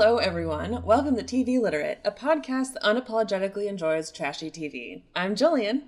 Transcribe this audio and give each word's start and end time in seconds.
Hello, 0.00 0.18
everyone. 0.18 0.84
Welcome 0.84 1.16
to 1.16 1.24
TV 1.24 1.60
Literate, 1.60 1.98
a 2.04 2.12
podcast 2.12 2.74
that 2.74 2.84
unapologetically 2.84 3.66
enjoys 3.66 4.12
trashy 4.12 4.48
TV. 4.48 5.02
I'm 5.16 5.34
Jillian, 5.34 5.86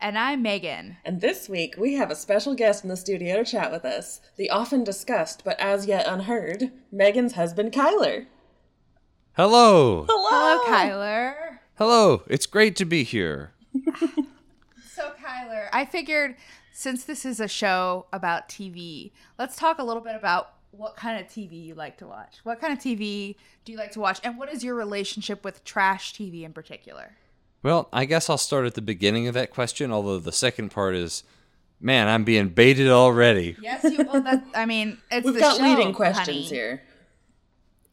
And 0.00 0.16
I'm 0.16 0.40
Megan. 0.40 0.96
and 1.04 1.20
this 1.20 1.46
week 1.46 1.74
we 1.76 1.92
have 1.92 2.10
a 2.10 2.16
special 2.16 2.54
guest 2.54 2.84
in 2.84 2.88
the 2.88 2.96
studio 2.96 3.36
to 3.36 3.44
chat 3.44 3.70
with 3.70 3.84
us 3.84 4.22
the 4.38 4.48
often 4.48 4.82
discussed 4.82 5.42
but 5.44 5.60
as 5.60 5.84
yet 5.84 6.06
unheard 6.06 6.72
Megan's 6.90 7.34
husband, 7.34 7.72
Kyler. 7.72 8.24
Hello. 9.36 10.06
Hello, 10.08 10.64
Kyler. 10.64 11.58
Hello. 11.76 12.22
It's 12.28 12.46
great 12.46 12.74
to 12.76 12.86
be 12.86 13.04
here. 13.04 13.52
So, 14.90 15.10
Kyler, 15.22 15.68
I 15.72 15.84
figured 15.86 16.36
since 16.72 17.02
this 17.04 17.24
is 17.26 17.40
a 17.40 17.48
show 17.48 18.06
about 18.12 18.48
TV, 18.48 19.10
let's 19.38 19.56
talk 19.56 19.80
a 19.80 19.84
little 19.84 20.02
bit 20.02 20.14
about 20.14 20.53
what 20.76 20.96
kind 20.96 21.20
of 21.20 21.30
TV 21.30 21.64
you 21.64 21.74
like 21.74 21.98
to 21.98 22.06
watch. 22.06 22.38
What 22.42 22.60
kind 22.60 22.72
of 22.72 22.78
TV 22.78 23.36
do 23.64 23.72
you 23.72 23.78
like 23.78 23.92
to 23.92 24.00
watch? 24.00 24.20
And 24.24 24.38
what 24.38 24.52
is 24.52 24.64
your 24.64 24.74
relationship 24.74 25.44
with 25.44 25.64
trash 25.64 26.14
TV 26.14 26.42
in 26.42 26.52
particular? 26.52 27.12
Well, 27.62 27.88
I 27.92 28.04
guess 28.04 28.28
I'll 28.28 28.38
start 28.38 28.66
at 28.66 28.74
the 28.74 28.82
beginning 28.82 29.26
of 29.26 29.34
that 29.34 29.50
question, 29.50 29.90
although 29.90 30.18
the 30.18 30.32
second 30.32 30.70
part 30.70 30.94
is 30.94 31.24
man, 31.80 32.08
I'm 32.08 32.24
being 32.24 32.48
baited 32.48 32.88
already. 32.88 33.56
Yes, 33.60 33.84
you. 33.84 34.04
Well, 34.04 34.22
that, 34.22 34.44
I 34.54 34.64
mean, 34.66 34.98
it's 35.10 35.24
We've 35.24 35.34
the 35.34 35.40
got 35.40 35.58
show, 35.58 35.62
leading 35.62 35.92
questions 35.92 36.26
honey. 36.26 36.42
here. 36.42 36.82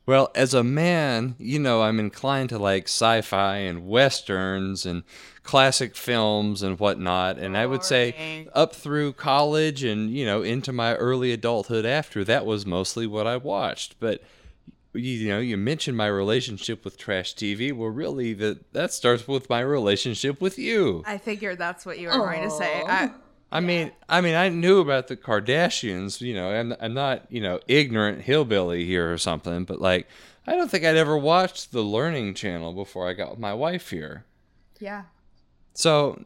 Well, 0.06 0.32
as 0.34 0.54
a 0.54 0.64
man, 0.64 1.36
you 1.38 1.60
know, 1.60 1.84
I'm 1.84 2.00
inclined 2.00 2.50
to 2.50 2.58
like 2.58 2.86
sci 2.86 3.22
fi 3.22 3.58
and 3.58 3.88
westerns 3.88 4.86
and 4.86 5.04
classic 5.44 5.96
films 5.96 6.64
and 6.64 6.80
whatnot. 6.80 7.38
And 7.38 7.56
I 7.56 7.66
would 7.66 7.84
say 7.84 8.48
up 8.54 8.76
through 8.76 9.14
college 9.14 9.84
and, 9.84 10.10
you 10.10 10.26
know, 10.26 10.42
into 10.42 10.74
my 10.74 10.96
early 10.96 11.32
adulthood 11.32 11.86
after, 11.86 12.24
that 12.24 12.46
was 12.46 12.66
mostly 12.66 13.06
what 13.06 13.28
I 13.28 13.38
watched. 13.38 14.00
But, 14.00 14.24
you 14.94 15.30
know, 15.30 15.40
you 15.40 15.56
mentioned 15.56 15.98
my 15.98 16.08
relationship 16.08 16.84
with 16.84 16.98
trash 16.98 17.36
TV. 17.36 17.72
Well, 17.72 17.90
really, 17.90 18.34
that, 18.34 18.74
that 18.74 18.92
starts 18.94 19.28
with 19.28 19.50
my 19.50 19.62
relationship 19.62 20.42
with 20.42 20.58
you. 20.58 21.04
I 21.06 21.20
figured 21.20 21.60
that's 21.60 21.86
what 21.86 22.00
you 22.00 22.08
were 22.10 22.18
going 22.18 22.44
to 22.44 22.52
say. 22.52 22.82
Aw. 22.86 23.14
I, 23.52 23.60
mean, 23.60 23.92
I 24.08 24.22
mean, 24.22 24.36
I 24.36 24.50
knew 24.50 24.80
about 24.80 25.08
the 25.08 25.18
Kardashians. 25.18 26.22
You 26.22 26.34
know, 26.34 26.52
I'm, 26.52 26.74
I'm 26.80 26.94
not, 26.94 27.26
you 27.30 27.42
know, 27.42 27.60
ignorant 27.68 28.22
hillbilly 28.22 28.86
here 28.86 29.12
or 29.12 29.18
something, 29.18 29.66
but 29.66 29.82
like, 29.82 30.08
I 30.48 30.56
don't 30.56 30.72
think 30.72 30.86
I'd 30.86 30.96
ever 30.98 31.18
watched 31.18 31.72
the 31.72 31.82
Learning 31.82 32.34
Channel 32.34 32.74
before 32.74 33.08
I 33.10 33.14
got 33.14 33.30
with 33.32 33.40
my 33.40 33.54
wife 33.54 33.90
here. 33.90 34.26
yeah. 34.80 35.04
So, 35.74 36.24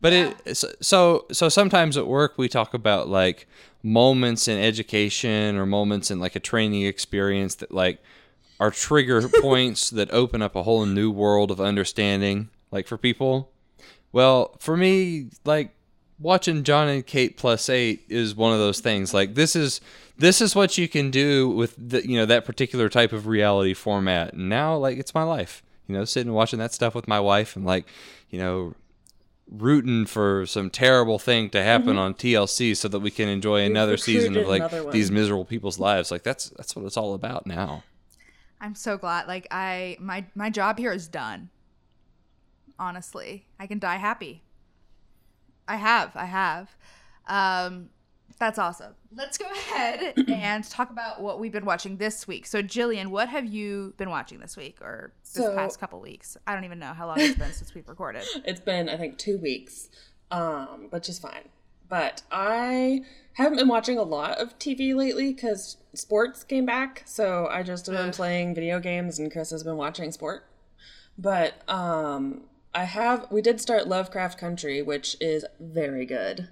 but 0.00 0.12
it 0.12 0.56
so- 0.56 0.72
so 0.80 1.26
so 1.32 1.48
sometimes 1.48 1.96
at 1.96 2.06
work 2.06 2.34
we 2.38 2.48
talk 2.48 2.72
about 2.74 3.08
like 3.08 3.48
moments 3.82 4.46
in 4.46 4.58
education 4.58 5.56
or 5.56 5.66
moments 5.66 6.10
in 6.10 6.20
like 6.20 6.36
a 6.36 6.40
training 6.40 6.82
experience 6.82 7.56
that 7.56 7.72
like 7.72 8.00
are 8.60 8.70
trigger 8.70 9.28
points 9.40 9.90
that 9.90 10.08
open 10.12 10.40
up 10.40 10.54
a 10.54 10.62
whole 10.62 10.86
new 10.86 11.10
world 11.10 11.50
of 11.50 11.60
understanding 11.60 12.48
like 12.70 12.86
for 12.86 12.96
people. 12.96 13.50
Well, 14.12 14.54
for 14.60 14.76
me, 14.76 15.30
like 15.44 15.74
watching 16.22 16.62
John 16.62 16.88
and 16.88 17.06
Kate 17.06 17.36
plus 17.36 17.68
eight 17.68 18.04
is 18.08 18.34
one 18.34 18.52
of 18.52 18.58
those 18.58 18.80
things. 18.80 19.12
Like 19.12 19.34
this 19.34 19.56
is 19.56 19.80
this 20.16 20.40
is 20.40 20.54
what 20.54 20.78
you 20.78 20.88
can 20.88 21.10
do 21.10 21.48
with 21.48 21.74
the, 21.76 22.06
you 22.06 22.16
know 22.16 22.26
that 22.26 22.44
particular 22.44 22.88
type 22.88 23.12
of 23.12 23.26
reality 23.26 23.74
format. 23.74 24.32
And 24.34 24.48
now, 24.48 24.76
like 24.76 24.98
it's 24.98 25.14
my 25.14 25.24
life. 25.24 25.62
You 25.88 25.96
know, 25.96 26.04
sitting 26.04 26.32
watching 26.32 26.58
that 26.60 26.72
stuff 26.72 26.94
with 26.94 27.08
my 27.08 27.20
wife 27.20 27.56
and 27.56 27.66
like, 27.66 27.86
you 28.30 28.38
know, 28.38 28.74
rooting 29.50 30.06
for 30.06 30.46
some 30.46 30.70
terrible 30.70 31.18
thing 31.18 31.50
to 31.50 31.62
happen 31.62 31.90
mm-hmm. 31.90 31.98
on 31.98 32.14
TLC 32.14 32.76
so 32.76 32.88
that 32.88 33.00
we 33.00 33.10
can 33.10 33.28
enjoy 33.28 33.64
another 33.64 33.96
season 33.96 34.36
of 34.36 34.46
like 34.46 34.92
these 34.92 35.10
miserable 35.10 35.44
people's 35.44 35.78
lives. 35.78 36.10
Like 36.10 36.22
that's 36.22 36.50
that's 36.50 36.76
what 36.76 36.84
it's 36.84 36.96
all 36.96 37.14
about 37.14 37.46
now. 37.46 37.82
I'm 38.60 38.76
so 38.76 38.96
glad. 38.96 39.26
Like 39.26 39.48
I 39.50 39.96
my 40.00 40.24
my 40.34 40.50
job 40.50 40.78
here 40.78 40.92
is 40.92 41.08
done. 41.08 41.50
Honestly, 42.78 43.46
I 43.58 43.66
can 43.66 43.78
die 43.78 43.96
happy. 43.96 44.42
I 45.68 45.76
have. 45.76 46.14
I 46.16 46.24
have. 46.26 46.76
Um 47.26 47.90
that's 48.38 48.58
awesome. 48.58 48.94
Let's 49.14 49.38
go 49.38 49.44
ahead 49.44 50.14
and 50.28 50.64
talk 50.68 50.90
about 50.90 51.20
what 51.20 51.38
we've 51.38 51.52
been 51.52 51.64
watching 51.66 51.96
this 51.98 52.26
week. 52.26 52.44
So, 52.46 52.60
Jillian, 52.60 53.08
what 53.08 53.28
have 53.28 53.46
you 53.46 53.94
been 53.98 54.10
watching 54.10 54.40
this 54.40 54.56
week 54.56 54.78
or 54.80 55.12
this 55.22 55.44
So- 55.44 55.54
past 55.54 55.78
couple 55.78 56.00
weeks? 56.00 56.36
I 56.46 56.54
don't 56.54 56.64
even 56.64 56.80
know 56.80 56.92
how 56.92 57.06
long 57.06 57.20
it's 57.20 57.38
been 57.38 57.52
since 57.52 57.72
we've 57.74 57.88
recorded. 57.88 58.24
It's 58.44 58.58
been, 58.58 58.88
I 58.88 58.96
think, 58.96 59.18
two 59.18 59.38
weeks, 59.38 59.90
um, 60.32 60.88
which 60.90 61.08
is 61.08 61.20
fine. 61.20 61.50
But 61.88 62.22
I 62.32 63.02
haven't 63.34 63.58
been 63.58 63.68
watching 63.68 63.96
a 63.98 64.02
lot 64.02 64.38
of 64.38 64.58
TV 64.58 64.92
lately 64.96 65.32
because 65.34 65.76
sports 65.94 66.42
came 66.42 66.66
back. 66.66 67.02
So 67.04 67.46
I 67.48 67.62
just 67.62 67.86
have 67.86 67.94
been 67.96 68.10
playing 68.12 68.54
video 68.56 68.80
games, 68.80 69.18
and 69.20 69.30
Chris 69.30 69.50
has 69.50 69.62
been 69.62 69.76
watching 69.76 70.10
sport. 70.10 70.46
But 71.18 71.62
um, 71.68 72.44
I 72.74 72.84
have, 72.84 73.26
we 73.30 73.42
did 73.42 73.60
start 73.60 73.86
Lovecraft 73.86 74.38
Country, 74.38 74.80
which 74.82 75.16
is 75.20 75.44
very 75.60 76.06
good. 76.06 76.48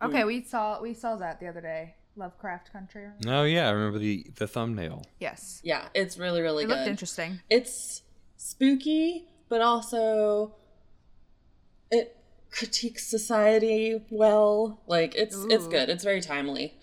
Okay, 0.00 0.24
we 0.24 0.42
saw 0.42 0.80
we 0.80 0.94
saw 0.94 1.16
that 1.16 1.40
the 1.40 1.48
other 1.48 1.60
day. 1.60 1.94
Lovecraft 2.16 2.72
Country. 2.72 3.06
Oh 3.26 3.42
yeah, 3.44 3.68
I 3.68 3.72
remember 3.72 3.98
the 3.98 4.26
the 4.36 4.46
thumbnail. 4.46 5.04
Yes. 5.20 5.60
Yeah, 5.64 5.88
it's 5.94 6.18
really, 6.18 6.40
really 6.40 6.64
It 6.64 6.68
good. 6.68 6.76
looked 6.78 6.88
interesting. 6.88 7.40
it's 7.50 8.02
spooky, 8.36 9.24
but 9.48 9.60
also 9.60 10.54
it 11.90 12.16
critiques 12.50 13.06
society 13.06 14.00
well. 14.10 14.80
Like 14.86 15.14
it's 15.16 15.36
it's 15.50 15.66
good. 15.66 15.88
It's 15.88 16.04
very 16.04 16.20
timely. 16.20 16.74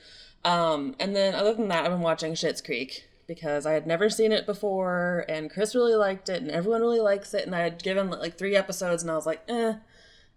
Um, 0.44 0.96
and 1.00 1.16
then 1.16 1.34
other 1.36 1.54
than 1.54 1.70
that, 1.70 1.86
I've 1.86 1.92
been 1.92 2.02
watching 2.02 2.34
Schitt's 2.34 2.62
Creek 2.62 3.08
because 3.28 3.66
I 3.66 3.74
had 3.74 3.88
never 3.88 4.10
seen 4.10 4.32
it 4.32 4.46
before, 4.46 5.26
and 5.28 5.50
Chris 5.50 5.76
really 5.76 5.96
liked 5.96 6.30
it, 6.30 6.42
and 6.42 6.52
everyone 6.52 6.82
really 6.82 7.00
likes 7.00 7.34
it, 7.34 7.46
and 7.46 7.56
I 7.56 7.62
had 7.62 7.84
given 7.84 8.10
like 8.10 8.38
three 8.38 8.56
episodes, 8.56 9.02
and 9.04 9.12
I 9.12 9.16
was 9.16 9.26
like, 9.26 9.42
eh, 9.48 9.76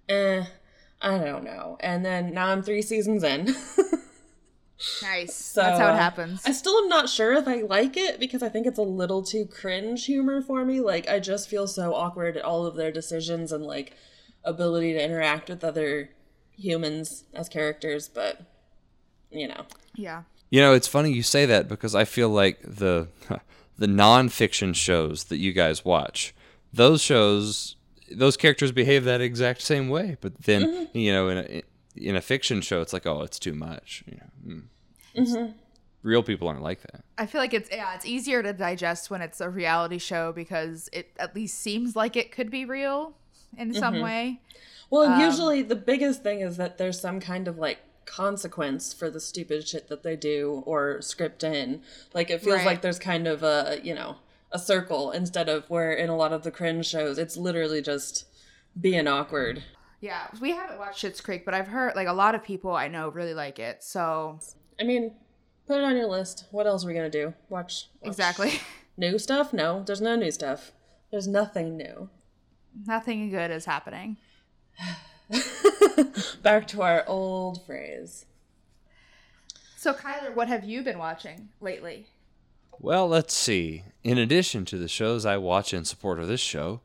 eh, 0.09 0.45
I 1.01 1.19
don't 1.19 1.45
know. 1.45 1.77
And 1.81 2.05
then 2.05 2.33
now 2.35 2.49
I'm 2.49 2.63
three 2.63 2.83
seasons 2.83 3.23
in. 3.23 3.55
Nice. 5.03 5.35
So, 5.35 5.63
That's 5.63 5.81
how 5.81 5.93
it 5.93 5.97
happens. 5.97 6.43
I 6.47 6.53
still 6.53 6.77
am 6.79 6.89
not 6.89 7.09
sure 7.09 7.33
if 7.33 7.49
I 7.49 7.63
like 7.63 7.97
it 7.97 8.21
because 8.21 8.43
I 8.43 8.49
think 8.49 8.67
it's 8.67 8.79
a 8.79 8.83
little 8.83 9.23
too 9.23 9.45
cringe 9.45 10.07
humor 10.07 10.41
for 10.41 10.65
me. 10.65 10.81
Like 10.81 11.09
I 11.09 11.19
just 11.19 11.49
feel 11.49 11.67
so 11.67 11.95
awkward 11.95 12.37
at 12.37 12.45
all 12.45 12.65
of 12.65 12.77
their 12.77 12.93
decisions 12.93 13.51
and 13.51 13.65
like 13.65 13.95
ability 14.45 14.93
to 14.93 15.05
interact 15.05 15.49
with 15.49 15.65
other 15.65 16.11
humans 16.57 17.25
as 17.35 17.49
characters, 17.49 18.09
but 18.09 18.41
you 19.31 19.49
know. 19.49 19.67
yeah. 19.97 20.23
You 20.51 20.61
know, 20.61 20.73
it's 20.73 20.89
funny 20.89 21.13
you 21.13 21.23
say 21.23 21.47
that 21.47 21.69
because 21.69 21.95
I 21.95 22.05
feel 22.05 22.29
like 22.31 22.61
the 22.63 23.09
the 23.79 23.87
nonfiction 23.87 24.75
shows 24.75 25.25
that 25.25 25.37
you 25.39 25.53
guys 25.53 25.85
watch, 25.85 26.35
those 26.73 27.01
shows, 27.03 27.77
those 28.11 28.37
characters 28.37 28.73
behave 28.73 29.05
that 29.05 29.21
exact 29.21 29.63
same 29.63 29.89
way. 29.89 30.17
But 30.21 30.43
then, 30.43 30.89
you 30.95 31.13
know, 31.13 31.29
in 31.29 31.39
a 31.39 31.63
in 31.97 32.17
a 32.17 32.21
fiction 32.21 32.61
show, 32.61 32.81
it's 32.81 32.93
like, 32.93 33.07
oh, 33.07 33.23
it's 33.23 33.39
too 33.39 33.55
much. 33.55 34.05
You 34.07 34.17
know, 34.17 34.55
mm. 34.55 34.63
It's- 35.15 35.55
real 36.03 36.23
people 36.23 36.49
aren't 36.49 36.63
like 36.63 36.81
that. 36.83 37.03
I 37.19 37.27
feel 37.27 37.41
like 37.41 37.53
it's 37.53 37.69
yeah, 37.71 37.95
it's 37.95 38.07
easier 38.07 38.43
to 38.43 38.53
digest 38.53 39.11
when 39.11 39.21
it's 39.21 39.41
a 39.41 39.51
reality 39.51 39.99
show 39.99 40.33
because 40.33 40.89
it 40.93 41.11
at 41.19 41.35
least 41.35 41.59
seems 41.61 41.97
like 41.97 42.17
it 42.17 42.33
could 42.33 42.51
be 42.51 42.65
real 42.65 43.15
in 43.57 43.75
some 43.75 44.01
way. 44.01 44.41
Well, 44.91 45.13
Um, 45.13 45.21
usually 45.21 45.63
the 45.63 45.77
biggest 45.77 46.23
thing 46.23 46.41
is 46.41 46.57
that 46.57 46.79
there's 46.79 46.99
some 47.01 47.21
kind 47.21 47.49
of 47.49 47.59
like 47.59 47.79
consequence 48.09 48.93
for 48.93 49.11
the 49.11 49.21
stupid 49.21 49.69
shit 49.69 49.89
that 49.89 50.03
they 50.03 50.17
do 50.17 50.63
or 50.67 51.01
script 51.03 51.45
in. 51.45 51.83
Like 52.15 52.31
it 52.31 52.41
feels 52.43 52.57
Right. 52.59 52.67
like 52.67 52.83
there's 52.83 52.99
kind 52.99 53.27
of 53.29 53.43
a, 53.43 53.79
you 53.83 53.95
know, 53.95 54.17
a 54.51 54.59
circle 54.59 55.11
instead 55.13 55.49
of 55.49 55.69
where 55.69 55.93
in 55.93 56.09
a 56.09 56.17
lot 56.17 56.33
of 56.33 56.43
the 56.43 56.51
cringe 56.51 56.87
shows 56.87 57.19
it's 57.19 57.37
literally 57.37 57.83
just 57.83 58.25
being 58.81 59.07
awkward. 59.07 59.63
Yeah, 60.01 60.29
we 60.41 60.53
haven't 60.53 60.79
watched 60.79 61.05
Schitt's 61.05 61.21
Creek, 61.21 61.45
but 61.45 61.55
I've 61.55 61.69
heard 61.69 61.95
like 61.97 62.09
a 62.09 62.13
lot 62.13 62.35
of 62.35 62.43
people 62.43 62.75
I 62.75 62.89
know 62.89 63.09
really 63.11 63.35
like 63.35 63.59
it. 63.59 63.83
So 63.85 64.41
I 64.81 64.85
mean, 64.85 65.13
put 65.67 65.79
it 65.79 65.85
on 65.85 65.97
your 65.97 66.07
list. 66.07 66.45
What 66.51 66.67
else 66.67 66.85
are 66.85 66.89
we 66.89 66.95
gonna 66.95 67.11
do? 67.11 67.35
Watch, 67.49 67.89
watch 68.01 68.09
exactly, 68.09 68.61
new 68.97 69.19
stuff? 69.19 69.53
No, 69.53 69.83
there's 69.85 70.01
no 70.01 70.17
new 70.17 70.31
stuff. 70.31 70.73
There's 71.11 71.27
nothing 71.29 71.77
new. 71.77 72.09
nothing 72.87 73.29
good 73.31 73.51
is 73.51 73.65
happening. 73.65 74.17
Back 76.43 76.67
to 76.69 76.83
our 76.83 77.05
old 77.07 77.65
phrase. 77.65 78.27
So 79.77 79.93
Kyler, 79.93 80.35
what 80.35 80.49
have 80.49 80.65
you 80.65 80.83
been 80.83 80.99
watching 80.99 81.51
lately? 81.61 82.07
Well, 82.81 83.09
let's 83.09 83.35
see. 83.35 83.85
In 84.05 84.19
addition 84.19 84.65
to 84.67 84.79
the 84.79 84.89
shows 84.89 85.27
I 85.27 85.37
watch 85.37 85.75
in 85.75 85.85
support 85.85 86.21
of 86.21 86.29
this 86.29 86.41
show, 86.41 86.81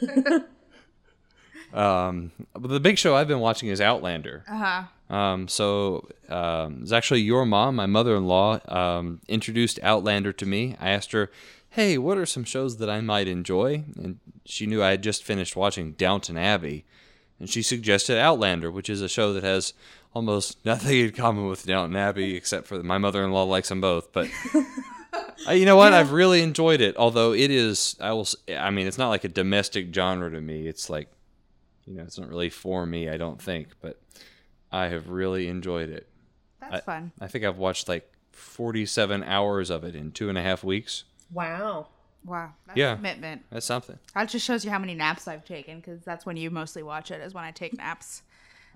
um, 1.72 2.32
the 2.58 2.80
big 2.80 2.98
show 2.98 3.16
I've 3.16 3.28
been 3.28 3.40
watching 3.40 3.68
is 3.68 3.80
Outlander. 3.80 4.44
Uh 4.48 4.56
huh. 4.56 5.14
Um, 5.14 5.48
so 5.48 6.08
um, 6.28 6.80
it's 6.82 6.92
actually 6.92 7.22
your 7.22 7.44
mom, 7.44 7.76
my 7.76 7.86
mother-in-law, 7.86 8.60
um, 8.68 9.20
introduced 9.28 9.80
Outlander 9.82 10.32
to 10.34 10.46
me. 10.46 10.76
I 10.78 10.90
asked 10.90 11.12
her, 11.12 11.30
"Hey, 11.70 11.98
what 11.98 12.18
are 12.18 12.26
some 12.26 12.44
shows 12.44 12.76
that 12.76 12.90
I 12.90 13.00
might 13.00 13.26
enjoy?" 13.26 13.84
And 13.96 14.18
she 14.44 14.66
knew 14.66 14.82
I 14.82 14.90
had 14.90 15.02
just 15.02 15.24
finished 15.24 15.56
watching 15.56 15.92
Downton 15.92 16.36
Abbey, 16.36 16.84
and 17.40 17.50
she 17.50 17.62
suggested 17.62 18.18
Outlander, 18.18 18.70
which 18.70 18.88
is 18.88 19.02
a 19.02 19.08
show 19.08 19.32
that 19.32 19.42
has 19.42 19.74
almost 20.14 20.64
nothing 20.64 21.00
in 21.00 21.10
common 21.10 21.48
with 21.48 21.66
Downton 21.66 21.96
Abbey, 21.96 22.36
except 22.36 22.68
for 22.68 22.80
my 22.82 22.98
mother-in-law 22.98 23.44
likes 23.44 23.70
them 23.70 23.80
both. 23.80 24.12
But 24.12 24.28
Uh, 25.48 25.52
you 25.52 25.64
know 25.64 25.76
what? 25.76 25.92
I've 25.92 26.12
really 26.12 26.42
enjoyed 26.42 26.80
it. 26.80 26.96
Although 26.96 27.32
it 27.32 27.50
is, 27.50 27.96
I 28.00 28.12
will. 28.12 28.28
I 28.56 28.70
mean, 28.70 28.86
it's 28.86 28.98
not 28.98 29.08
like 29.08 29.24
a 29.24 29.28
domestic 29.28 29.94
genre 29.94 30.30
to 30.30 30.40
me. 30.40 30.66
It's 30.66 30.90
like, 30.90 31.08
you 31.86 31.94
know, 31.94 32.02
it's 32.02 32.18
not 32.18 32.28
really 32.28 32.50
for 32.50 32.84
me. 32.84 33.08
I 33.08 33.16
don't 33.16 33.40
think, 33.40 33.68
but 33.80 34.00
I 34.70 34.88
have 34.88 35.08
really 35.08 35.48
enjoyed 35.48 35.88
it. 35.88 36.08
That's 36.60 36.84
fun. 36.84 37.12
I 37.20 37.26
think 37.26 37.44
I've 37.44 37.58
watched 37.58 37.88
like 37.88 38.10
forty-seven 38.32 39.24
hours 39.24 39.70
of 39.70 39.84
it 39.84 39.94
in 39.94 40.12
two 40.12 40.28
and 40.28 40.36
a 40.36 40.42
half 40.42 40.62
weeks. 40.62 41.04
Wow. 41.32 41.88
Wow. 42.24 42.52
That's 42.66 42.78
Yeah. 42.78 42.96
commitment. 42.96 43.42
That's 43.50 43.66
something. 43.66 43.98
That 44.14 44.28
just 44.28 44.44
shows 44.44 44.64
you 44.64 44.70
how 44.70 44.78
many 44.78 44.94
naps 44.94 45.26
I've 45.26 45.44
taken 45.44 45.76
because 45.80 46.02
that's 46.04 46.26
when 46.26 46.36
you 46.36 46.50
mostly 46.50 46.82
watch 46.82 47.10
it, 47.10 47.20
is 47.20 47.32
when 47.34 47.44
I 47.44 47.50
take 47.50 47.76
naps. 47.76 48.22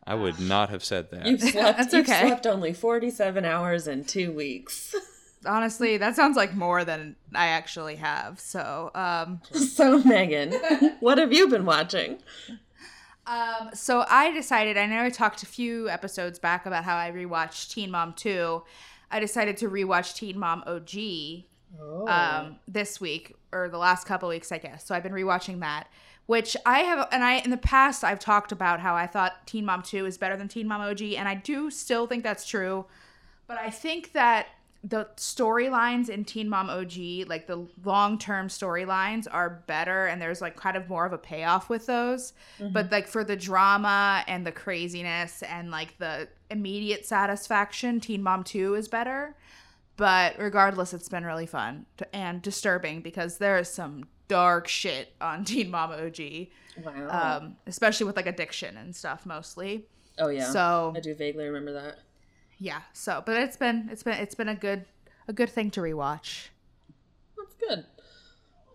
I 0.07 0.15
would 0.15 0.39
not 0.41 0.71
have 0.71 0.85
said 0.85 1.11
that. 1.11 1.27
You've 1.27 1.41
slept. 1.53 1.79
That's 1.79 1.93
you've 1.93 2.09
okay. 2.09 2.27
slept 2.27 2.47
only 2.47 2.73
forty-seven 2.73 3.45
hours 3.45 3.87
in 3.89 4.05
two 4.05 4.33
weeks. 4.33 4.95
Honestly, 5.47 5.99
that 5.99 6.17
sounds 6.17 6.37
like 6.39 6.55
more 6.55 6.85
than 6.85 7.17
I 7.35 7.47
actually 7.49 7.97
have. 7.97 8.41
So, 8.41 8.91
um, 8.95 9.41
so 9.53 10.03
Megan, 10.03 10.53
what 11.01 11.19
have 11.19 11.33
you 11.35 11.49
been 11.49 11.67
watching? 11.67 12.19
Um, 13.27 13.71
so 13.75 14.05
I 14.09 14.31
decided, 14.33 14.77
I 14.77 14.87
know 14.87 15.03
I 15.03 15.11
talked 15.11 15.43
a 15.43 15.47
few 15.47 15.89
episodes 15.89 16.39
back 16.39 16.67
about 16.67 16.85
how 16.85 16.97
I 16.97 17.11
rewatched 17.11 17.73
Teen 17.73 17.91
Mom 17.91 18.13
2. 18.15 18.63
I 19.11 19.21
decided 19.21 19.57
to 19.59 19.69
rewatch 19.71 20.15
Teen 20.15 20.39
Mom 20.39 20.63
OG 20.67 21.45
Oh. 21.81 22.07
um, 22.09 22.57
this 22.69 23.01
week 23.01 23.35
or 23.53 23.69
the 23.69 23.79
last 23.79 24.07
couple 24.07 24.29
weeks, 24.29 24.53
I 24.53 24.59
guess. 24.59 24.85
So 24.85 24.95
I've 24.95 25.03
been 25.03 25.13
rewatching 25.13 25.61
that, 25.61 25.89
which 26.27 26.57
I 26.67 26.81
have, 26.81 27.09
and 27.13 27.25
I 27.25 27.37
in 27.39 27.51
the 27.51 27.57
past 27.57 28.05
I've 28.05 28.19
talked 28.19 28.53
about 28.53 28.81
how 28.81 28.95
I 28.95 29.07
thought 29.07 29.47
Teen 29.47 29.65
Mom 29.65 29.83
2 29.83 30.07
is 30.07 30.19
better 30.19 30.37
than 30.37 30.49
Teen 30.49 30.69
Mom 30.69 30.81
OG, 30.81 31.03
and 31.03 31.29
I 31.29 31.35
do 31.35 31.71
still 31.71 32.07
think 32.07 32.23
that's 32.23 32.47
true. 32.47 32.87
But 33.47 33.59
I 33.59 33.71
think 33.71 34.13
that 34.13 34.47
the 34.87 35.09
storylines 35.17 36.11
in 36.11 36.27
Teen 36.27 36.47
Mom 36.49 36.69
OG, 36.69 37.27
like 37.27 37.47
the 37.47 37.67
long 37.85 38.19
term 38.19 38.49
storylines, 38.49 39.27
are 39.31 39.63
better, 39.67 40.07
and 40.07 40.21
there's 40.21 40.43
like 40.43 40.57
kind 40.57 40.77
of 40.77 40.89
more 40.91 41.07
of 41.07 41.13
a 41.15 41.19
payoff 41.19 41.71
with 41.71 41.87
those. 41.87 42.35
But 42.73 42.93
like 42.93 43.07
for 43.09 43.25
the 43.25 43.37
drama 43.37 44.25
and 44.29 44.47
the 44.47 44.53
craziness 44.53 45.43
and 45.43 45.71
like 45.71 45.97
the 45.99 46.29
immediate 46.51 47.07
satisfaction, 47.07 47.99
Teen 47.99 48.23
Mom 48.23 48.45
2 48.45 48.75
is 48.75 48.89
better. 48.89 49.35
But 49.97 50.39
regardless, 50.39 50.93
it's 50.93 51.09
been 51.09 51.25
really 51.25 51.47
fun 51.47 51.87
to, 51.99 52.17
and 52.17 52.43
disturbing 52.43 53.01
because 53.01 53.39
there 53.39 53.59
is 53.59 53.69
some 53.69 54.05
dark 54.29 54.67
shit 54.69 55.13
on 55.21 55.45
Teen 55.45 55.71
Mom 55.71 55.93
OG, 55.93 56.49
wow. 56.85 57.39
um, 57.41 57.57
especially 57.67 58.07
with 58.07 58.17
like 58.17 58.27
addiction 58.27 58.77
and 58.77 58.95
stuff 58.95 59.25
mostly. 59.25 59.87
oh 60.19 60.29
yeah. 60.29 60.51
So 60.51 60.93
I 60.97 61.01
do 61.01 61.15
vaguely 61.15 61.45
remember 61.47 61.73
that. 61.75 61.99
yeah, 62.59 62.81
so 62.93 63.23
but 63.25 63.37
it's 63.37 63.57
been 63.57 63.89
it's 63.93 64.03
been 64.03 64.15
it's 64.15 64.35
been 64.35 64.49
a 64.49 64.55
good 64.57 64.85
a 65.29 65.33
good 65.33 65.51
thing 65.51 65.71
to 65.73 65.81
rewatch. 65.81 66.49
That's 67.39 67.55
good. 67.55 67.85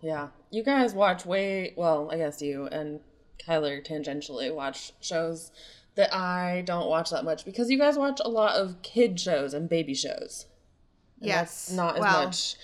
Yeah. 0.01 0.29
You 0.51 0.63
guys 0.63 0.93
watch 0.93 1.25
way 1.25 1.73
well, 1.75 2.09
I 2.11 2.17
guess 2.17 2.41
you 2.41 2.67
and 2.67 3.01
Kyler 3.45 3.85
tangentially 3.85 4.53
watch 4.53 4.93
shows 5.01 5.51
that 5.95 6.13
I 6.13 6.63
don't 6.65 6.87
watch 6.87 7.09
that 7.09 7.25
much 7.25 7.43
because 7.43 7.69
you 7.69 7.77
guys 7.77 7.97
watch 7.97 8.21
a 8.23 8.29
lot 8.29 8.55
of 8.55 8.81
kid 8.83 9.19
shows 9.19 9.53
and 9.53 9.67
baby 9.67 9.93
shows. 9.93 10.45
Yes, 11.19 11.71
not 11.71 11.95
as 11.95 12.01
well- 12.01 12.25
much 12.25 12.55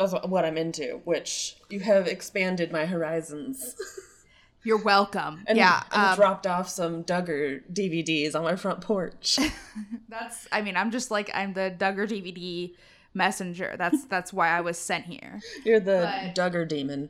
as 0.00 0.14
what 0.26 0.44
I'm 0.44 0.56
into, 0.56 1.00
which 1.04 1.56
you 1.68 1.80
have 1.80 2.06
expanded 2.06 2.70
my 2.70 2.86
horizons. 2.86 3.74
You're 4.62 4.82
welcome. 4.82 5.42
And, 5.46 5.56
yeah, 5.56 5.82
and 5.90 6.10
um, 6.10 6.16
dropped 6.16 6.46
off 6.46 6.68
some 6.68 7.02
Duggar 7.02 7.62
DVDs 7.72 8.34
on 8.34 8.42
my 8.44 8.56
front 8.56 8.82
porch. 8.82 9.38
that's. 10.08 10.46
I 10.52 10.60
mean, 10.60 10.76
I'm 10.76 10.90
just 10.90 11.10
like 11.10 11.30
I'm 11.32 11.54
the 11.54 11.74
Duggar 11.76 12.06
DVD 12.06 12.74
messenger. 13.14 13.74
That's 13.78 14.04
that's 14.04 14.32
why 14.32 14.48
I 14.50 14.60
was 14.60 14.76
sent 14.76 15.06
here. 15.06 15.40
You're 15.64 15.80
the 15.80 16.12
But- 16.12 16.34
Duggar 16.34 16.68
demon. 16.68 17.08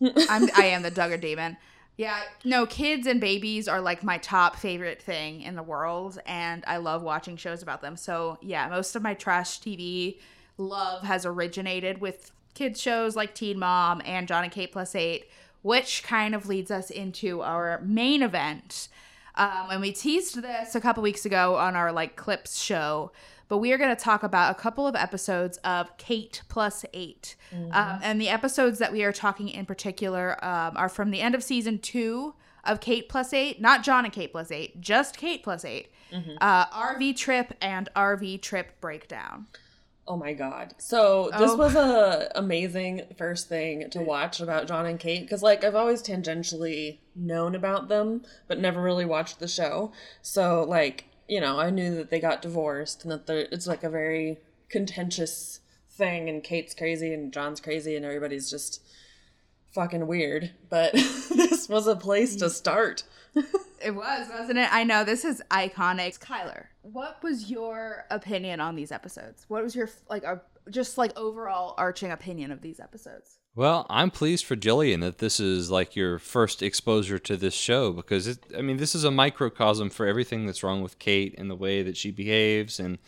I'm 0.00 0.48
I 0.56 0.66
am 0.66 0.82
the 0.82 0.90
Duggar 0.92 1.20
demon. 1.20 1.56
Yeah, 1.98 2.20
no, 2.44 2.64
kids 2.64 3.08
and 3.08 3.20
babies 3.20 3.66
are 3.66 3.80
like 3.80 4.04
my 4.04 4.18
top 4.18 4.54
favorite 4.54 5.02
thing 5.02 5.42
in 5.42 5.56
the 5.56 5.64
world, 5.64 6.20
and 6.26 6.62
I 6.64 6.76
love 6.76 7.02
watching 7.02 7.36
shows 7.36 7.60
about 7.60 7.82
them. 7.82 7.96
So 7.96 8.38
yeah, 8.40 8.68
most 8.68 8.94
of 8.94 9.02
my 9.02 9.14
trash 9.14 9.60
TV 9.60 10.18
love 10.58 11.02
has 11.02 11.26
originated 11.26 12.00
with 12.00 12.30
kids 12.54 12.80
shows 12.80 13.16
like 13.16 13.34
Teen 13.34 13.58
Mom 13.58 14.00
and 14.04 14.28
John 14.28 14.44
and 14.44 14.52
Kate 14.52 14.70
Plus 14.70 14.94
Eight, 14.94 15.28
which 15.62 16.04
kind 16.04 16.36
of 16.36 16.46
leads 16.46 16.70
us 16.70 16.88
into 16.90 17.42
our 17.42 17.80
main 17.84 18.22
event. 18.22 18.86
Um, 19.34 19.66
and 19.72 19.80
we 19.80 19.90
teased 19.90 20.40
this 20.40 20.76
a 20.76 20.80
couple 20.80 21.02
weeks 21.02 21.26
ago 21.26 21.56
on 21.56 21.74
our 21.74 21.90
like 21.90 22.14
clips 22.14 22.60
show, 22.60 23.10
but 23.48 23.58
we 23.58 23.72
are 23.72 23.78
going 23.78 23.94
to 23.94 24.02
talk 24.02 24.22
about 24.22 24.50
a 24.50 24.54
couple 24.54 24.86
of 24.86 24.94
episodes 24.94 25.56
of 25.58 25.96
Kate 25.96 26.42
plus 26.48 26.84
8 26.92 27.36
Um, 27.72 27.98
and 28.02 28.20
the 28.20 28.28
episodes 28.28 28.78
that 28.78 28.92
we 28.92 29.02
are 29.04 29.12
talking 29.12 29.48
in 29.48 29.66
particular 29.66 30.42
um, 30.44 30.76
are 30.76 30.88
from 30.88 31.10
the 31.10 31.20
end 31.20 31.34
of 31.34 31.42
season 31.42 31.78
two 31.78 32.34
of 32.64 32.80
Kate 32.80 33.08
plus 33.08 33.32
eight, 33.32 33.60
not 33.60 33.82
John 33.82 34.04
and 34.04 34.12
Kate 34.12 34.30
plus 34.32 34.50
eight, 34.50 34.80
just 34.80 35.16
Kate 35.16 35.42
plus 35.42 35.64
8 35.64 35.88
Uh, 36.40 36.66
RV 36.66 37.16
trip 37.16 37.54
and 37.60 37.88
RV 37.96 38.40
trip 38.42 38.80
breakdown. 38.80 39.46
Oh 40.06 40.16
my 40.16 40.32
god. 40.32 40.74
So 40.78 41.28
this 41.38 41.50
Oh. 41.50 41.56
was 41.56 41.74
a 41.74 42.30
amazing 42.34 43.02
first 43.18 43.48
thing 43.48 43.90
to 43.90 44.00
watch 44.00 44.40
about 44.40 44.66
John 44.66 44.86
and 44.86 44.98
Kate 44.98 45.20
because 45.22 45.42
like 45.42 45.64
I've 45.64 45.74
always 45.74 46.02
tangentially 46.02 46.98
known 47.14 47.54
about 47.54 47.88
them 47.88 48.22
but 48.46 48.58
never 48.58 48.80
really 48.80 49.04
watched 49.04 49.38
the 49.38 49.48
show. 49.48 49.92
So 50.22 50.64
like, 50.66 51.04
you 51.28 51.40
know, 51.40 51.58
I 51.58 51.70
knew 51.70 51.94
that 51.96 52.10
they 52.10 52.20
got 52.20 52.42
divorced 52.42 53.04
and 53.04 53.12
that 53.12 53.28
it's 53.52 53.66
like 53.66 53.84
a 53.84 53.90
very 53.90 54.38
contentious 54.68 55.60
thing 55.90 56.28
and 56.28 56.42
Kate's 56.42 56.74
crazy 56.74 57.12
and 57.12 57.32
John's 57.32 57.60
crazy 57.60 57.96
and 57.96 58.04
everybody's 58.04 58.50
just 58.50 58.82
fucking 59.72 60.06
weird. 60.06 60.52
But 60.68 60.92
this 60.92 61.68
was 61.68 61.86
a 61.86 61.96
place 61.96 62.36
to 62.36 62.50
start. 62.50 63.04
It 63.80 63.94
was, 63.94 64.28
wasn't 64.28 64.58
it? 64.58 64.68
I 64.72 64.82
know 64.82 65.04
this 65.04 65.24
is 65.24 65.40
iconic. 65.50 66.18
Kyler, 66.18 66.64
what 66.82 67.22
was 67.22 67.48
your 67.48 68.06
opinion 68.10 68.60
on 68.60 68.74
these 68.74 68.90
episodes? 68.90 69.44
What 69.46 69.62
was 69.62 69.76
your 69.76 69.88
like 70.10 70.24
a 70.24 70.42
just 70.68 70.98
like 70.98 71.16
overall 71.16 71.74
arching 71.78 72.10
opinion 72.10 72.50
of 72.50 72.60
these 72.60 72.80
episodes? 72.80 73.37
Well, 73.54 73.86
I'm 73.90 74.10
pleased 74.10 74.44
for 74.44 74.54
Jillian 74.54 75.00
that 75.00 75.18
this 75.18 75.40
is 75.40 75.70
like 75.70 75.96
your 75.96 76.18
first 76.18 76.62
exposure 76.62 77.18
to 77.18 77.36
this 77.36 77.54
show 77.54 77.92
because 77.92 78.28
it, 78.28 78.38
I 78.56 78.62
mean, 78.62 78.76
this 78.76 78.94
is 78.94 79.02
a 79.04 79.10
microcosm 79.10 79.90
for 79.90 80.06
everything 80.06 80.46
that's 80.46 80.62
wrong 80.62 80.80
with 80.80 80.98
Kate 81.00 81.34
and 81.36 81.50
the 81.50 81.56
way 81.56 81.82
that 81.82 81.96
she 81.96 82.10
behaves 82.12 82.78
and 82.78 82.98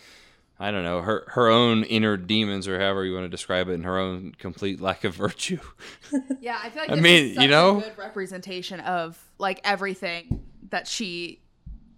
I 0.59 0.71
don't 0.71 0.83
know, 0.83 1.01
her 1.03 1.25
her 1.29 1.49
own 1.49 1.85
inner 1.85 2.17
demons 2.17 2.67
or 2.69 2.79
however 2.79 3.05
you 3.05 3.15
want 3.15 3.25
to 3.25 3.29
describe 3.31 3.69
it 3.69 3.75
and 3.75 3.85
her 3.85 3.99
own 3.99 4.33
complete 4.39 4.81
lack 4.81 5.05
of 5.05 5.15
virtue. 5.15 5.59
Yeah, 6.41 6.59
I 6.63 6.71
feel 6.71 6.83
like 6.83 6.91
I 6.91 6.95
mean, 6.97 7.25
is 7.27 7.31
you 7.31 7.35
such 7.43 7.51
know- 7.51 7.79
a 7.79 7.83
good 7.83 7.99
representation 7.99 8.81
of 8.81 9.19
like 9.39 9.61
everything 9.63 10.43
that 10.71 10.87
she 10.89 11.41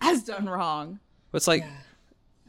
has 0.00 0.24
done 0.24 0.48
wrong. 0.48 0.98
It's 1.32 1.46
like 1.48 1.64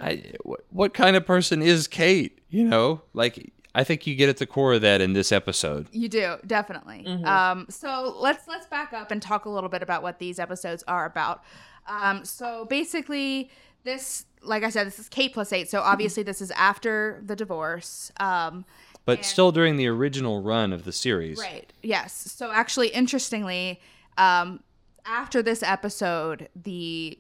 I 0.02 0.34
what, 0.44 0.62
what 0.70 0.94
kind 0.94 1.16
of 1.16 1.26
person 1.26 1.62
is 1.62 1.88
Kate, 1.88 2.40
you 2.50 2.64
know? 2.66 3.02
Like 3.14 3.54
I 3.76 3.84
think 3.84 4.06
you 4.06 4.16
get 4.16 4.30
at 4.30 4.38
the 4.38 4.46
core 4.46 4.74
of 4.74 4.82
that 4.82 5.02
in 5.02 5.14
this 5.14 5.32
episode. 5.32 5.88
You 5.92 6.08
do 6.08 6.36
definitely. 6.46 7.06
Um, 7.24 7.66
so 7.70 8.16
let's 8.20 8.48
let's 8.48 8.68
back 8.68 8.94
up 8.94 9.10
and 9.12 9.22
talk 9.22 9.46
a 9.46 9.50
little 9.50 9.70
bit 9.70 9.82
about 9.82 10.04
what 10.04 10.20
these 10.20 10.40
episodes 10.40 10.84
are 10.88 11.06
about. 11.06 11.44
Um, 11.88 12.24
so 12.24 12.66
basically, 12.66 13.50
this, 13.84 14.26
like 14.42 14.64
I 14.64 14.70
said, 14.70 14.88
this 14.88 15.00
is 15.00 15.10
Kate 15.10 15.34
plus 15.34 15.52
eight. 15.52 15.70
So 15.70 15.82
obviously, 15.82 16.24
this 16.24 16.42
is 16.42 16.52
after 16.52 17.22
the 17.26 17.36
divorce. 17.36 18.12
Um, 18.20 18.66
But 19.06 19.26
still 19.26 19.52
during 19.52 19.76
the 19.78 19.88
original 19.88 20.42
run 20.42 20.72
of 20.72 20.86
the 20.86 20.94
series. 20.94 21.40
Right. 21.40 21.72
Yes. 21.82 22.14
So 22.14 22.52
actually, 22.52 22.90
interestingly, 22.90 23.82
um, 24.18 24.62
after 25.06 25.42
this 25.42 25.62
episode, 25.64 26.48
the 26.56 27.20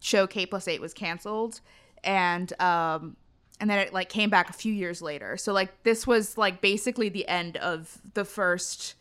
show 0.00 0.26
K 0.26 0.44
plus 0.44 0.68
eight 0.68 0.80
was 0.80 0.92
canceled, 0.92 1.60
and 2.04 2.52
um, 2.60 3.16
and 3.60 3.70
then 3.70 3.78
it 3.78 3.92
like 3.92 4.08
came 4.08 4.30
back 4.30 4.50
a 4.50 4.52
few 4.52 4.72
years 4.72 5.00
later. 5.00 5.36
So 5.36 5.52
like 5.52 5.82
this 5.82 6.06
was 6.06 6.36
like 6.36 6.60
basically 6.60 7.08
the 7.08 7.26
end 7.28 7.56
of 7.56 7.98
the 8.14 8.24
first 8.24 8.94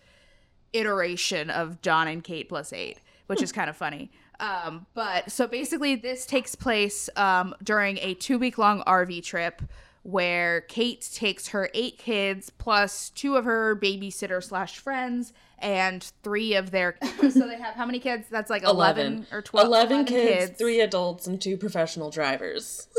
iteration 0.73 1.49
of 1.49 1.81
John 1.81 2.07
and 2.07 2.23
Kate 2.23 2.49
plus 2.49 2.73
eight, 2.73 2.99
which 3.27 3.41
is 3.41 3.51
kind 3.51 3.69
of 3.69 3.77
funny. 3.77 4.11
Um, 4.39 4.85
but 4.93 5.31
so 5.31 5.47
basically, 5.47 5.95
this 5.95 6.25
takes 6.25 6.55
place 6.55 7.09
um, 7.15 7.55
during 7.63 7.97
a 7.99 8.13
two 8.15 8.37
week 8.37 8.57
long 8.57 8.83
RV 8.83 9.23
trip 9.23 9.61
where 10.03 10.61
Kate 10.61 11.07
takes 11.13 11.47
her 11.49 11.69
eight 11.73 11.97
kids 11.97 12.49
plus 12.49 13.09
two 13.09 13.37
of 13.37 13.45
her 13.45 13.75
babysitter 13.75 14.43
slash 14.43 14.77
friends 14.77 15.33
and 15.59 16.03
three 16.21 16.53
of 16.55 16.71
their. 16.71 16.97
so 17.21 17.47
they 17.47 17.57
have 17.57 17.75
how 17.75 17.85
many 17.85 17.99
kids? 17.99 18.27
That's 18.29 18.49
like 18.49 18.63
11, 18.63 19.05
11 19.05 19.27
or 19.31 19.41
12. 19.41 19.67
11 19.67 20.05
kids, 20.05 20.57
3 20.57 20.81
adults 20.81 21.27
and 21.27 21.41
2 21.41 21.57
professional 21.57 22.09
drivers. 22.09 22.87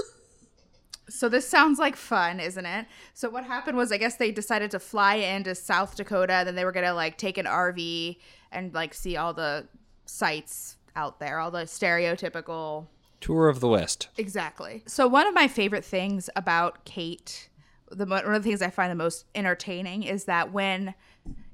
So 1.08 1.28
this 1.28 1.48
sounds 1.48 1.78
like 1.78 1.96
fun, 1.96 2.40
isn't 2.40 2.66
it? 2.66 2.86
So 3.14 3.30
what 3.30 3.44
happened 3.44 3.76
was 3.76 3.92
I 3.92 3.98
guess 3.98 4.16
they 4.16 4.32
decided 4.32 4.70
to 4.72 4.80
fly 4.80 5.16
into 5.16 5.54
South 5.54 5.96
Dakota, 5.96 6.42
then 6.44 6.54
they 6.54 6.64
were 6.64 6.72
gonna 6.72 6.94
like 6.94 7.16
take 7.18 7.38
an 7.38 7.46
RV 7.46 8.18
and 8.50 8.74
like 8.74 8.94
see 8.94 9.16
all 9.16 9.32
the 9.32 9.66
sights 10.04 10.76
out 10.94 11.20
there, 11.20 11.38
all 11.38 11.50
the 11.50 11.64
stereotypical 11.64 12.86
Tour 13.20 13.48
of 13.48 13.60
the 13.60 13.68
West. 13.68 14.08
Exactly. 14.18 14.82
So 14.86 15.08
one 15.08 15.26
of 15.26 15.34
my 15.34 15.48
favorite 15.48 15.84
things 15.84 16.28
about 16.36 16.84
Kate 16.84 17.48
the 17.90 18.06
one 18.06 18.24
of 18.24 18.42
the 18.42 18.48
things 18.48 18.62
I 18.62 18.70
find 18.70 18.90
the 18.90 18.96
most 18.96 19.26
entertaining 19.34 20.02
is 20.02 20.24
that 20.24 20.52
when 20.52 20.94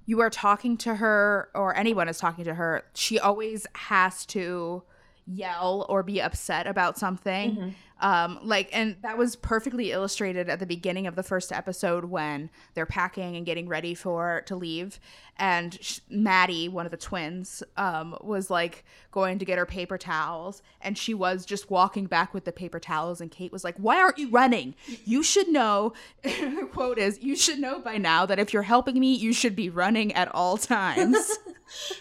you 0.05 0.21
are 0.21 0.31
talking 0.31 0.77
to 0.79 0.97
her 0.97 1.49
or 1.55 1.77
anyone 1.77 2.09
is 2.09 2.19
talking 2.19 2.45
to 2.45 2.55
her, 2.55 2.85
she 2.95 3.19
always 3.19 3.67
has 3.75 4.27
to 4.27 4.83
yell 5.27 5.87
or 5.89 6.03
be 6.03 6.21
upset 6.21 6.67
about 6.67 6.99
something. 6.99 7.75
Um, 8.01 8.41
like, 8.43 8.69
and 8.73 8.97
that 9.03 9.17
was 9.17 9.37
perfectly 9.37 9.93
illustrated 9.93 10.49
at 10.49 10.59
the 10.59 10.67
beginning 10.67 11.07
of 11.07 11.15
the 11.15 11.23
first 11.23 11.53
episode 11.53 12.07
when 12.07 12.51
they're 12.75 12.85
packing 12.85 13.37
and 13.37 13.47
getting 13.47 13.69
ready 13.69 13.95
for 13.95 14.43
to 14.47 14.57
leave, 14.57 14.99
and 15.37 15.79
sh- 15.81 16.01
Maddie, 16.11 16.69
one 16.69 16.85
of 16.85 16.91
the 16.91 16.97
twins, 16.99 17.63
um, 17.77 18.17
was 18.21 18.51
like 18.51 18.85
going 19.13 19.39
to 19.39 19.45
get 19.45 19.57
her 19.57 19.67
paper 19.67 19.99
towels, 19.99 20.63
and 20.81 20.99
she 20.99 21.15
was 21.15 21.47
just 21.47 21.71
walking 21.71 22.07
back 22.07 22.35
with 22.35 22.45
the 22.45 22.51
paper 22.51 22.81
towels, 22.81 23.21
and 23.21 23.31
Kate 23.31 23.53
was 23.53 23.63
like, 23.63 23.77
"Why 23.77 24.01
aren't 24.01 24.19
you 24.19 24.29
running? 24.31 24.75
You 25.05 25.23
should 25.23 25.47
know." 25.49 25.93
her 26.25 26.67
quote 26.73 26.99
is, 26.99 27.21
"You 27.23 27.37
should 27.37 27.61
know 27.61 27.79
by 27.79 27.99
now 27.99 28.27
that 28.27 28.41
if 28.41 28.53
you're 28.53 28.63
helping 28.65 28.99
me, 28.99 29.15
you 29.15 29.33
should 29.33 29.55
be 29.55 29.71
running 29.71 30.13
at 30.15 30.27
all 30.35 30.59
times." 30.59 31.39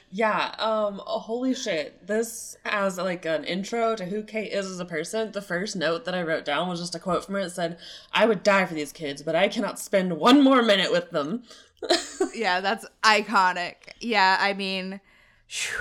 Yeah, 0.10 0.54
um, 0.60 1.02
holy 1.04 1.54
shit. 1.54 2.06
This 2.06 2.58
as 2.66 2.98
like 2.98 3.26
an 3.26 3.44
intro 3.44 3.96
to 3.96 4.06
who 4.06 4.24
Kate 4.24 4.52
is 4.52 4.66
as 4.70 4.80
a 4.80 4.86
person. 4.86 5.32
The 5.32 5.42
first 5.42 5.76
note 5.76 6.06
that 6.06 6.16
I 6.16 6.22
wrote 6.22 6.46
down 6.46 6.68
was 6.68 6.80
just 6.80 6.96
a 6.96 7.00
quote 7.00 7.26
from 7.26 7.36
her. 7.36 7.42
It 7.42 7.52
said, 7.52 7.78
I 8.14 8.26
would 8.26 8.44
die 8.44 8.66
for 8.66 8.74
these 8.74 8.92
kids, 8.92 9.22
but 9.24 9.36
I 9.36 9.48
cannot 9.48 9.80
spend 9.80 10.18
one 10.18 10.44
more 10.44 10.62
minute 10.62 10.92
with 10.92 11.12
them. 11.12 11.44
yeah, 12.36 12.60
that's 12.62 12.86
iconic. 13.04 13.76
Yeah, 14.00 14.38
I 14.40 14.54
mean, 14.54 15.00
phew. 15.48 15.80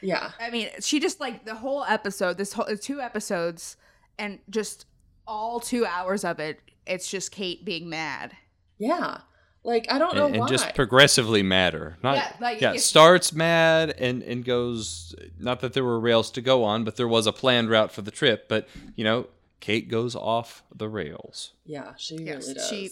Yeah. 0.00 0.32
I 0.38 0.50
mean, 0.50 0.68
she 0.80 1.00
just 1.00 1.18
like 1.20 1.46
the 1.46 1.54
whole 1.54 1.84
episode, 1.84 2.36
this 2.36 2.52
whole 2.52 2.76
two 2.76 3.00
episodes, 3.00 3.76
and 4.18 4.38
just 4.50 4.86
all 5.26 5.60
two 5.60 5.86
hours 5.86 6.24
of 6.24 6.38
it, 6.38 6.60
it's 6.86 7.10
just 7.10 7.32
Kate 7.32 7.64
being 7.64 7.88
mad. 7.88 8.36
Yeah. 8.78 9.18
Like, 9.64 9.90
I 9.90 9.98
don't 9.98 10.14
know 10.14 10.26
and, 10.26 10.36
and 10.36 10.48
just 10.48 10.74
progressively 10.74 11.42
madder. 11.42 11.96
Not 12.02 12.16
Yeah, 12.16 12.32
yeah, 12.38 12.44
like, 12.68 12.76
if- 12.76 12.82
starts 12.82 13.32
mad 13.32 13.94
and 13.98 14.22
and 14.22 14.44
goes. 14.44 15.14
Not 15.38 15.60
that 15.60 15.72
there 15.72 15.84
were 15.84 15.98
rails 15.98 16.30
to 16.32 16.40
go 16.42 16.64
on, 16.64 16.84
but 16.84 16.96
there 16.96 17.08
was 17.08 17.26
a 17.26 17.32
planned 17.32 17.70
route 17.70 17.90
for 17.90 18.02
the 18.02 18.10
trip. 18.10 18.46
But 18.48 18.68
you 18.94 19.04
know, 19.04 19.26
Kate 19.60 19.88
goes 19.88 20.14
off 20.14 20.62
the 20.74 20.88
rails. 20.88 21.52
yeah, 21.64 21.94
she 21.96 22.16
Yes, 22.16 22.42
really 22.42 22.54
does. 22.54 22.68
she 22.68 22.90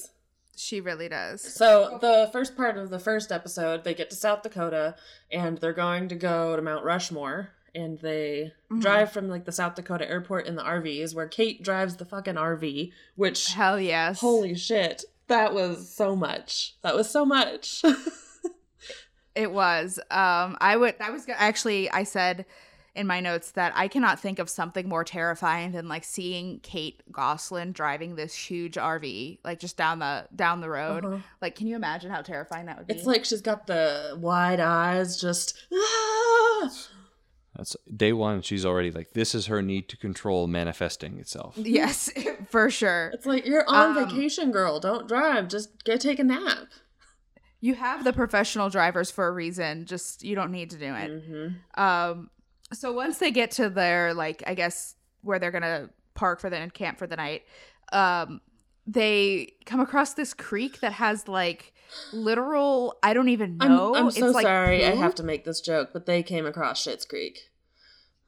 she 0.56 0.80
really 0.80 1.08
does. 1.08 1.42
So 1.42 1.98
the 2.00 2.28
first 2.32 2.56
part 2.56 2.78
of 2.78 2.88
the 2.90 2.98
first 2.98 3.30
episode, 3.32 3.84
they 3.84 3.94
get 3.94 4.08
to 4.10 4.16
South 4.16 4.42
Dakota 4.42 4.94
and 5.30 5.58
they're 5.58 5.72
going 5.72 6.08
to 6.08 6.14
go 6.14 6.56
to 6.56 6.62
Mount 6.62 6.84
Rushmore. 6.84 7.50
And 7.74 7.98
they 8.00 8.52
Mm-hmm. 8.70 8.80
drive 8.80 9.12
from 9.12 9.28
like 9.30 9.46
the 9.46 9.52
South 9.52 9.74
Dakota 9.76 10.06
airport 10.08 10.46
in 10.46 10.56
the 10.56 10.62
RVs, 10.62 11.14
where 11.14 11.26
Kate 11.26 11.62
drives 11.62 11.96
the 11.96 12.04
fucking 12.04 12.34
RV. 12.34 12.92
Which 13.16 13.52
Hell 13.54 13.80
yes. 13.80 14.20
holy 14.20 14.54
shit, 14.54 15.04
that 15.28 15.54
was 15.54 15.94
so 15.94 16.14
much. 16.16 16.76
That 16.82 16.94
was 16.94 17.08
so 17.10 17.24
much. 17.24 17.82
It 19.34 19.52
was. 19.52 19.98
Um, 20.10 20.56
I 20.60 20.76
would. 20.76 20.94
I 21.00 21.10
was 21.10 21.26
actually. 21.28 21.90
I 21.90 22.02
said 22.02 22.44
in 22.94 23.06
my 23.06 23.20
notes 23.20 23.52
that 23.52 23.72
I 23.74 23.88
cannot 23.88 24.20
think 24.20 24.38
of 24.38 24.50
something 24.50 24.86
more 24.86 25.04
terrifying 25.04 25.72
than 25.72 25.88
like 25.88 26.04
seeing 26.04 26.60
Kate 26.60 27.02
Gosselin 27.10 27.72
driving 27.72 28.16
this 28.16 28.34
huge 28.34 28.74
RV 28.74 29.38
like 29.42 29.58
just 29.58 29.78
down 29.78 30.00
the 30.00 30.26
down 30.36 30.60
the 30.60 30.68
road. 30.68 31.04
Uh-huh. 31.04 31.18
Like, 31.40 31.54
can 31.54 31.66
you 31.66 31.76
imagine 31.76 32.10
how 32.10 32.20
terrifying 32.20 32.66
that 32.66 32.76
would 32.76 32.86
be? 32.86 32.94
it's 32.94 33.06
like 33.06 33.24
she's 33.24 33.40
got 33.40 33.66
the 33.66 34.16
wide 34.20 34.60
eyes, 34.60 35.18
just 35.18 35.56
ah! 35.72 36.70
That's 37.56 37.76
day 37.94 38.12
one. 38.14 38.40
She's 38.42 38.64
already 38.64 38.90
like 38.90 39.12
this 39.12 39.34
is 39.34 39.46
her 39.46 39.60
need 39.60 39.88
to 39.90 39.96
control 39.96 40.46
manifesting 40.46 41.18
itself. 41.18 41.54
yes, 41.58 42.10
for 42.48 42.70
sure. 42.70 43.10
It's 43.14 43.26
like 43.26 43.44
you're 43.46 43.68
on 43.68 43.96
Um, 43.96 44.08
vacation, 44.08 44.50
girl. 44.52 44.80
Don't 44.80 45.06
drive. 45.06 45.48
Just 45.48 45.84
go 45.84 45.96
take 45.96 46.18
a 46.18 46.24
nap. 46.24 46.68
You 47.60 47.74
have 47.74 48.04
the 48.04 48.12
professional 48.12 48.70
drivers 48.70 49.10
for 49.10 49.26
a 49.26 49.30
reason. 49.30 49.84
Just 49.86 50.22
you 50.24 50.34
don't 50.34 50.50
need 50.50 50.70
to 50.70 50.78
do 50.78 50.94
it. 50.94 51.10
Mm-hmm. 51.10 51.80
Um, 51.82 52.30
so 52.72 52.92
once 52.92 53.18
they 53.18 53.30
get 53.30 53.50
to 53.52 53.68
their 53.68 54.14
like, 54.14 54.42
I 54.46 54.54
guess 54.54 54.94
where 55.20 55.38
they're 55.38 55.50
gonna 55.52 55.90
park 56.14 56.40
for 56.40 56.48
the 56.50 56.56
and 56.56 56.72
camp 56.72 56.98
for 56.98 57.06
the 57.06 57.16
night, 57.16 57.42
um, 57.92 58.40
they 58.86 59.52
come 59.66 59.78
across 59.80 60.14
this 60.14 60.32
creek 60.34 60.80
that 60.80 60.94
has 60.94 61.28
like 61.28 61.72
literal. 62.12 62.98
I 63.02 63.14
don't 63.14 63.28
even 63.28 63.58
I'm, 63.60 63.70
know. 63.70 63.94
I'm 63.94 64.08
it's 64.08 64.18
so 64.18 64.30
like 64.30 64.44
sorry. 64.44 64.84
I 64.84 64.94
have 64.94 65.14
to 65.16 65.22
make 65.22 65.44
this 65.44 65.60
joke, 65.60 65.90
but 65.92 66.06
they 66.06 66.22
came 66.22 66.46
across 66.46 66.84
Schitt's 66.84 67.04
Creek. 67.04 67.50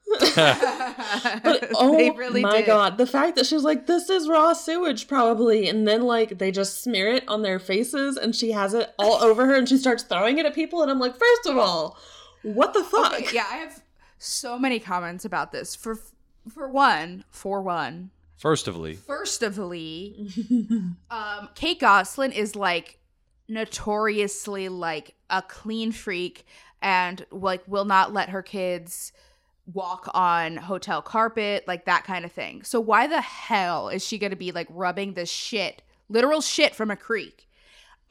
but 0.19 0.35
But 0.35 1.69
oh 1.75 1.97
they 1.97 2.11
really 2.11 2.41
my 2.41 2.57
did. 2.57 2.67
god, 2.67 2.97
the 2.97 3.07
fact 3.07 3.35
that 3.35 3.45
she 3.45 3.55
was 3.55 3.63
like, 3.63 3.87
"This 3.87 4.09
is 4.09 4.29
raw 4.29 4.53
sewage, 4.53 5.07
probably," 5.07 5.67
and 5.67 5.87
then 5.87 6.03
like 6.03 6.37
they 6.37 6.51
just 6.51 6.83
smear 6.83 7.09
it 7.09 7.27
on 7.27 7.41
their 7.41 7.59
faces, 7.59 8.15
and 8.17 8.35
she 8.35 8.51
has 8.51 8.73
it 8.73 8.93
all 8.99 9.21
over 9.23 9.45
her, 9.47 9.55
and 9.55 9.67
she 9.67 9.77
starts 9.77 10.03
throwing 10.03 10.37
it 10.37 10.45
at 10.45 10.53
people, 10.53 10.81
and 10.83 10.91
I'm 10.91 10.99
like, 10.99 11.17
first 11.17 11.47
of 11.47 11.57
all, 11.57 11.97
what 12.43 12.73
the 12.73 12.83
fuck? 12.83 13.13
Okay, 13.13 13.35
yeah, 13.35 13.47
I 13.49 13.57
have 13.57 13.81
so 14.19 14.59
many 14.59 14.79
comments 14.79 15.25
about 15.25 15.51
this. 15.51 15.75
For 15.75 15.97
for 16.53 16.69
one, 16.69 17.23
for 17.31 17.61
one, 17.63 18.11
First 18.37 18.67
of 18.67 18.75
all, 18.77 18.93
First 18.93 19.41
of 19.43 19.59
all, 19.59 19.73
um, 21.09 21.49
Kate 21.55 21.79
Gosselin 21.79 22.31
is 22.31 22.55
like 22.55 22.99
notoriously 23.47 24.69
like 24.69 25.15
a 25.29 25.41
clean 25.41 25.91
freak 25.91 26.45
and 26.81 27.25
like 27.31 27.63
will 27.67 27.85
not 27.85 28.13
let 28.13 28.29
her 28.29 28.41
kids 28.41 29.11
walk 29.73 30.09
on 30.13 30.57
hotel 30.57 31.01
carpet, 31.01 31.63
like 31.67 31.85
that 31.85 32.03
kind 32.03 32.25
of 32.25 32.31
thing. 32.31 32.63
So 32.63 32.79
why 32.79 33.07
the 33.07 33.21
hell 33.21 33.89
is 33.89 34.05
she 34.05 34.17
going 34.17 34.31
to 34.31 34.35
be 34.35 34.51
like 34.51 34.67
rubbing 34.69 35.13
this 35.13 35.29
shit, 35.29 35.81
literal 36.09 36.41
shit 36.41 36.75
from 36.75 36.91
a 36.91 36.95
creek 36.95 37.44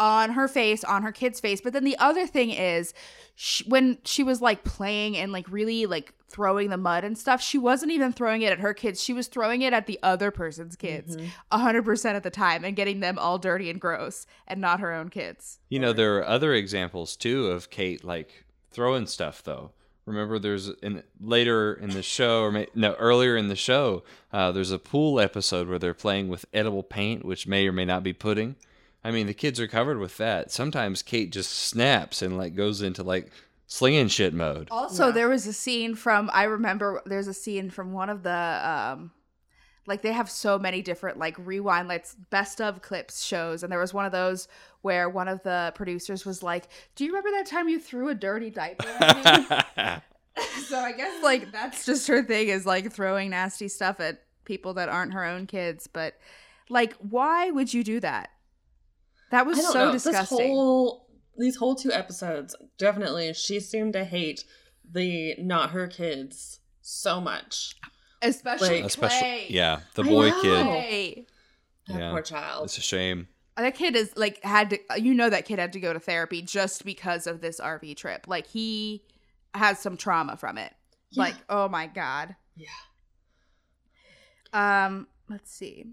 on 0.01 0.31
her 0.31 0.49
face, 0.49 0.85
on 0.85 1.03
her 1.03 1.13
kid's 1.13 1.41
face? 1.41 1.61
But 1.61 1.73
then 1.73 1.85
the 1.85 1.97
other 1.99 2.27
thing 2.27 2.51
is 2.51 2.95
sh 3.37 3.63
when 3.67 3.99
she 4.05 4.23
was 4.23 4.41
like 4.41 4.65
playing 4.65 5.17
and 5.17 5.33
like 5.33 5.51
really 5.51 5.87
like 5.87 6.13
throwing 6.29 6.71
the 6.71 6.77
mud 6.77 7.05
and 7.05 7.17
stuff, 7.17 7.41
she 7.41 7.59
wasn't 7.59 7.93
even 7.93 8.13
throwing 8.13 8.43
it 8.43 8.51
at 8.51 8.59
her 8.59 8.75
kids. 8.75 9.03
She 9.03 9.13
was 9.13 9.29
throwing 9.29 9.63
it 9.63 9.73
at 9.73 9.87
the 9.87 9.99
other 10.03 10.31
person's 10.33 10.75
kids 10.75 11.17
a 11.53 11.59
100% 11.59 12.17
of 12.17 12.23
the 12.25 12.31
time 12.31 12.65
and 12.65 12.75
getting 12.75 12.99
them 13.01 13.19
all 13.19 13.39
dirty 13.39 13.71
and 13.71 13.81
gross 13.81 14.27
and 14.49 14.61
not 14.61 14.81
her 14.81 14.93
own 14.93 15.11
kids. 15.11 15.61
you 15.69 15.79
know 15.79 15.93
there 15.93 16.17
are 16.19 16.27
other 16.27 16.53
examples 16.53 17.15
too 17.17 17.47
of 17.47 17.71
Kate 17.71 18.05
like 18.05 18.45
throwing 18.71 19.07
stuff 19.07 19.43
though. 19.45 19.71
Remember, 20.07 20.39
there's 20.39 20.69
in 20.83 21.03
later 21.19 21.73
in 21.73 21.91
the 21.91 22.03
show, 22.03 22.43
or 22.43 22.53
may, 22.53 22.67
no, 22.75 22.93
earlier 22.95 23.39
in 23.39 23.49
the 23.49 23.57
show, 23.57 24.03
uh, 24.35 24.53
there's 24.53 24.71
a 24.71 24.79
pool 24.79 25.19
episode 25.19 25.67
where 25.67 25.79
they're 25.79 25.95
playing 25.95 26.29
with 26.29 26.45
edible 26.53 26.83
paint, 26.83 27.25
which 27.25 27.47
may 27.47 27.67
or 27.67 27.73
may 27.73 27.87
not 27.87 28.03
be 28.03 28.13
pudding. 28.13 28.57
I 29.05 29.11
mean, 29.11 29.27
the 29.27 29.35
kids 29.35 29.61
are 29.61 29.69
covered 29.69 29.99
with 29.99 30.17
that. 30.17 30.51
Sometimes 30.51 31.03
Kate 31.03 31.31
just 31.31 31.51
snaps 31.51 32.23
and 32.23 32.39
like 32.39 32.55
goes 32.55 32.81
into 32.81 33.03
like 33.03 33.31
slinging 33.67 34.09
shit 34.09 34.33
mode. 34.33 34.69
Also, 34.71 35.13
there 35.13 35.29
was 35.29 35.47
a 35.47 35.53
scene 35.53 35.95
from 35.95 36.31
I 36.33 36.45
remember 36.45 37.03
there's 37.05 37.29
a 37.29 37.35
scene 37.35 37.69
from 37.69 37.93
one 37.93 38.09
of 38.09 38.23
the 38.23 38.31
um 38.31 39.13
like 39.87 40.01
they 40.01 40.13
have 40.13 40.31
so 40.31 40.59
many 40.59 40.81
different 40.81 41.19
like 41.19 41.37
rewind 41.39 41.89
let's 41.89 42.15
best 42.31 42.63
of 42.63 42.81
clips 42.81 43.23
shows 43.23 43.63
and 43.63 43.71
there 43.71 43.79
was 43.79 43.93
one 43.93 44.07
of 44.07 44.13
those 44.13 44.49
where 44.81 45.11
one 45.11 45.29
of 45.29 45.43
the 45.43 45.73
producers 45.75 46.25
was 46.25 46.43
like, 46.43 46.69
"Do 46.95 47.05
you 47.05 47.11
remember 47.11 47.31
that 47.33 47.47
time 47.47 47.69
you 47.69 47.79
threw 47.79 48.09
a 48.09 48.15
dirty 48.15 48.49
diaper?" 48.49 48.89
at 48.89 49.67
me?" 49.77 50.03
so 50.67 50.79
I 50.79 50.93
guess 50.93 51.23
like 51.23 51.53
that's 51.53 51.85
just 51.85 52.09
her 52.09 52.23
thing 52.23 52.49
is 52.49 52.65
like 52.65 52.91
throwing 52.91 53.31
nasty 53.31 53.69
stuff 53.69 54.01
at 54.01 54.23
people 54.47 54.75
that 54.75 54.89
aren't 54.89 55.13
her 55.13 55.25
own 55.25 55.47
kids, 55.47 55.87
but 55.87 56.15
like 56.71 56.95
why 56.95 57.51
would 57.51 57.75
you 57.75 57.85
do 57.85 58.01
that? 58.01 58.31
That 59.31 59.47
was 59.47 59.59
I 59.59 59.63
don't 59.63 59.73
so 59.73 59.85
know. 59.87 59.93
disgusting. 59.93 60.39
This 60.39 60.47
whole 60.49 61.07
these 61.37 61.57
whole 61.57 61.75
two 61.75 61.93
episodes, 61.93 62.55
definitely, 62.79 63.33
she 63.35 63.59
seemed 63.61 63.93
to 63.95 64.05
hate 64.05 64.45
the 64.89 65.35
not 65.39 65.71
her 65.71 65.87
kids 65.89 66.61
so 66.81 67.21
much. 67.21 67.75
especially 68.23 68.77
like- 68.77 68.85
Especially, 68.85 69.19
Clay. 69.19 69.47
yeah, 69.51 69.81
the 69.95 70.03
I 70.03 70.07
boy 70.07 70.29
know. 70.31 70.43
kid. 70.43 70.63
Clay. 70.67 71.27
That 71.89 71.99
Yeah. 71.99 72.11
poor 72.13 72.23
child. 72.23 72.65
It's 72.67 72.79
a 72.79 72.81
shame. 72.81 73.29
that 73.57 73.75
kid 73.75 73.95
is 73.97 74.17
like 74.17 74.43
had 74.43 74.71
to 74.71 74.79
you 74.99 75.13
know 75.15 75.29
that 75.31 75.45
kid 75.45 75.59
had 75.59 75.73
to 75.75 75.81
go 75.81 75.93
to 75.93 76.01
therapy 76.01 76.41
just 76.43 76.85
because 76.85 77.27
of 77.27 77.41
this 77.41 77.61
RV 77.61 77.95
trip. 77.97 78.27
Like 78.27 78.47
he 78.47 79.03
has 79.55 79.79
some 79.79 79.97
trauma 79.97 80.37
from 80.37 80.57
it. 80.59 80.73
Yeah. 81.11 81.23
Like 81.25 81.35
oh 81.49 81.69
my 81.69 81.87
god. 81.87 82.35
Yeah. 82.57 82.69
Um 84.53 85.07
let's 85.29 85.51
see. 85.53 85.85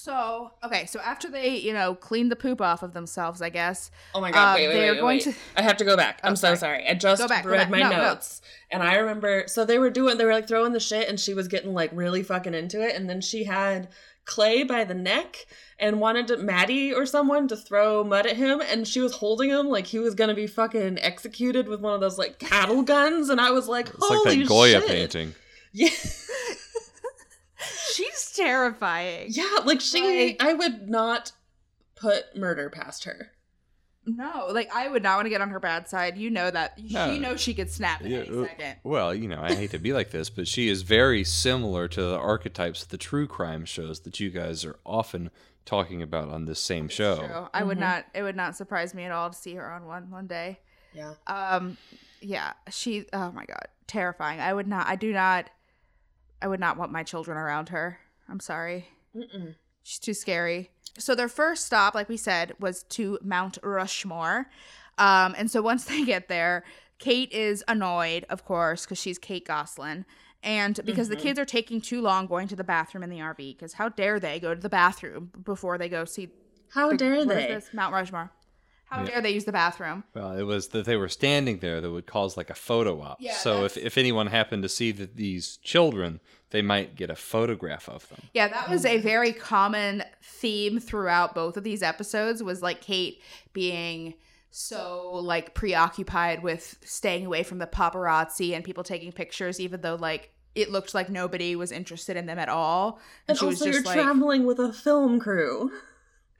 So, 0.00 0.52
okay, 0.64 0.86
so 0.86 1.00
after 1.00 1.28
they, 1.28 1.56
you 1.56 1.72
know, 1.72 1.94
clean 1.94 2.28
the 2.28 2.36
poop 2.36 2.60
off 2.60 2.84
of 2.84 2.92
themselves, 2.92 3.42
I 3.42 3.48
guess. 3.50 3.90
Oh 4.14 4.20
my 4.20 4.30
god! 4.30 4.52
Uh, 4.52 4.54
wait, 4.54 4.68
wait, 4.68 4.74
they're 4.74 4.92
wait, 4.92 5.00
going 5.00 5.16
wait. 5.18 5.22
to- 5.24 5.34
I 5.56 5.62
have 5.62 5.76
to 5.78 5.84
go 5.84 5.96
back. 5.96 6.20
I'm 6.22 6.32
Oh, 6.32 6.34
so 6.36 6.54
sorry. 6.54 6.56
sorry. 6.58 6.88
I 6.88 6.94
just 6.94 7.28
back, 7.28 7.44
read 7.44 7.68
my 7.68 7.80
No, 7.80 7.90
no. 7.90 7.96
notes, 8.02 8.40
and 8.70 8.82
I 8.82 8.94
remember. 8.96 9.44
So 9.48 9.64
they 9.64 9.78
were 9.78 9.90
doing. 9.90 10.16
They 10.16 10.24
were 10.24 10.32
like 10.32 10.46
throwing 10.46 10.72
the 10.72 10.78
shit, 10.80 11.08
and 11.08 11.18
she 11.18 11.34
was 11.34 11.48
getting 11.48 11.74
like 11.74 11.90
really 11.92 12.22
fucking 12.22 12.54
into 12.54 12.80
it. 12.80 12.94
And 12.94 13.10
then 13.10 13.20
she 13.20 13.42
had 13.44 13.88
Clay 14.24 14.62
by 14.62 14.84
the 14.84 14.94
neck 14.94 15.46
and 15.80 16.00
wanted 16.00 16.28
to, 16.28 16.36
Maddie 16.36 16.94
or 16.94 17.04
someone 17.04 17.48
to 17.48 17.56
throw 17.56 18.04
mud 18.04 18.24
at 18.26 18.36
him, 18.36 18.60
and 18.60 18.86
she 18.86 19.00
was 19.00 19.14
holding 19.14 19.50
him 19.50 19.66
like 19.68 19.86
he 19.88 19.98
was 19.98 20.14
gonna 20.14 20.34
be 20.34 20.46
fucking 20.46 20.98
executed 21.00 21.66
with 21.66 21.80
one 21.80 21.94
of 21.94 22.00
those 22.00 22.18
like 22.18 22.38
cattle 22.38 22.82
guns. 22.82 23.30
And 23.30 23.40
I 23.40 23.50
was 23.50 23.66
like, 23.66 23.88
It's 23.88 23.96
holy 23.98 24.18
like 24.36 24.38
that 24.38 24.48
Goya 24.48 24.80
shit. 24.80 24.88
painting. 24.88 25.34
Yeah. 25.72 25.90
She's 27.98 28.32
terrifying. 28.36 29.26
Yeah, 29.30 29.58
like 29.64 29.80
she, 29.80 30.28
Like- 30.28 30.42
I 30.42 30.54
would 30.54 30.88
not 30.88 31.32
put 31.96 32.36
murder 32.36 32.70
past 32.70 33.04
her. 33.04 33.32
No, 34.06 34.46
like 34.50 34.74
I 34.74 34.88
would 34.88 35.02
not 35.02 35.16
want 35.16 35.26
to 35.26 35.30
get 35.30 35.42
on 35.42 35.50
her 35.50 35.60
bad 35.60 35.86
side. 35.86 36.16
You 36.16 36.30
know 36.30 36.50
that. 36.50 36.78
No. 36.78 37.12
She 37.12 37.18
knows 37.18 37.40
she 37.40 37.52
could 37.52 37.70
snap 37.70 38.00
at 38.00 38.08
Yeah, 38.08 38.18
any 38.20 38.38
uh, 38.38 38.44
second. 38.44 38.76
Well, 38.82 39.14
you 39.14 39.28
know, 39.28 39.42
I 39.42 39.54
hate 39.54 39.72
to 39.72 39.78
be 39.78 39.92
like 39.92 40.10
this, 40.10 40.30
but 40.30 40.48
she 40.48 40.68
is 40.68 40.80
very 40.82 41.24
similar 41.24 41.88
to 41.88 42.00
the 42.00 42.16
archetypes 42.16 42.84
of 42.84 42.88
the 42.88 42.96
true 42.96 43.26
crime 43.26 43.66
shows 43.66 44.00
that 44.00 44.18
you 44.18 44.30
guys 44.30 44.64
are 44.64 44.78
often 44.86 45.30
talking 45.66 46.00
about 46.00 46.30
on 46.30 46.46
this 46.46 46.58
same 46.60 46.88
show. 46.88 47.16
True. 47.18 47.48
I 47.52 47.62
would 47.64 47.78
not. 47.78 48.06
It 48.14 48.22
would 48.22 48.36
not 48.36 48.56
surprise 48.56 48.94
me 48.94 49.04
at 49.04 49.12
all 49.12 49.28
to 49.28 49.36
see 49.36 49.54
her 49.56 49.70
on 49.70 49.84
one 49.84 50.10
one 50.10 50.26
day. 50.26 50.60
Yeah. 50.94 51.12
Um, 51.26 51.76
yeah, 52.22 52.54
she. 52.70 53.04
Oh 53.12 53.30
my 53.32 53.44
god, 53.44 53.66
terrifying. 53.86 54.40
I 54.40 54.54
would 54.54 54.68
not. 54.68 54.86
I 54.86 54.96
do 54.96 55.12
not. 55.12 55.50
I 56.40 56.48
would 56.48 56.60
not 56.60 56.76
want 56.76 56.92
my 56.92 57.02
children 57.02 57.36
around 57.36 57.70
her. 57.70 57.98
I'm 58.28 58.40
sorry. 58.40 58.88
Mm-mm. 59.14 59.54
She's 59.82 59.98
too 59.98 60.14
scary. 60.14 60.70
So 60.98 61.14
their 61.14 61.28
first 61.28 61.66
stop, 61.66 61.94
like 61.94 62.08
we 62.08 62.16
said, 62.16 62.54
was 62.60 62.82
to 62.90 63.18
Mount 63.22 63.58
Rushmore. 63.62 64.50
Um, 64.98 65.34
and 65.38 65.50
so 65.50 65.62
once 65.72 65.84
they 65.84 66.04
get 66.04 66.28
there, 66.28 66.64
Kate 66.98 67.32
is 67.32 67.64
annoyed, 67.68 68.26
of 68.28 68.44
course, 68.44 68.84
because 68.84 68.98
she's 68.98 69.18
Kate 69.18 69.46
Gosselin. 69.46 70.04
And 70.42 70.78
because 70.84 71.08
the 71.08 71.16
kids 71.16 71.36
are 71.38 71.44
taking 71.44 71.80
too 71.80 72.00
long 72.00 72.26
going 72.26 72.46
to 72.48 72.54
the 72.56 72.62
bathroom 72.62 73.02
in 73.02 73.10
the 73.10 73.18
RV, 73.18 73.36
because 73.36 73.72
how 73.72 73.88
dare 73.88 74.20
they 74.20 74.38
go 74.38 74.54
to 74.54 74.60
the 74.60 74.68
bathroom 74.68 75.32
before 75.44 75.78
they 75.78 75.88
go 75.88 76.04
see 76.04 76.28
How 76.72 76.92
dare 76.92 77.24
they? 77.24 77.48
this? 77.48 77.70
Mount 77.72 77.92
Rushmore. 77.92 78.30
How 78.90 79.00
Yeah. 79.00 79.06
dare 79.06 79.20
they 79.20 79.30
use 79.30 79.44
the 79.44 79.52
bathroom? 79.52 80.04
Well, 80.14 80.32
it 80.32 80.44
was 80.44 80.68
that 80.68 80.86
they 80.86 80.96
were 80.96 81.08
standing 81.08 81.58
there 81.58 81.80
that 81.80 81.90
would 81.90 82.06
cause 82.06 82.36
like 82.36 82.48
a 82.50 82.54
photo 82.54 83.00
op. 83.02 83.18
Yeah, 83.20 83.34
so 83.34 83.64
if, 83.64 83.74
that's- 83.74 83.86
if 83.86 83.98
anyone 83.98 84.28
happened 84.28 84.62
to 84.62 84.68
see 84.68 84.92
that 84.92 85.16
these 85.16 85.58
children, 85.58 86.20
they 86.50 86.62
might 86.62 86.96
get 86.96 87.10
a 87.10 87.14
photograph 87.16 87.88
of 87.88 88.08
them. 88.08 88.20
Yeah, 88.32 88.48
that 88.48 88.70
was 88.70 88.86
a 88.86 88.96
oh 88.96 89.00
very 89.00 89.32
common 89.32 90.02
theme 90.22 90.80
throughout 90.80 91.34
both 91.34 91.56
of 91.58 91.64
these 91.64 91.82
episodes 91.82 92.42
was 92.42 92.62
like 92.62 92.80
Kate 92.80 93.20
being 93.52 94.14
so 94.50 95.10
like 95.22 95.54
preoccupied 95.54 96.42
with 96.42 96.78
staying 96.82 97.26
away 97.26 97.42
from 97.42 97.58
the 97.58 97.66
paparazzi 97.66 98.54
and 98.54 98.64
people 98.64 98.82
taking 98.82 99.12
pictures 99.12 99.60
even 99.60 99.82
though 99.82 99.96
like 99.96 100.32
it 100.54 100.70
looked 100.72 100.94
like 100.94 101.10
nobody 101.10 101.54
was 101.54 101.70
interested 101.70 102.16
in 102.16 102.24
them 102.26 102.38
at 102.38 102.48
all. 102.48 102.98
And 103.28 103.38
she 103.38 103.44
was 103.44 103.60
also, 103.60 103.70
you're 103.70 103.82
like 103.82 103.94
traveling 104.00 104.46
with 104.46 104.58
a 104.58 104.72
film 104.72 105.20
crew. 105.20 105.70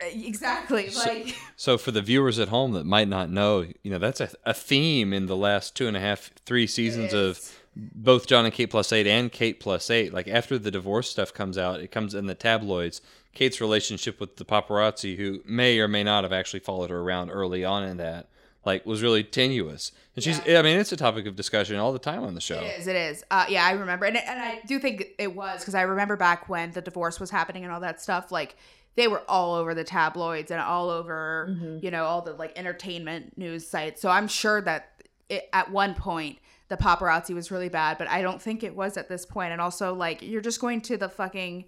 Exactly 0.00 0.90
like 0.90 1.37
So 1.57 1.76
for 1.78 1.90
the 1.90 2.02
viewers 2.02 2.38
at 2.38 2.49
home 2.49 2.73
that 2.73 2.87
might 2.87 3.09
not 3.09 3.31
know, 3.31 3.67
you 3.83 3.90
know, 3.90 3.99
that's 3.99 4.21
a, 4.21 4.31
a 4.45 4.55
theme 4.55 5.12
in 5.12 5.26
the 5.26 5.37
last 5.37 5.75
two 5.75 5.87
and 5.88 5.97
a 5.97 6.00
half, 6.00 6.31
three 6.47 6.67
seasons 6.67 7.12
of 7.12 7.40
both 7.75 8.26
John 8.26 8.45
and 8.45 8.55
Kate 8.55 8.71
plus 8.71 8.93
eight 8.93 9.07
and 9.07 9.31
Kate 9.31 9.61
plus 9.61 9.90
eight. 9.90 10.12
Like 10.12 10.28
after 10.28 10.59
the 10.59 10.71
divorce 10.71 11.11
stuff 11.11 11.33
comes 11.33 11.57
out, 11.57 11.81
it 11.81 11.90
comes 11.90 12.14
in 12.14 12.26
the 12.26 12.35
tabloids. 12.35 13.00
Kate's 13.35 13.61
relationship 13.61 14.19
with 14.19 14.37
the 14.37 14.45
paparazzi, 14.45 15.17
who 15.17 15.43
may 15.45 15.78
or 15.78 15.87
may 15.87 16.02
not 16.02 16.25
have 16.25 16.33
actually 16.33 16.61
followed 16.61 16.90
her 16.90 17.00
around 17.00 17.31
early 17.31 17.64
on 17.64 17.85
in 17.85 17.97
that, 17.99 18.26
like 18.64 18.85
was 18.85 19.00
really 19.02 19.23
tenuous. 19.23 19.93
And 20.17 20.25
she's, 20.25 20.40
I 20.40 20.62
mean, 20.62 20.78
it's 20.78 20.90
a 20.90 20.97
topic 20.97 21.26
of 21.26 21.37
discussion 21.37 21.76
all 21.76 21.93
the 21.93 22.00
time 22.00 22.25
on 22.25 22.35
the 22.35 22.40
show. 22.40 22.59
It 22.59 22.81
is. 22.81 22.87
It 22.88 22.97
is. 22.97 23.25
Uh, 23.31 23.47
yeah, 23.49 23.64
I 23.64 23.73
remember, 23.73 24.07
and 24.07 24.17
and 24.17 24.40
I 24.40 24.61
do 24.67 24.81
think 24.81 25.05
it 25.19 25.37
was 25.37 25.61
because 25.61 25.76
I 25.76 25.83
remember 25.83 26.17
back 26.17 26.49
when 26.49 26.73
the 26.73 26.81
divorce 26.81 27.21
was 27.21 27.31
happening 27.31 27.62
and 27.62 27.73
all 27.73 27.81
that 27.81 28.00
stuff. 28.00 28.33
Like 28.33 28.57
they 28.99 29.07
were 29.07 29.23
all 29.28 29.55
over 29.55 29.75
the 29.75 29.85
tabloids 29.85 30.50
and 30.50 30.61
all 30.61 30.90
over, 30.90 31.47
mm-hmm. 31.50 31.78
you 31.81 31.88
know, 31.88 32.05
all 32.05 32.21
the 32.21 32.33
like 32.33 32.52
entertainment 32.59 33.38
news 33.38 33.64
sites. 33.64 34.02
So 34.02 34.11
I'm 34.11 34.26
sure 34.26 34.61
that 34.62 35.05
it, 35.28 35.49
at 35.52 35.71
one 35.71 35.95
point 35.95 36.38
the 36.67 36.76
paparazzi 36.76 37.33
was 37.33 37.52
really 37.52 37.69
bad, 37.69 37.97
but 37.97 38.09
I 38.09 38.23
don't 38.23 38.43
think 38.43 38.64
it 38.64 38.75
was 38.75 38.97
at 38.97 39.09
this 39.09 39.25
point. 39.25 39.52
And 39.52 39.61
also, 39.61 39.95
like, 39.95 40.21
you're 40.21 40.40
just 40.40 40.61
going 40.61 40.81
to 40.83 40.97
the 40.97 41.09
fucking, 41.09 41.67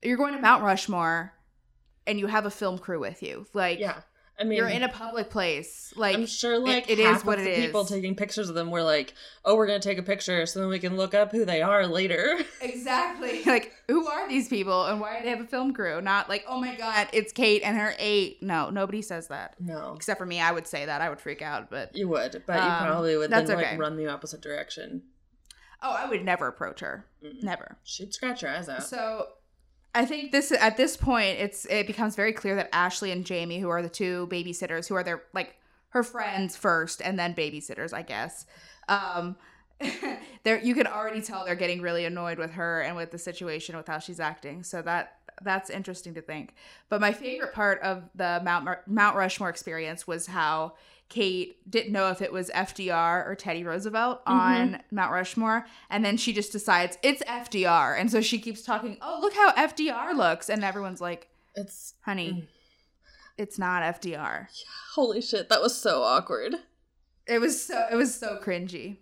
you're 0.00 0.16
going 0.16 0.32
to 0.32 0.40
Mount 0.40 0.62
Rushmore, 0.62 1.34
and 2.06 2.20
you 2.20 2.28
have 2.28 2.46
a 2.46 2.50
film 2.52 2.78
crew 2.78 3.00
with 3.00 3.20
you. 3.20 3.44
Like, 3.52 3.80
Yeah. 3.80 4.00
I 4.40 4.44
mean, 4.44 4.56
you're 4.58 4.68
in 4.68 4.84
a 4.84 4.88
public 4.88 5.30
place. 5.30 5.92
Like, 5.96 6.14
I'm 6.16 6.24
sure 6.26 6.58
like 6.58 6.88
it, 6.88 7.00
it 7.00 7.04
half 7.04 7.18
is 7.18 7.24
what 7.24 7.38
of 7.38 7.44
it 7.44 7.46
the 7.46 7.58
is. 7.58 7.66
people 7.66 7.84
taking 7.84 8.14
pictures 8.14 8.48
of 8.48 8.54
them 8.54 8.70
were 8.70 8.82
like, 8.84 9.14
"Oh, 9.44 9.56
we're 9.56 9.66
gonna 9.66 9.80
take 9.80 9.98
a 9.98 10.02
picture 10.02 10.46
so 10.46 10.60
then 10.60 10.68
we 10.68 10.78
can 10.78 10.96
look 10.96 11.12
up 11.12 11.32
who 11.32 11.44
they 11.44 11.60
are 11.62 11.86
later." 11.86 12.38
Exactly. 12.60 13.42
Like, 13.46 13.72
who 13.88 14.06
are 14.06 14.28
these 14.28 14.48
people 14.48 14.86
and 14.86 15.00
why 15.00 15.18
do 15.18 15.24
they 15.24 15.30
have 15.30 15.40
a 15.40 15.46
film 15.46 15.72
crew? 15.72 16.00
Not 16.00 16.28
like, 16.28 16.44
oh 16.48 16.60
my 16.60 16.76
god, 16.76 17.08
it's 17.12 17.32
Kate 17.32 17.62
and 17.64 17.76
her 17.76 17.94
eight. 17.98 18.42
No, 18.42 18.70
nobody 18.70 19.02
says 19.02 19.28
that. 19.28 19.54
No, 19.60 19.94
Except 19.96 20.18
for 20.18 20.26
me, 20.26 20.40
I 20.40 20.52
would 20.52 20.66
say 20.66 20.86
that. 20.86 21.00
I 21.00 21.08
would 21.08 21.20
freak 21.20 21.42
out. 21.42 21.70
But 21.70 21.96
you 21.96 22.08
would, 22.08 22.42
but 22.46 22.62
you 22.62 22.68
Um, 22.70 22.84
probably 22.86 23.16
would 23.16 23.30
then 23.30 23.46
that's 23.46 23.56
like 23.60 23.78
run 23.78 23.96
the 23.96 24.06
opposite 24.08 24.40
direction. 24.40 25.02
oh, 25.82 25.90
I 25.98 26.08
would 26.08 26.24
never 26.24 26.46
approach 26.46 26.80
her. 26.80 27.06
Never. 27.42 27.76
She'd 27.84 28.12
scratch 28.14 28.42
your 28.42 28.50
eyes 28.52 28.68
out. 28.68 28.82
So 28.84 29.26
I 29.94 30.04
think 30.04 30.32
this 30.32 30.52
at 30.52 30.76
this 30.76 30.96
point 30.96 31.38
it's 31.38 31.64
it 31.66 31.86
becomes 31.86 32.14
very 32.14 32.32
clear 32.32 32.54
that 32.56 32.74
Ashley 32.74 33.10
and 33.10 33.24
Jamie, 33.24 33.58
who 33.58 33.68
are 33.68 33.82
the 33.82 33.88
two 33.88 34.28
babysitters, 34.30 34.88
who 34.88 34.94
are 34.94 35.02
their 35.02 35.22
like 35.32 35.56
her 35.90 36.02
friends 36.02 36.56
first 36.56 37.00
and 37.02 37.18
then 37.18 37.34
babysitters, 37.34 37.92
I 37.92 38.02
guess. 38.02 38.46
Um 38.88 39.36
there 40.42 40.58
you 40.58 40.74
can 40.74 40.86
already 40.86 41.22
tell 41.22 41.44
they're 41.44 41.54
getting 41.54 41.80
really 41.80 42.04
annoyed 42.04 42.38
with 42.38 42.52
her 42.52 42.82
and 42.82 42.96
with 42.96 43.10
the 43.10 43.18
situation 43.18 43.76
with 43.76 43.86
how 43.86 43.98
she's 43.98 44.20
acting. 44.20 44.62
So 44.62 44.82
that 44.82 45.18
that's 45.42 45.70
interesting 45.70 46.14
to 46.14 46.22
think. 46.22 46.54
But 46.88 47.00
my 47.00 47.12
favorite 47.12 47.52
part 47.52 47.80
of 47.82 48.04
the 48.14 48.40
Mount 48.44 48.68
Mount 48.86 49.16
Rushmore 49.16 49.48
experience 49.48 50.06
was 50.06 50.26
how 50.26 50.74
Kate 51.08 51.56
didn't 51.70 51.92
know 51.92 52.10
if 52.10 52.20
it 52.20 52.32
was 52.32 52.50
FDR 52.50 53.26
or 53.26 53.34
Teddy 53.34 53.64
Roosevelt 53.64 54.24
mm-hmm. 54.24 54.38
on 54.38 54.82
Mount 54.90 55.12
Rushmore, 55.12 55.66
and 55.88 56.04
then 56.04 56.16
she 56.16 56.32
just 56.32 56.52
decides 56.52 56.98
it's 57.02 57.22
FDR, 57.22 57.98
and 57.98 58.10
so 58.10 58.20
she 58.20 58.38
keeps 58.38 58.62
talking. 58.62 58.98
Oh, 59.00 59.18
look 59.20 59.34
how 59.34 59.52
FDR 59.52 60.14
looks, 60.14 60.48
and 60.50 60.64
everyone's 60.64 61.00
like, 61.00 61.28
it's 61.54 61.94
"Honey, 62.02 62.32
mm. 62.32 62.46
it's 63.36 63.58
not 63.58 63.82
FDR." 63.82 64.48
holy 64.94 65.20
shit. 65.20 65.48
That 65.48 65.62
was 65.62 65.76
so 65.76 66.02
awkward. 66.02 66.56
It 67.26 67.40
was 67.40 67.62
so 67.62 67.86
it 67.90 67.94
was 67.94 68.14
so 68.14 68.38
cringy. 68.42 68.96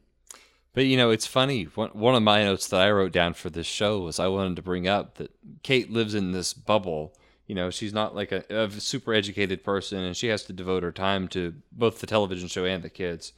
But 0.75 0.85
you 0.85 0.99
know, 0.99 1.09
it's 1.09 1.27
funny. 1.27 1.64
One, 1.64 1.88
one 1.90 2.14
of 2.14 2.23
my 2.23 2.45
notes 2.45 2.69
that 2.69 2.81
I 2.83 2.90
wrote 2.90 3.12
down 3.12 3.33
for 3.33 3.49
this 3.49 3.66
show 3.66 4.01
was 4.01 4.21
I 4.21 4.29
wanted 4.29 4.57
to 4.57 4.62
bring 4.62 4.87
up 4.87 5.14
that 5.14 5.31
Kate 5.62 5.90
lives 5.90 6.14
in 6.14 6.33
this 6.33 6.53
bubble. 6.53 7.14
You 7.46 7.54
know, 7.54 7.70
she's 7.70 7.92
not 7.92 8.14
like 8.14 8.32
a, 8.32 8.44
a 8.50 8.70
super 8.70 9.14
educated 9.14 9.62
person, 9.62 9.98
and 9.98 10.16
she 10.16 10.26
has 10.28 10.42
to 10.44 10.52
devote 10.52 10.82
her 10.82 10.92
time 10.92 11.28
to 11.28 11.54
both 11.72 12.00
the 12.00 12.06
television 12.06 12.48
show 12.48 12.64
and 12.64 12.82
the 12.82 12.90
kids. 12.90 13.32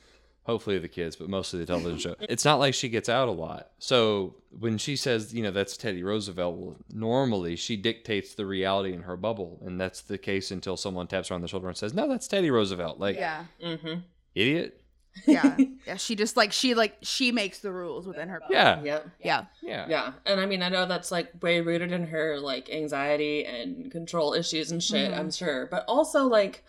Hopefully, 0.45 0.79
the 0.79 0.89
kids, 0.89 1.15
but 1.15 1.29
mostly 1.29 1.61
the 1.61 1.67
television 1.67 1.99
show. 1.99 2.15
It's 2.21 2.45
not 2.45 2.59
like 2.59 2.73
she 2.73 2.89
gets 2.89 3.11
out 3.11 3.29
a 3.29 3.33
lot. 3.33 3.71
So 3.79 4.37
when 4.59 4.79
she 4.79 4.97
says, 4.97 5.35
you 5.35 5.43
know, 5.43 5.51
that's 5.51 5.77
Teddy 5.77 6.03
Roosevelt, 6.03 6.57
well, 6.57 6.77
normally 6.91 7.55
she 7.55 7.77
dictates 7.77 8.35
the 8.35 8.47
reality 8.47 8.95
in 8.95 9.03
her 9.03 9.19
bubble, 9.19 9.61
and 9.63 9.79
that's 9.79 10.01
the 10.01 10.17
case 10.17 10.51
until 10.51 10.79
someone 10.79 11.07
taps 11.07 11.29
her 11.29 11.35
on 11.35 11.43
the 11.43 11.49
shoulder 11.49 11.69
and 11.69 11.77
says, 11.77 11.93
"No, 11.93 12.09
that's 12.09 12.27
Teddy 12.27 12.51
Roosevelt." 12.51 12.99
Like, 12.99 13.17
Yeah, 13.17 13.45
Mm-hmm. 13.63 14.01
idiot. 14.35 14.81
Yeah, 15.27 15.57
yeah. 15.87 15.97
She 15.97 16.15
just 16.17 16.37
like 16.37 16.53
she 16.53 16.75
like 16.75 16.97
she 17.03 17.33
makes 17.33 17.59
the 17.61 17.71
rules 17.73 18.07
within 18.07 18.29
her. 18.29 18.41
bubble. 18.41 18.55
Yeah, 18.55 18.83
Yep. 18.83 19.09
yeah. 19.23 19.45
yeah, 19.63 19.87
Yeah, 19.89 20.13
and 20.27 20.41
I 20.41 20.47
mean, 20.47 20.63
I 20.63 20.69
know 20.69 20.87
that's 20.87 21.11
like 21.11 21.31
way 21.43 21.61
rooted 21.61 21.93
in 21.93 22.07
her 22.09 22.39
like 22.39 22.71
anxiety 22.71 23.45
and 23.45 23.91
control 23.91 24.35
issues 24.35 24.71
and 24.71 24.83
shit. 24.83 25.11
Mhm. 25.13 25.19
I'm 25.19 25.31
sure, 25.31 25.67
but 25.71 25.85
also 25.89 26.25
like 26.27 26.65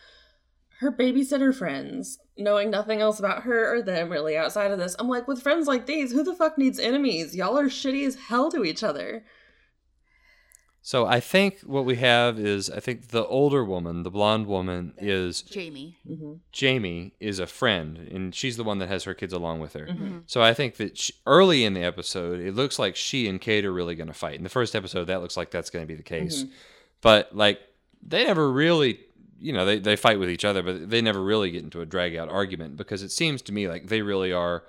her 0.80 0.92
babysitter 0.92 1.54
friends, 1.54 2.20
knowing 2.38 2.70
nothing 2.70 3.02
else 3.02 3.20
about 3.20 3.44
her 3.44 3.76
or 3.76 3.82
them 3.82 4.10
really 4.10 4.38
outside 4.38 4.72
of 4.72 4.80
this. 4.80 4.96
I'm 4.98 5.10
like, 5.10 5.28
with 5.28 5.42
friends 5.42 5.68
like 5.68 5.86
these, 5.88 6.14
who 6.14 6.24
the 6.24 6.34
fuck 6.34 6.58
needs 6.58 6.80
enemies? 6.80 7.36
Y'all 7.36 7.58
are 7.58 7.66
shitty 7.68 8.08
as 8.08 8.16
hell 8.16 8.50
to 8.52 8.64
each 8.64 8.82
other. 8.82 9.26
So 10.82 11.06
I 11.06 11.20
think 11.20 11.60
what 11.62 11.86
we 11.86 11.98
have 11.98 12.39
is 12.39 12.70
I 12.70 12.80
think 12.80 13.10
the 13.10 13.26
older 13.26 13.63
woman, 13.63 14.04
the 14.04 14.10
blonde 14.10 14.48
woman, 14.48 14.94
is 14.98 15.42
Jamie. 15.42 15.98
Mm-hmm. 16.10 16.34
Jamie 16.52 17.13
is 17.20 17.39
a 17.39 17.48
friend, 17.48 17.98
and 17.98 18.34
she's 18.34 18.58
the 18.58 18.63
one 18.63 18.80
that 18.80 18.88
has 18.88 19.04
her 19.04 19.13
kids 19.13 19.34
along 19.34 19.60
with 19.60 19.74
her. 19.74 19.88
Mm-hmm. 19.88 20.20
So 20.26 20.42
I 20.42 20.54
think 20.54 20.78
that 20.78 20.98
she, 20.98 21.13
early 21.26 21.65
in 21.65 21.74
the 21.74 21.84
episode, 21.84 22.39
it 22.39 22.56
looks 22.56 22.80
like 22.80 22.96
she 22.96 23.28
and 23.28 23.42
Kate 23.42 23.65
are 23.65 23.74
really 23.74 23.96
going 23.96 24.08
to 24.08 24.13
fight. 24.13 24.38
In 24.38 24.44
the 24.44 24.50
first 24.50 24.76
episode, 24.76 25.06
that 25.06 25.22
looks 25.22 25.36
like 25.36 25.52
that's 25.52 25.70
going 25.70 25.84
to 25.84 25.88
be 25.88 25.96
the 25.96 26.04
case. 26.04 26.46
But 27.02 27.36
like 27.36 27.60
they 28.02 28.26
never 28.26 28.50
really, 28.52 29.00
you 29.39 29.54
know, 29.54 29.65
they 29.65 29.80
they 29.80 29.96
fight 29.96 30.20
with 30.20 30.30
each 30.30 30.46
other, 30.46 30.63
but 30.63 30.89
they 30.89 31.02
never 31.02 31.22
really 31.22 31.52
get 31.52 31.63
into 31.63 31.82
a 31.82 31.86
drag 31.86 32.15
out 32.15 32.30
argument 32.30 32.78
because 32.78 33.04
it 33.04 33.12
seems 33.12 33.42
to 33.44 33.52
me 33.52 33.68
like 33.68 33.88
they 33.88 34.02
really 34.02 34.32
are 34.32 34.63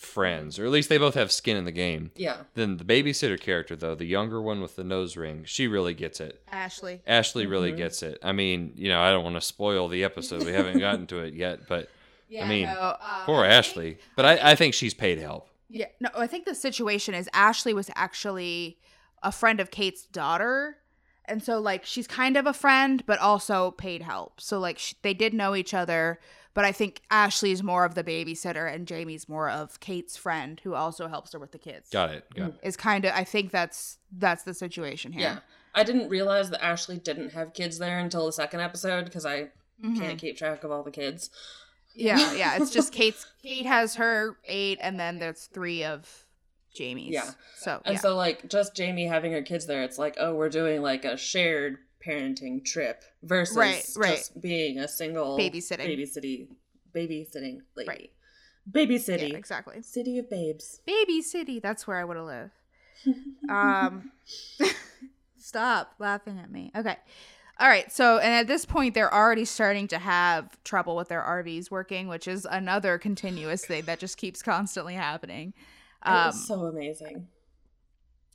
friends, 0.00 0.58
or 0.58 0.64
at 0.64 0.70
least 0.70 0.88
they 0.88 0.98
both 0.98 1.14
have 1.14 1.30
skin 1.30 1.56
in 1.56 1.64
the 1.64 1.72
game. 1.72 2.10
Yeah. 2.16 2.38
Then 2.54 2.78
the 2.78 2.84
babysitter 2.84 3.38
character, 3.38 3.76
though, 3.76 3.94
the 3.94 4.06
younger 4.06 4.40
one 4.40 4.60
with 4.60 4.76
the 4.76 4.84
nose 4.84 5.16
ring, 5.16 5.44
she 5.44 5.68
really 5.68 5.94
gets 5.94 6.20
it. 6.20 6.42
Ashley. 6.50 7.02
Ashley 7.06 7.46
really 7.46 7.72
gets 7.72 8.02
it. 8.02 8.18
I 8.22 8.32
mean, 8.32 8.72
you 8.76 8.88
know, 8.88 9.00
I 9.00 9.10
don't 9.10 9.24
want 9.24 9.36
to 9.36 9.40
spoil 9.42 9.88
the 9.88 10.02
episode. 10.04 10.44
We 10.44 10.52
haven't 10.52 10.78
gotten 10.78 11.06
to 11.08 11.18
it 11.18 11.34
yet, 11.34 11.68
but 11.68 11.88
Yeah, 12.28 12.48
mean, 12.48 12.66
no, 12.66 12.96
um, 13.00 13.24
poor 13.26 13.44
I 13.44 13.48
think- 13.48 13.52
Ashley. 13.58 13.98
But 14.16 14.24
I, 14.24 14.52
I 14.52 14.54
think 14.54 14.74
she's 14.74 14.94
paid 14.94 15.18
help. 15.18 15.48
Yeah, 15.68 15.86
no, 16.00 16.08
I 16.16 16.26
think 16.26 16.46
the 16.46 16.54
situation 16.54 17.14
is 17.14 17.28
Ashley 17.32 17.72
was 17.74 17.90
actually 17.94 18.78
a 19.22 19.30
friend 19.30 19.60
of 19.60 19.70
Kate's 19.70 20.06
daughter. 20.06 20.78
And 21.26 21.44
so, 21.44 21.60
like, 21.60 21.84
she's 21.84 22.08
kind 22.08 22.36
of 22.36 22.46
a 22.46 22.52
friend, 22.52 23.04
but 23.06 23.20
also 23.20 23.70
paid 23.72 24.02
help. 24.02 24.40
So, 24.40 24.58
like, 24.58 24.78
sh- 24.78 24.94
they 25.02 25.14
did 25.14 25.32
know 25.32 25.54
each 25.54 25.72
other 25.74 26.18
but 26.54 26.64
I 26.64 26.72
think 26.72 27.02
Ashley's 27.10 27.62
more 27.62 27.84
of 27.84 27.94
the 27.94 28.02
babysitter 28.04 28.72
and 28.72 28.86
Jamie's 28.86 29.28
more 29.28 29.48
of 29.50 29.78
Kate's 29.80 30.16
friend 30.16 30.60
who 30.64 30.74
also 30.74 31.06
helps 31.08 31.32
her 31.32 31.38
with 31.38 31.52
the 31.52 31.58
kids. 31.58 31.90
Got 31.90 32.10
it. 32.10 32.24
Got 32.34 32.48
it. 32.50 32.54
Is 32.62 32.76
kind 32.76 33.04
of 33.04 33.12
I 33.14 33.24
think 33.24 33.50
that's 33.50 33.98
that's 34.16 34.42
the 34.42 34.54
situation 34.54 35.12
here. 35.12 35.22
Yeah. 35.22 35.38
I 35.74 35.84
didn't 35.84 36.08
realize 36.08 36.50
that 36.50 36.62
Ashley 36.64 36.98
didn't 36.98 37.32
have 37.32 37.54
kids 37.54 37.78
there 37.78 37.98
until 38.00 38.26
the 38.26 38.32
second 38.32 38.60
episode 38.60 39.04
because 39.04 39.24
I 39.24 39.48
Mhm. 39.84 39.98
can't 39.98 40.18
keep 40.18 40.36
track 40.36 40.64
of 40.64 40.70
all 40.72 40.82
the 40.82 40.90
kids. 40.90 41.30
Yeah, 41.94 42.32
yeah. 42.34 42.56
It's 42.56 42.70
just 42.70 42.92
Kate's 42.92 43.26
Kate 43.42 43.66
has 43.66 43.94
her 43.94 44.36
eight, 44.46 44.78
and 44.82 44.98
then 45.00 45.18
there's 45.18 45.46
three 45.46 45.84
of 45.84 46.26
Jamie's. 46.74 47.12
Yeah. 47.14 47.30
So 47.56 47.80
And 47.84 47.94
yeah. 47.94 48.00
so, 48.00 48.14
like, 48.16 48.48
just 48.48 48.74
Jamie 48.76 49.06
having 49.06 49.32
her 49.32 49.42
kids 49.42 49.66
there, 49.66 49.82
it's 49.82 49.98
like, 49.98 50.16
oh, 50.18 50.34
we're 50.34 50.48
doing 50.50 50.82
like 50.82 51.04
a 51.04 51.16
shared 51.16 51.78
parenting 52.04 52.64
trip 52.64 53.02
versus 53.22 53.56
Right, 53.56 53.84
right. 53.96 54.16
just 54.16 54.40
being 54.40 54.78
a 54.78 54.88
single 54.88 55.36
Babysitting. 55.38 55.86
babysitting, 55.98 56.48
babysitting 56.94 57.58
lady. 57.76 57.88
Right. 57.88 58.10
Baby 58.70 58.94
yeah, 58.94 59.00
city, 59.00 59.34
exactly. 59.34 59.82
city 59.82 60.18
of 60.18 60.28
babes. 60.30 60.80
Baby 60.86 61.22
City. 61.22 61.58
That's 61.60 61.86
where 61.86 61.96
I 61.98 62.04
would 62.04 62.16
have 62.16 62.26
lived. 62.26 62.52
Um, 63.48 64.12
stop 65.38 65.94
laughing 65.98 66.38
at 66.38 66.50
me. 66.50 66.70
Okay. 66.76 66.96
All 67.58 67.68
right. 67.68 67.90
So, 67.90 68.18
and 68.18 68.32
at 68.32 68.46
this 68.46 68.64
point, 68.64 68.94
they're 68.94 69.12
already 69.12 69.44
starting 69.44 69.88
to 69.88 69.98
have 69.98 70.62
trouble 70.64 70.96
with 70.96 71.08
their 71.08 71.22
RVs 71.22 71.70
working, 71.70 72.08
which 72.08 72.28
is 72.28 72.46
another 72.48 72.96
continuous 72.98 73.64
thing 73.64 73.84
that 73.86 73.98
just 73.98 74.16
keeps 74.18 74.42
constantly 74.42 74.94
happening. 74.94 75.52
it 76.04 76.08
Um, 76.08 76.26
was 76.26 76.46
so 76.46 76.54
amazing. 76.66 77.26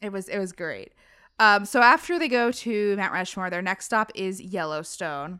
It 0.02 0.12
was 0.12 0.28
it 0.28 0.38
was 0.38 0.52
great. 0.52 0.92
Um, 1.40 1.66
so 1.66 1.82
after 1.82 2.18
they 2.18 2.28
go 2.30 2.52
to 2.52 2.96
Mount 2.96 3.14
Rushmore, 3.14 3.50
their 3.50 3.62
next 3.62 3.86
stop 3.86 4.12
is 4.16 4.42
Yellowstone. 4.42 5.40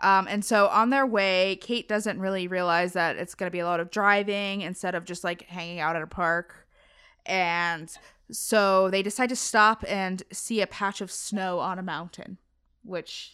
Um, 0.00 0.26
and 0.28 0.44
so 0.44 0.66
on 0.68 0.90
their 0.90 1.06
way, 1.06 1.56
Kate 1.60 1.88
doesn't 1.88 2.20
really 2.20 2.46
realize 2.46 2.92
that 2.92 3.16
it's 3.16 3.34
going 3.34 3.46
to 3.48 3.52
be 3.52 3.60
a 3.60 3.64
lot 3.66 3.80
of 3.80 3.90
driving 3.90 4.60
instead 4.60 4.94
of 4.94 5.04
just 5.04 5.24
like 5.24 5.42
hanging 5.42 5.80
out 5.80 5.96
at 5.96 6.02
a 6.02 6.06
park. 6.06 6.68
And 7.26 7.90
so 8.30 8.90
they 8.90 9.02
decide 9.02 9.30
to 9.30 9.36
stop 9.36 9.84
and 9.88 10.22
see 10.30 10.60
a 10.60 10.66
patch 10.66 11.00
of 11.00 11.10
snow 11.10 11.58
on 11.58 11.78
a 11.78 11.82
mountain, 11.82 12.38
which 12.84 13.32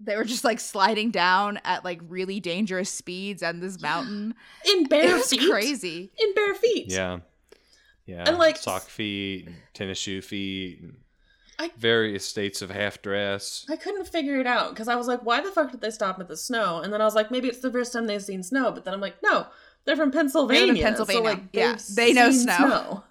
they 0.00 0.16
were 0.16 0.24
just 0.24 0.42
like 0.42 0.58
sliding 0.58 1.10
down 1.10 1.60
at 1.64 1.84
like 1.84 2.00
really 2.08 2.40
dangerous 2.40 2.90
speeds 2.90 3.42
on 3.42 3.60
this 3.60 3.80
mountain. 3.80 4.34
In 4.66 4.82
It 4.82 4.90
bare 4.90 5.16
was 5.16 5.30
feet. 5.30 5.48
crazy. 5.48 6.10
In 6.18 6.34
bare 6.34 6.54
feet. 6.54 6.90
Yeah. 6.90 7.20
Yeah. 8.12 8.24
And, 8.26 8.38
like- 8.38 8.56
sock 8.58 8.82
feet, 8.82 9.48
tennis 9.74 9.98
shoe 9.98 10.20
feet, 10.20 10.82
I- 11.58 11.70
various 11.78 12.24
states 12.26 12.60
of 12.62 12.70
half 12.70 13.00
dress. 13.02 13.64
I 13.70 13.76
couldn't 13.76 14.06
figure 14.06 14.38
it 14.40 14.46
out 14.46 14.70
because 14.70 14.88
I 14.88 14.96
was 14.96 15.06
like, 15.06 15.20
why 15.24 15.40
the 15.40 15.50
fuck 15.50 15.70
did 15.70 15.80
they 15.80 15.90
stop 15.90 16.18
at 16.20 16.28
the 16.28 16.36
snow? 16.36 16.80
And 16.80 16.92
then 16.92 17.00
I 17.00 17.04
was 17.04 17.14
like, 17.14 17.30
maybe 17.30 17.48
it's 17.48 17.60
the 17.60 17.70
first 17.72 17.92
time 17.92 18.06
they've 18.06 18.22
seen 18.22 18.42
snow. 18.42 18.70
But 18.72 18.84
then 18.84 18.94
I'm 18.94 19.00
like, 19.00 19.16
no, 19.22 19.46
they're 19.84 19.96
from 19.96 20.10
Pennsylvania. 20.10 20.82
Pennsylvania. 20.82 21.22
So, 21.22 21.24
like, 21.24 21.42
Yeah, 21.52 21.76
they've 21.94 22.14
know 22.14 22.30
seen 22.30 22.48
snow. 22.48 23.04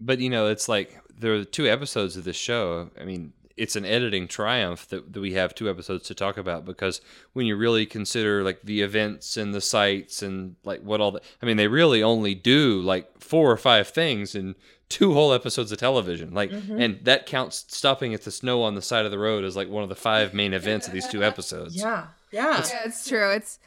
But 0.00 0.18
you 0.20 0.28
know, 0.30 0.46
it's 0.48 0.68
like 0.68 0.98
there 1.18 1.34
are 1.34 1.44
two 1.44 1.66
episodes 1.66 2.16
of 2.16 2.24
this 2.24 2.36
show. 2.36 2.90
I 3.00 3.04
mean, 3.04 3.32
it's 3.56 3.76
an 3.76 3.84
editing 3.86 4.28
triumph 4.28 4.86
that, 4.88 5.12
that 5.12 5.20
we 5.20 5.32
have 5.32 5.54
two 5.54 5.68
episodes 5.70 6.06
to 6.06 6.14
talk 6.14 6.36
about 6.36 6.64
because 6.64 7.00
when 7.32 7.46
you 7.46 7.56
really 7.56 7.86
consider 7.86 8.42
like 8.42 8.60
the 8.62 8.82
events 8.82 9.36
and 9.36 9.54
the 9.54 9.60
sites 9.60 10.22
and 10.22 10.56
like 10.64 10.82
what 10.82 11.00
all 11.00 11.12
the 11.12 11.22
I 11.42 11.46
mean, 11.46 11.56
they 11.56 11.68
really 11.68 12.02
only 12.02 12.34
do 12.34 12.80
like 12.80 13.20
four 13.20 13.50
or 13.50 13.56
five 13.56 13.88
things 13.88 14.34
in 14.34 14.56
two 14.88 15.14
whole 15.14 15.32
episodes 15.32 15.72
of 15.72 15.78
television. 15.78 16.34
Like 16.34 16.50
mm-hmm. 16.50 16.80
and 16.80 17.04
that 17.04 17.26
counts 17.26 17.64
stopping 17.68 18.12
at 18.12 18.22
the 18.22 18.30
snow 18.30 18.62
on 18.62 18.74
the 18.74 18.82
side 18.82 19.06
of 19.06 19.10
the 19.10 19.18
road 19.18 19.44
as 19.44 19.56
like 19.56 19.68
one 19.68 19.82
of 19.82 19.88
the 19.88 19.96
five 19.96 20.34
main 20.34 20.52
events 20.52 20.86
of 20.86 20.92
these 20.92 21.08
two 21.08 21.24
episodes. 21.24 21.74
Yeah, 21.74 22.08
yeah. 22.30 22.62
Yeah, 22.68 22.80
it's 22.84 23.08
true. 23.08 23.30
It's 23.30 23.58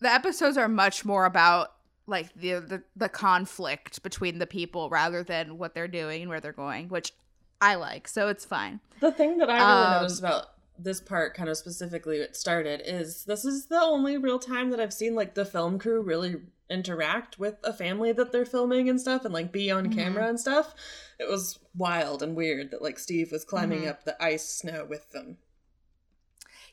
the 0.00 0.12
episodes 0.12 0.56
are 0.56 0.68
much 0.68 1.04
more 1.04 1.24
about 1.24 1.72
like 2.06 2.32
the, 2.34 2.60
the 2.60 2.82
the 2.94 3.08
conflict 3.08 4.02
between 4.02 4.38
the 4.38 4.46
people 4.46 4.88
rather 4.88 5.22
than 5.22 5.58
what 5.58 5.74
they're 5.74 5.88
doing 5.88 6.22
and 6.22 6.30
where 6.30 6.40
they're 6.40 6.52
going, 6.52 6.88
which 6.88 7.12
I 7.62 7.76
like. 7.76 8.08
So 8.08 8.28
it's 8.28 8.44
fine. 8.44 8.80
The 9.00 9.12
thing 9.12 9.38
that 9.38 9.48
I 9.48 9.62
really 9.62 9.86
Um, 9.86 9.90
noticed 9.90 10.18
about 10.18 10.46
this 10.78 11.00
part, 11.00 11.34
kind 11.34 11.48
of 11.48 11.56
specifically, 11.56 12.18
it 12.18 12.36
started 12.36 12.82
is 12.84 13.24
this 13.24 13.44
is 13.44 13.66
the 13.66 13.80
only 13.80 14.16
real 14.18 14.38
time 14.38 14.70
that 14.70 14.80
I've 14.80 14.92
seen 14.92 15.14
like 15.14 15.34
the 15.34 15.44
film 15.44 15.78
crew 15.78 16.02
really 16.02 16.36
interact 16.68 17.38
with 17.38 17.56
a 17.64 17.72
family 17.72 18.12
that 18.12 18.32
they're 18.32 18.44
filming 18.46 18.88
and 18.88 19.00
stuff, 19.00 19.24
and 19.24 19.32
like 19.34 19.52
be 19.52 19.70
on 19.70 19.88
Mhm. 19.88 19.94
camera 19.94 20.28
and 20.28 20.40
stuff. 20.40 20.74
It 21.18 21.28
was 21.28 21.58
wild 21.76 22.22
and 22.22 22.34
weird 22.36 22.70
that 22.72 22.82
like 22.82 22.98
Steve 22.98 23.30
was 23.32 23.44
climbing 23.44 23.82
Mhm. 23.82 23.88
up 23.88 24.04
the 24.04 24.20
ice 24.22 24.48
snow 24.48 24.84
with 24.84 25.10
them. 25.10 25.38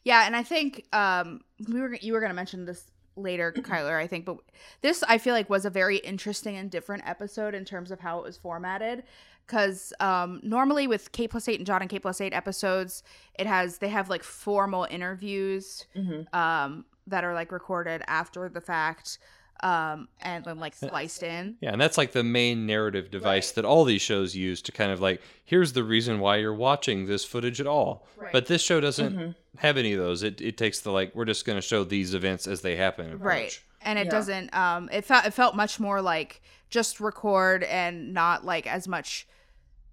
Yeah, 0.03 0.25
and 0.25 0.35
I 0.35 0.43
think 0.43 0.85
um 0.93 1.41
we 1.67 1.79
were 1.81 1.93
you 1.95 2.13
were 2.13 2.21
gonna 2.21 2.33
mention 2.33 2.65
this 2.65 2.89
later, 3.15 3.51
Kyler, 3.51 3.97
I 3.99 4.07
think, 4.07 4.25
but 4.25 4.37
this 4.81 5.03
I 5.07 5.17
feel 5.17 5.33
like 5.33 5.49
was 5.49 5.65
a 5.65 5.69
very 5.69 5.97
interesting 5.97 6.55
and 6.57 6.69
different 6.71 7.03
episode 7.07 7.53
in 7.55 7.65
terms 7.65 7.91
of 7.91 7.99
how 7.99 8.19
it 8.19 8.23
was 8.23 8.37
formatted. 8.37 9.03
Cause 9.47 9.93
um 9.99 10.39
normally 10.43 10.85
with 10.87 11.11
K 11.11 11.27
plus 11.27 11.47
eight 11.47 11.59
and 11.59 11.65
John 11.65 11.81
and 11.81 11.89
K 11.89 11.99
plus 11.99 12.21
eight 12.21 12.33
episodes, 12.33 13.03
it 13.37 13.47
has 13.47 13.79
they 13.79 13.89
have 13.89 14.09
like 14.09 14.23
formal 14.23 14.87
interviews 14.89 15.85
Mm-hmm. 15.95 16.35
um 16.37 16.85
that 17.07 17.23
are 17.23 17.33
like 17.33 17.51
recorded 17.51 18.03
after 18.07 18.47
the 18.49 18.61
fact 18.61 19.17
um 19.63 20.07
and 20.21 20.43
then 20.45 20.59
like 20.59 20.73
spliced 20.87 21.23
in. 21.23 21.55
Yeah, 21.61 21.71
and 21.71 21.81
that's 21.81 21.97
like 21.97 22.11
the 22.11 22.23
main 22.23 22.65
narrative 22.65 23.11
device 23.11 23.51
that 23.51 23.65
all 23.65 23.83
these 23.85 24.01
shows 24.01 24.35
use 24.35 24.61
to 24.63 24.71
kind 24.71 24.91
of 24.91 24.99
like, 25.01 25.21
here's 25.45 25.73
the 25.73 25.83
reason 25.83 26.19
why 26.19 26.37
you're 26.37 26.53
watching 26.53 27.05
this 27.05 27.25
footage 27.25 27.59
at 27.59 27.67
all. 27.67 28.05
Right. 28.17 28.31
But 28.31 28.45
this 28.47 28.61
show 28.61 28.79
doesn't 28.79 29.15
Mhm. 29.17 29.35
have 29.57 29.77
any 29.77 29.93
of 29.93 29.99
those. 29.99 30.23
It, 30.23 30.39
it 30.41 30.57
takes 30.57 30.79
the 30.81 30.91
like, 30.91 31.13
we're 31.15 31.25
just 31.25 31.45
going 31.45 31.57
to 31.57 31.61
show 31.61 31.83
these 31.83 32.13
events 32.13 32.47
as 32.47 32.61
they 32.61 32.75
happen. 32.75 33.07
approach. 33.13 33.21
right 33.23 33.61
and 33.81 33.97
it 33.97 34.05
Yeah. 34.05 34.11
doesn't 34.11 34.53
um 34.53 34.89
it 34.91 35.05
felt 35.05 35.25
it 35.25 35.31
felt 35.33 35.55
much 35.55 35.79
more 35.79 36.01
like 36.01 36.41
just 36.69 36.99
record 36.99 37.63
and 37.63 38.13
not 38.13 38.43
like 38.43 38.67
as 38.67 38.87
much 38.89 39.25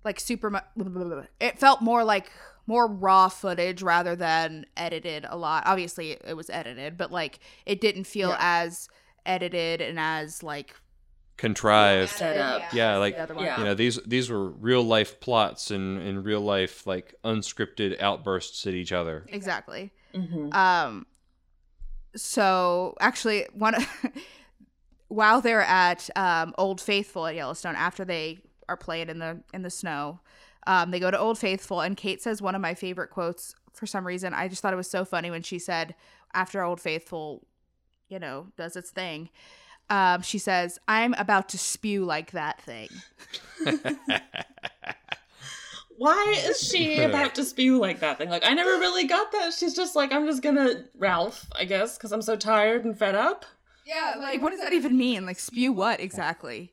like 0.05 0.19
super 0.19 0.51
mu- 0.51 1.23
it 1.41 1.59
felt 1.59 1.81
more 1.81 2.03
like 2.05 2.31
more 2.67 2.89
raw 2.89 3.29
footage 3.29 3.83
rather 3.83 4.17
than 4.17 4.67
edited 4.77 5.25
a 5.29 5.37
lot 5.37 5.63
obviously 5.67 6.13
it 6.25 6.37
was 6.37 6.51
edited 6.51 6.97
but 6.97 7.13
like 7.13 7.39
it 7.65 7.81
didn't 7.81 8.05
feel 8.05 8.31
Yeah. 8.31 8.39
as 8.41 8.89
edited 9.27 9.81
and 9.81 9.99
as 9.99 10.43
like 10.43 10.75
Contrived. 11.37 12.13
Set 12.13 12.39
up. 12.39 12.73
Yeah, 12.73 12.95
as 12.95 12.99
like, 12.99 13.17
the 13.17 13.23
other 13.23 13.35
one. 13.35 13.45
Yeah. 13.45 13.59
You 13.59 13.65
know, 13.65 13.75
these 13.75 14.01
these 14.07 14.31
were 14.31 14.49
real 14.49 14.83
life 14.83 15.21
plots 15.21 15.71
and, 15.71 16.01
and 16.01 16.25
real 16.25 16.41
life 16.41 16.87
like 16.87 17.15
unscripted 17.25 18.01
outbursts 18.01 18.67
at 18.67 18.73
each 18.73 18.91
other. 18.91 19.27
exactly 19.29 19.93
Mm-hmm. 20.17 20.53
Um, 20.53 21.07
so 22.15 22.95
actually, 23.01 23.47
one 23.53 23.75
while 25.09 25.41
they're 25.41 25.63
at 25.63 26.09
um, 26.17 26.55
Old 26.59 26.81
Faithful 26.81 27.27
at 27.27 27.35
Yellowstone, 27.35 27.77
after 27.77 28.05
they 28.05 28.39
are 28.69 28.77
playing 28.77 29.09
in 29.09 29.19
the 29.19 29.41
in 29.53 29.63
the 29.63 29.71
snow, 29.71 30.21
um, 30.67 30.91
they 30.91 31.01
go 31.01 31.11
to 31.11 31.19
Old 31.19 31.39
Faithful, 31.39 31.81
and 31.81 31.97
Kate 31.97 32.23
says 32.23 32.41
one 32.41 32.55
of 32.55 32.61
my 32.61 32.75
favorite 32.75 33.11
quotes. 33.11 33.55
For 33.73 33.87
some 33.87 34.07
reason, 34.07 34.33
I 34.33 34.49
just 34.49 34.63
thought 34.63 34.73
it 34.73 34.77
was 34.77 34.91
so 34.91 35.05
funny 35.05 35.31
when 35.31 35.43
she 35.43 35.59
said, 35.59 35.95
after 36.33 36.63
Old 36.63 36.81
Faithful, 36.81 37.47
you 38.09 38.19
know, 38.19 38.49
does 38.57 38.77
its 38.77 38.91
thing. 38.91 39.31
Um, 39.89 40.23
she 40.23 40.39
says, 40.39 40.79
"I'm 40.89 41.15
about 41.15 41.49
to 41.51 41.59
spew 41.59 42.05
like 42.05 42.33
that 42.33 42.61
thing." 42.61 42.89
Why 45.99 46.35
is 46.47 46.61
she 46.61 47.01
about 47.03 47.35
to 47.37 47.45
spew 47.45 47.79
like 47.79 48.01
that 48.01 48.19
thing? 48.19 48.29
Like, 48.29 48.45
I 48.45 48.53
never 48.53 48.71
really 48.71 49.07
got 49.07 49.33
that. 49.33 49.55
She's 49.55 49.75
just 49.75 49.97
like, 49.97 50.13
I'm 50.13 50.27
just 50.27 50.43
gonna 50.43 50.85
Ralph, 50.97 51.47
I 51.59 51.65
guess, 51.65 51.97
because 51.97 52.13
I'm 52.13 52.23
so 52.23 52.37
tired 52.37 52.85
and 52.85 52.99
fed 52.99 53.15
up. 53.15 53.45
Yeah, 53.87 54.15
like 54.19 54.43
what 54.43 54.51
does 54.51 54.61
that 54.61 54.73
even 54.73 54.97
mean? 54.97 55.25
Like 55.27 55.39
spew 55.39 55.73
what 55.73 56.01
exactly? 56.01 56.73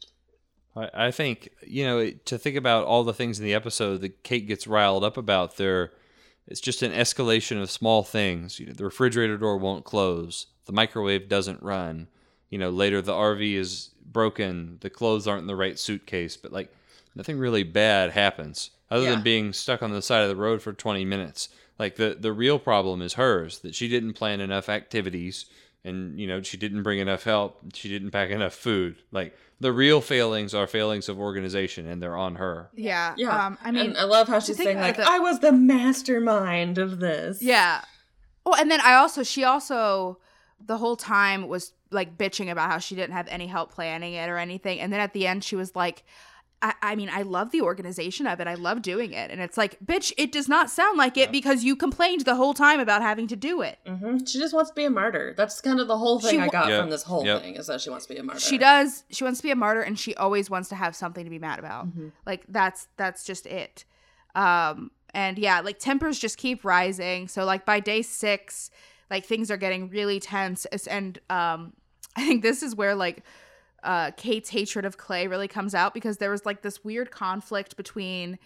I, 0.75 0.89
I 0.93 1.11
think 1.11 1.49
you 1.65 1.85
know 1.85 2.09
to 2.09 2.37
think 2.37 2.57
about 2.57 2.85
all 2.85 3.03
the 3.03 3.13
things 3.13 3.39
in 3.39 3.45
the 3.45 3.53
episode 3.53 4.01
that 4.01 4.23
Kate 4.23 4.47
gets 4.47 4.67
riled 4.67 5.03
up 5.03 5.17
about. 5.17 5.57
There, 5.57 5.91
it's 6.47 6.61
just 6.61 6.81
an 6.81 6.91
escalation 6.91 7.61
of 7.61 7.69
small 7.69 8.03
things. 8.03 8.59
You 8.59 8.67
know, 8.67 8.73
the 8.73 8.85
refrigerator 8.85 9.37
door 9.37 9.57
won't 9.57 9.85
close. 9.85 10.47
The 10.65 10.73
microwave 10.73 11.27
doesn't 11.29 11.61
run. 11.61 12.07
You 12.49 12.57
know, 12.59 12.69
later 12.69 13.01
the 13.01 13.13
RV 13.13 13.55
is 13.55 13.89
broken. 14.05 14.77
The 14.81 14.89
clothes 14.89 15.27
aren't 15.27 15.41
in 15.41 15.47
the 15.47 15.55
right 15.55 15.77
suitcase. 15.79 16.37
But 16.37 16.51
like, 16.53 16.73
nothing 17.15 17.37
really 17.37 17.63
bad 17.63 18.11
happens 18.11 18.71
other 18.91 19.05
Yeah. 19.05 19.11
than 19.11 19.23
being 19.23 19.53
stuck 19.53 19.81
on 19.81 19.91
the 19.91 20.01
side 20.01 20.21
of 20.23 20.29
the 20.29 20.35
road 20.35 20.61
for 20.61 20.71
20 20.73 21.03
minutes. 21.05 21.49
Like 21.79 21.95
the 21.95 22.15
the 22.19 22.31
real 22.31 22.59
problem 22.59 23.01
is 23.01 23.13
hers 23.15 23.59
that 23.59 23.73
she 23.73 23.87
didn't 23.87 24.13
plan 24.13 24.39
enough 24.41 24.69
activities 24.69 25.45
and 25.83 26.19
you 26.19 26.27
know 26.27 26.41
she 26.43 26.55
didn't 26.55 26.83
bring 26.83 26.99
enough 26.99 27.23
help 27.23 27.59
she 27.73 27.89
didn't 27.89 28.11
pack 28.11 28.29
enough 28.29 28.53
food 28.53 28.95
like 29.11 29.35
the 29.59 29.71
real 29.73 29.99
failings 29.99 30.53
are 30.53 30.65
failings 30.67 31.09
of 31.09 31.19
organization 31.19 31.87
and 31.87 32.01
they're 32.01 32.15
on 32.15 32.35
her 32.35 32.69
Yeah, 32.75 33.15
Yeah. 33.17 33.47
Um, 33.47 33.57
I 33.63 33.71
mean, 33.71 33.87
and 33.87 33.97
I 33.97 34.03
love 34.03 34.27
how 34.27 34.39
she's 34.39 34.55
saying, 34.57 34.77
like, 34.79 34.97
the- 34.97 35.09
I 35.09 35.19
was 35.19 35.39
the 35.39 35.51
mastermind 35.51 36.77
of 36.77 36.99
this. 36.99 37.41
Yeah. 37.41 37.81
Oh, 38.45 38.53
and 38.57 38.69
then 38.69 38.79
I 38.81 38.93
also 38.95 39.23
she 39.23 39.43
also 39.43 40.19
the 40.65 40.77
whole 40.77 40.95
time 40.95 41.47
was 41.47 41.73
like 41.91 42.17
bitching 42.17 42.51
about 42.51 42.71
how 42.71 42.77
she 42.79 42.95
didn't 42.95 43.13
have 43.13 43.27
any 43.27 43.47
help 43.47 43.71
planning 43.73 44.13
it 44.13 44.29
or 44.29 44.37
anything. 44.37 44.79
And 44.79 44.91
then 44.91 44.99
at 44.99 45.13
the 45.13 45.27
end 45.27 45.43
she 45.43 45.55
was 45.55 45.75
like 45.75 46.03
I, 46.65 46.73
I 46.81 46.95
mean, 46.95 47.09
I 47.11 47.23
love 47.23 47.51
the 47.51 47.59
organization 47.59 48.25
of 48.25 48.39
it. 48.39 48.47
I 48.47 48.53
love 48.53 48.81
doing 48.81 49.11
it. 49.11 49.29
And 49.31 49.41
it's 49.41 49.57
like, 49.57 49.77
bitch, 49.85 50.13
it 50.17 50.31
does 50.31 50.47
not 50.47 50.69
sound 50.69 50.97
like 50.97 51.17
it 51.17 51.29
because 51.29 51.65
you 51.65 51.75
complained 51.75 52.21
the 52.21 52.35
whole 52.35 52.53
time 52.53 52.79
about 52.79 53.01
having 53.01 53.27
to 53.27 53.35
do 53.35 53.61
it. 53.61 53.79
hmm 53.85 54.19
She 54.25 54.39
just 54.39 54.53
wants 54.53 54.71
to 54.71 54.75
be 54.75 54.85
a 54.85 54.89
martyr. 54.89 55.33
That's 55.35 55.59
kind 55.59 55.81
of 55.81 55.89
the 55.89 55.97
whole 55.97 56.21
thing 56.21 56.31
She 56.31 56.39
I 56.39 56.47
got 56.47 56.69
Yep. 56.69 56.79
from 56.79 56.89
this 56.89 57.03
whole 57.03 57.25
Yep. 57.25 57.41
thing 57.41 57.55
is 57.57 57.67
that 57.67 57.81
she 57.81 57.89
wants 57.89 58.05
to 58.05 58.13
be 58.13 58.17
a 58.19 58.23
martyr. 58.23 58.39
She 58.39 58.57
does. 58.57 59.03
She 59.09 59.25
wants 59.25 59.41
to 59.41 59.43
be 59.43 59.51
a 59.51 59.57
martyr 59.57 59.81
and 59.81 59.99
she 59.99 60.15
always 60.15 60.49
wants 60.49 60.69
to 60.69 60.75
have 60.75 60.95
something 60.95 61.25
to 61.25 61.29
be 61.29 61.37
mad 61.37 61.59
about. 61.59 61.87
Mm-hmm. 61.87 62.07
Like 62.25 62.45
that's 62.47 62.87
that's 62.95 63.25
just 63.25 63.45
it. 63.45 63.83
Um 64.33 64.91
and 65.13 65.37
yeah, 65.37 65.59
like 65.59 65.79
tempers 65.79 66.17
just 66.17 66.37
keep 66.37 66.63
rising. 66.63 67.27
So 67.27 67.43
like 67.43 67.65
by 67.65 67.81
day 67.81 68.03
6, 68.03 68.71
like 69.13 69.25
things 69.25 69.49
are 69.51 69.57
getting 69.57 69.89
really 69.89 70.19
tense 70.19 70.65
and 70.87 71.19
um 71.29 71.73
I 72.15 72.27
think 72.27 72.41
this 72.41 72.63
is 72.63 72.75
where 72.75 72.95
like 72.95 73.23
uh 73.83 74.11
Kate's 74.17 74.49
hatred 74.49 74.85
of 74.85 74.97
Clay 74.97 75.27
really 75.27 75.47
comes 75.47 75.73
out 75.75 75.93
because 75.93 76.17
there 76.17 76.31
was 76.31 76.45
like 76.45 76.61
this 76.61 76.83
weird 76.83 77.11
conflict 77.11 77.77
between 77.77 78.37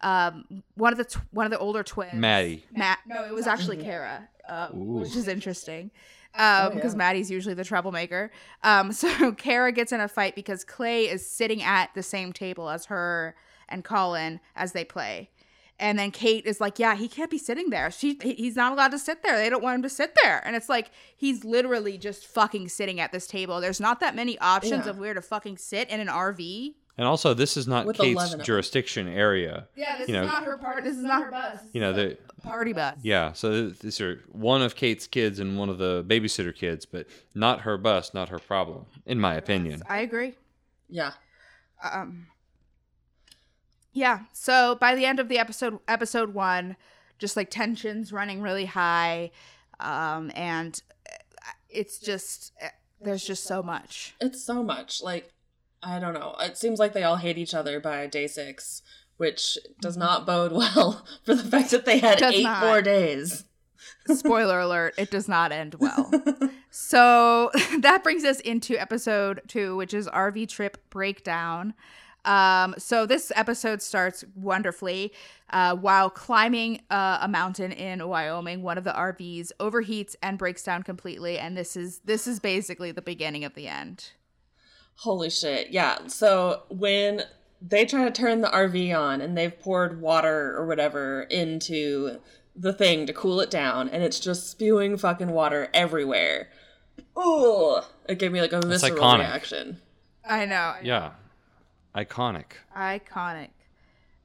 um 0.00 0.44
one 0.74 0.92
of 0.92 0.98
the 0.98 1.04
tw- 1.04 1.20
one 1.30 1.46
of 1.46 1.52
the 1.52 1.58
older 1.58 1.82
twins 1.82 2.14
Maddie. 2.14 2.64
Matt. 2.72 2.98
No, 3.06 3.24
it 3.24 3.32
was 3.34 3.46
actually 3.46 3.76
Cara, 3.78 4.28
uh, 4.48 4.68
Ooh. 4.74 5.00
which 5.02 5.14
is 5.16 5.28
interesting. 5.28 5.90
Oh, 6.36 6.66
Um, 6.66 6.74
because 6.74 6.94
yeah. 6.94 6.98
Maddie's 6.98 7.30
usually 7.30 7.54
the 7.54 7.64
troublemaker. 7.64 8.30
Um, 8.62 8.92
so 9.00 9.32
Cara 9.32 9.70
gets 9.72 9.92
in 9.92 10.00
a 10.00 10.08
fight 10.08 10.34
because 10.34 10.64
Clay 10.64 11.08
is 11.08 11.24
sitting 11.30 11.62
at 11.62 11.90
the 11.94 12.02
same 12.02 12.32
table 12.32 12.68
as 12.70 12.86
her 12.86 13.34
and 13.68 13.84
Collin 13.84 14.40
as 14.56 14.72
they 14.72 14.84
play. 14.84 15.30
And 15.80 15.98
then 15.98 16.10
Kate 16.12 16.46
is 16.46 16.60
like, 16.60 16.78
"Yeah, 16.78 16.94
he 16.94 17.08
can't 17.08 17.30
be 17.30 17.38
sitting 17.38 17.70
there. 17.70 17.90
She, 17.90 18.16
he's 18.22 18.54
not 18.54 18.72
allowed 18.72 18.92
to 18.92 18.98
sit 18.98 19.22
there. 19.24 19.36
They 19.36 19.50
don't 19.50 19.62
want 19.62 19.74
him 19.76 19.82
to 19.82 19.88
sit 19.88 20.14
there." 20.22 20.40
And 20.46 20.54
it's 20.54 20.68
like 20.68 20.90
he's 21.16 21.44
literally 21.44 21.98
just 21.98 22.26
fucking 22.26 22.68
sitting 22.68 23.00
at 23.00 23.10
this 23.10 23.26
table. 23.26 23.60
There's 23.60 23.80
not 23.80 23.98
that 24.00 24.14
many 24.14 24.38
options 24.38 24.84
Yeah. 24.84 24.90
of 24.90 24.98
where 24.98 25.14
to 25.14 25.20
fucking 25.22 25.58
sit 25.58 25.88
in 25.90 25.98
an 26.00 26.08
RV. 26.08 26.74
And 26.96 27.08
also, 27.08 27.34
this 27.34 27.56
is 27.56 27.66
not 27.66 27.86
With 27.86 27.96
Kate's 27.96 28.12
11 28.14 28.32
of 28.34 28.38
them. 28.38 28.44
jurisdiction 28.46 29.08
area. 29.08 29.66
Yeah, 29.74 29.98
this 29.98 30.06
You 30.08 30.14
know- 30.14 30.22
is 30.22 30.28
not 30.28 30.44
her 30.44 30.56
part. 30.58 30.84
This 30.84 30.96
is 30.96 31.02
not 31.02 31.24
her 31.24 31.30
bus. 31.32 31.58
You 31.72 31.80
know, 31.80 31.92
the 31.92 32.18
party 32.44 32.72
bus. 32.72 32.96
yeah. 33.02 33.32
So 33.32 33.70
these 33.70 34.00
are 34.00 34.22
one 34.30 34.62
of 34.62 34.76
Kate's 34.76 35.08
kids 35.08 35.40
and 35.40 35.58
one 35.58 35.68
of 35.68 35.78
the 35.78 36.04
babysitter 36.06 36.54
kids, 36.54 36.86
but 36.86 37.08
not 37.34 37.62
her 37.62 37.76
bus, 37.76 38.14
not 38.14 38.28
her 38.28 38.38
problem, 38.38 38.86
in 39.06 39.18
my 39.18 39.34
opinion. 39.34 39.82
I 39.88 39.98
agree. 40.02 40.34
Yeah. 40.88 41.14
um 41.82 42.28
yeah 43.94 44.20
so 44.32 44.74
by 44.80 44.94
the 44.94 45.06
end 45.06 45.18
of 45.18 45.28
the 45.28 45.38
episode 45.38 45.78
episode 45.88 46.34
one 46.34 46.76
just 47.18 47.36
like 47.36 47.48
tensions 47.50 48.12
running 48.12 48.42
really 48.42 48.66
high 48.66 49.30
um 49.80 50.30
and 50.34 50.82
uh, 51.10 51.50
it's 51.70 51.98
just 51.98 52.52
uh, 52.62 52.68
there's 53.00 53.24
just 53.24 53.44
so 53.44 53.62
much 53.62 54.14
It's 54.20 54.42
so 54.42 54.62
much. 54.62 55.02
Like, 55.02 55.30
I 55.82 55.98
don't 55.98 56.14
know. 56.14 56.36
It 56.40 56.56
seems 56.56 56.78
like 56.78 56.94
they 56.94 57.02
all 57.02 57.16
hate 57.16 57.36
each 57.36 57.52
other 57.52 57.78
by 57.78 58.06
day 58.06 58.26
six, 58.26 58.80
which 59.18 59.58
does 59.82 59.96
not 59.96 60.24
bode 60.24 60.52
well 60.62 61.04
for 61.24 61.34
the 61.34 61.42
fact 61.44 61.70
that 61.72 61.84
they 61.84 61.98
had 61.98 62.18
Does 62.18 62.34
eight 62.34 62.44
not. 62.44 62.62
more 62.64 62.80
days. 62.80 63.44
spoiler 64.08 64.60
alert 64.60 64.94
it 64.96 65.10
does 65.10 65.28
not 65.28 65.52
end 65.52 65.74
well 65.78 66.10
so 66.70 67.50
that 67.80 68.02
brings 68.02 68.24
us 68.24 68.40
into 68.40 68.80
episode 68.80 69.42
two 69.46 69.76
which 69.76 69.92
is 69.92 70.06
rv 70.08 70.48
trip 70.48 70.78
breakdown 70.88 71.74
um, 72.24 72.74
so 72.78 73.06
this 73.06 73.30
episode 73.36 73.82
starts 73.82 74.24
wonderfully 74.34 75.12
uh, 75.50 75.74
while 75.76 76.08
climbing 76.10 76.80
uh, 76.90 77.18
a 77.20 77.28
mountain 77.28 77.70
in 77.72 78.06
wyoming 78.08 78.62
one 78.62 78.78
of 78.78 78.84
the 78.84 78.92
rvs 78.92 79.50
overheats 79.60 80.14
and 80.22 80.38
breaks 80.38 80.62
down 80.62 80.82
completely 80.82 81.38
and 81.38 81.56
this 81.56 81.76
is 81.76 82.00
this 82.04 82.26
is 82.26 82.40
basically 82.40 82.90
the 82.92 83.02
beginning 83.02 83.44
of 83.44 83.54
the 83.54 83.68
end 83.68 84.10
Holy 84.98 85.28
shit. 85.28 85.70
Yeah. 85.70 86.06
So 86.06 86.62
when 86.68 87.22
they 87.60 87.84
try 87.84 88.04
to 88.04 88.12
turn 88.12 88.42
the 88.42 88.48
RV 88.48 88.96
on 88.96 89.20
and 89.20 89.36
they've 89.36 89.58
poured 89.58 90.00
water 90.00 90.54
or 90.56 90.66
whatever 90.66 91.22
into 91.22 92.20
the 92.54 92.72
thing 92.72 93.04
to 93.06 93.12
cool 93.12 93.40
it 93.40 93.50
down 93.50 93.88
and 93.88 94.04
it's 94.04 94.20
just 94.20 94.48
spewing 94.48 94.96
fucking 94.96 95.30
water 95.30 95.68
everywhere. 95.74 96.48
Oh, 97.16 97.84
It 98.08 98.20
gave 98.20 98.30
me 98.30 98.40
like 98.40 98.52
a 98.52 98.60
visceral 98.60 98.96
iconic. 98.96 99.18
reaction. 99.18 99.80
i 100.24 100.44
know 100.46 100.74
Yeah, 100.82 101.10
iconic. 101.94 102.52
iconic. 102.76 103.50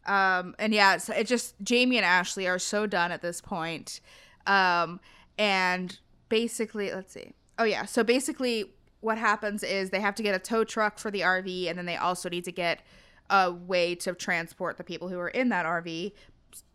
Um 0.05 0.55
and 0.57 0.73
yeah 0.73 0.97
so 0.97 1.13
it 1.13 1.27
just 1.27 1.55
jamie 1.61 1.97
and 1.97 2.05
ashley 2.05 2.47
are 2.47 2.59
so 2.59 2.85
done 2.87 3.11
at 3.11 3.21
this 3.21 3.41
point. 3.41 4.01
Um 4.47 4.99
and 5.37 5.99
basically 6.29 6.91
let's 6.91 7.13
see. 7.13 7.33
Oh 7.57 7.63
yeah. 7.63 7.85
So 7.85 8.03
basically 8.03 8.71
what 9.01 9.17
happens 9.17 9.63
is 9.63 9.89
they 9.89 10.01
have 10.01 10.15
to 10.15 10.23
get 10.23 10.35
a 10.35 10.39
tow 10.39 10.63
truck 10.63 10.99
for 10.99 11.11
the 11.11 11.21
rv 11.21 11.69
and 11.69 11.77
then 11.77 11.85
they 11.85 11.95
also 11.95 12.29
need 12.29 12.43
to 12.45 12.51
get 12.51 12.81
a 13.29 13.51
way 13.51 13.95
to 13.95 14.13
transport 14.13 14.77
the 14.77 14.83
people 14.83 15.07
who 15.07 15.19
are 15.19 15.29
in 15.29 15.49
that 15.49 15.65
rv 15.65 16.11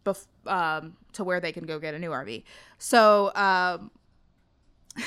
bef- 0.05 0.27
um, 0.47 0.97
to 1.13 1.25
where 1.25 1.41
they 1.41 1.53
can 1.53 1.67
go 1.67 1.79
get 1.79 1.95
a 1.95 1.99
new 1.99 2.11
rv 2.11 2.43
so 2.79 3.33
um 3.35 3.91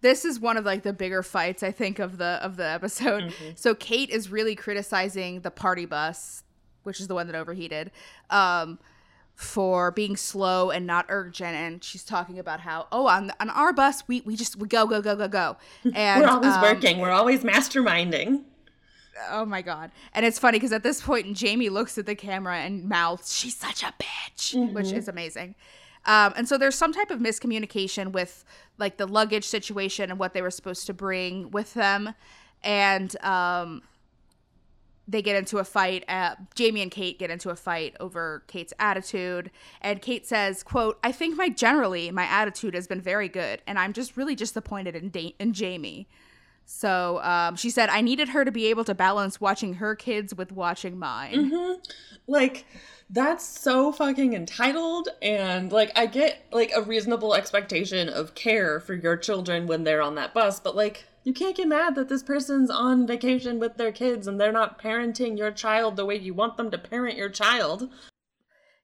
this 0.00 0.24
is 0.24 0.38
one 0.38 0.56
of 0.56 0.64
like 0.64 0.82
the 0.82 0.92
bigger 0.92 1.22
fights 1.22 1.62
I 1.62 1.72
think 1.72 1.98
of 1.98 2.18
the 2.18 2.38
of 2.42 2.56
the 2.56 2.66
episode. 2.66 3.32
So 3.56 3.74
Kate 3.74 4.10
is 4.10 4.30
really 4.30 4.54
criticizing 4.54 5.40
the 5.40 5.50
party 5.50 5.86
bus, 5.86 6.44
which 6.82 7.00
is 7.00 7.08
the 7.08 7.14
one 7.14 7.26
that 7.26 7.36
overheated, 7.36 7.90
um, 8.30 8.78
for 9.34 9.90
being 9.90 10.16
slow 10.16 10.70
and 10.70 10.86
not 10.86 11.06
urgent. 11.08 11.54
And 11.54 11.82
she's 11.82 12.04
talking 12.04 12.38
about 12.38 12.60
how 12.60 12.86
oh 12.92 13.06
on 13.06 13.32
on 13.40 13.50
our 13.50 13.72
bus 13.72 14.02
we 14.06 14.20
we 14.22 14.36
just 14.36 14.56
we 14.56 14.68
go 14.68 14.86
go 14.86 15.00
go 15.00 15.16
go 15.16 15.28
go. 15.28 15.56
And 15.94 16.22
We're 16.22 16.28
always 16.28 16.54
um, 16.54 16.62
working. 16.62 16.98
We're 16.98 17.10
always 17.10 17.42
masterminding. 17.42 18.42
Oh 19.30 19.44
my 19.44 19.62
god! 19.62 19.90
And 20.14 20.24
it's 20.24 20.38
funny 20.38 20.58
because 20.58 20.72
at 20.72 20.84
this 20.84 21.02
point, 21.02 21.36
Jamie 21.36 21.70
looks 21.70 21.98
at 21.98 22.06
the 22.06 22.14
camera 22.14 22.58
and 22.58 22.88
mouths, 22.88 23.36
"She's 23.36 23.56
such 23.56 23.82
a 23.82 23.92
bitch," 24.00 24.72
which 24.72 24.92
is 24.92 25.08
amazing. 25.08 25.56
Um, 26.08 26.32
and 26.36 26.48
so 26.48 26.56
there's 26.56 26.74
some 26.74 26.92
type 26.92 27.10
of 27.10 27.20
miscommunication 27.20 28.12
with 28.12 28.44
like 28.78 28.96
the 28.96 29.06
luggage 29.06 29.44
situation 29.44 30.10
and 30.10 30.18
what 30.18 30.32
they 30.32 30.40
were 30.40 30.50
supposed 30.50 30.86
to 30.86 30.94
bring 30.94 31.50
with 31.50 31.74
them, 31.74 32.14
and 32.64 33.14
um, 33.22 33.82
they 35.06 35.20
get 35.20 35.36
into 35.36 35.58
a 35.58 35.64
fight. 35.64 36.04
Uh, 36.08 36.36
Jamie 36.54 36.80
and 36.80 36.90
Kate 36.90 37.18
get 37.18 37.30
into 37.30 37.50
a 37.50 37.56
fight 37.56 37.94
over 38.00 38.42
Kate's 38.46 38.72
attitude, 38.78 39.50
and 39.82 40.00
Kate 40.00 40.26
says, 40.26 40.62
"quote 40.62 40.98
I 41.04 41.12
think 41.12 41.36
my 41.36 41.50
generally 41.50 42.10
my 42.10 42.24
attitude 42.24 42.72
has 42.72 42.86
been 42.86 43.02
very 43.02 43.28
good, 43.28 43.60
and 43.66 43.78
I'm 43.78 43.92
just 43.92 44.16
really 44.16 44.34
disappointed 44.34 44.96
in 44.96 45.10
da- 45.10 45.36
in 45.38 45.52
Jamie." 45.52 46.08
So 46.70 47.18
um, 47.22 47.56
she 47.56 47.70
said, 47.70 47.88
I 47.88 48.02
needed 48.02 48.28
her 48.28 48.44
to 48.44 48.52
be 48.52 48.66
able 48.66 48.84
to 48.84 48.94
balance 48.94 49.40
watching 49.40 49.74
her 49.74 49.96
kids 49.96 50.34
with 50.34 50.52
watching 50.52 50.98
mine. 50.98 51.50
Like, 52.26 52.66
that's 53.08 53.42
so 53.42 53.90
fucking 53.90 54.34
entitled. 54.34 55.08
And, 55.22 55.72
like, 55.72 55.90
I 55.96 56.04
get, 56.04 56.44
like, 56.52 56.70
a 56.76 56.82
reasonable 56.82 57.34
expectation 57.34 58.10
of 58.10 58.34
care 58.34 58.80
for 58.80 58.92
your 58.92 59.16
children 59.16 59.66
when 59.66 59.84
they're 59.84 60.02
on 60.02 60.14
that 60.16 60.34
bus, 60.34 60.60
but, 60.60 60.76
like, 60.76 61.06
you 61.24 61.32
can't 61.32 61.56
get 61.56 61.68
mad 61.68 61.94
that 61.94 62.10
this 62.10 62.22
person's 62.22 62.68
on 62.68 63.06
vacation 63.06 63.58
with 63.58 63.78
their 63.78 63.90
kids 63.90 64.26
and 64.26 64.38
they're 64.38 64.52
not 64.52 64.78
parenting 64.78 65.38
your 65.38 65.50
child 65.50 65.96
the 65.96 66.04
way 66.04 66.16
you 66.16 66.34
want 66.34 66.58
them 66.58 66.70
to 66.70 66.76
parent 66.76 67.16
your 67.16 67.30
child. 67.30 67.88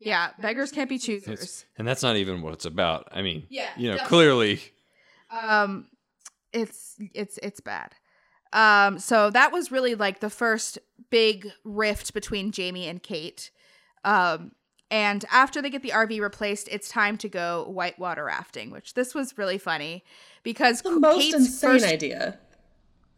Yeah, 0.01 0.31
beggars 0.41 0.73
can't 0.73 0.89
be 0.89 0.99
choosers. 0.99 1.43
It's, 1.43 1.65
and 1.77 1.87
that's 1.87 2.03
not 2.03 2.17
even 2.17 2.41
what 2.41 2.55
it's 2.55 2.65
about. 2.65 3.09
I 3.13 3.21
mean, 3.21 3.47
Yeah, 3.51 3.69
you 3.77 3.91
know, 3.91 3.97
definitely. 3.99 4.57
clearly, 4.57 4.61
Um, 5.31 5.87
it's 6.55 6.97
it's 7.13 7.39
it's 7.43 7.61
bad. 7.61 7.95
Um, 8.53 8.99
so 8.99 9.31
that 9.31 9.53
was 9.53 9.73
really 9.73 9.95
like 9.97 10.21
the 10.21 10.31
first 10.31 10.79
big 11.11 11.51
rift 11.65 12.15
between 12.15 12.53
Jamie 12.53 12.87
and 12.87 13.03
Kate. 13.03 13.51
Um, 14.05 14.53
and 14.91 15.25
after 15.33 15.61
they 15.61 15.71
get 15.71 15.83
the 15.83 15.91
RV 15.91 16.21
replaced, 16.21 16.69
it's 16.71 16.89
time 16.89 17.19
to 17.19 17.29
go 17.29 17.65
whitewater 17.69 18.25
rafting, 18.25 18.71
which 18.71 18.95
this 18.95 19.13
was 19.13 19.37
really 19.37 19.59
funny 19.59 20.05
because 20.45 20.83
The 20.83 20.93
most 20.93 21.21
Kate's 21.21 21.35
insane 21.35 21.71
first 21.71 21.87
idea. 21.87 22.39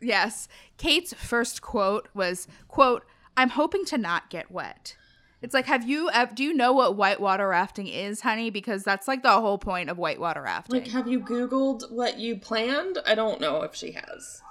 Yes. 0.00 0.48
Kate's 0.78 1.12
first 1.12 1.60
quote 1.60 2.08
was, 2.14 2.48
quote, 2.68 3.04
I'm 3.36 3.50
hoping 3.50 3.84
to 3.86 3.98
not 3.98 4.30
get 4.30 4.50
wet. 4.50 4.96
It's 5.42 5.52
like, 5.54 5.66
have 5.66 5.88
you, 5.88 6.08
ev- 6.10 6.34
do 6.34 6.42
you 6.42 6.52
know 6.54 6.72
what 6.72 6.96
whitewater 6.96 7.48
rafting 7.48 7.86
is, 7.86 8.22
honey? 8.22 8.50
Because 8.50 8.82
that's 8.84 9.06
like 9.06 9.22
the 9.22 9.30
whole 9.32 9.58
point 9.58 9.90
of 9.90 9.98
whitewater 9.98 10.42
rafting. 10.42 10.80
Like, 10.82 10.90
have 10.92 11.06
you 11.08 11.20
Googled 11.20 11.90
what 11.92 12.18
you 12.18 12.36
planned? 12.36 12.98
I 13.06 13.14
don't 13.14 13.40
know 13.40 13.62
if 13.62 13.74
she 13.74 13.92
has. 13.92 14.42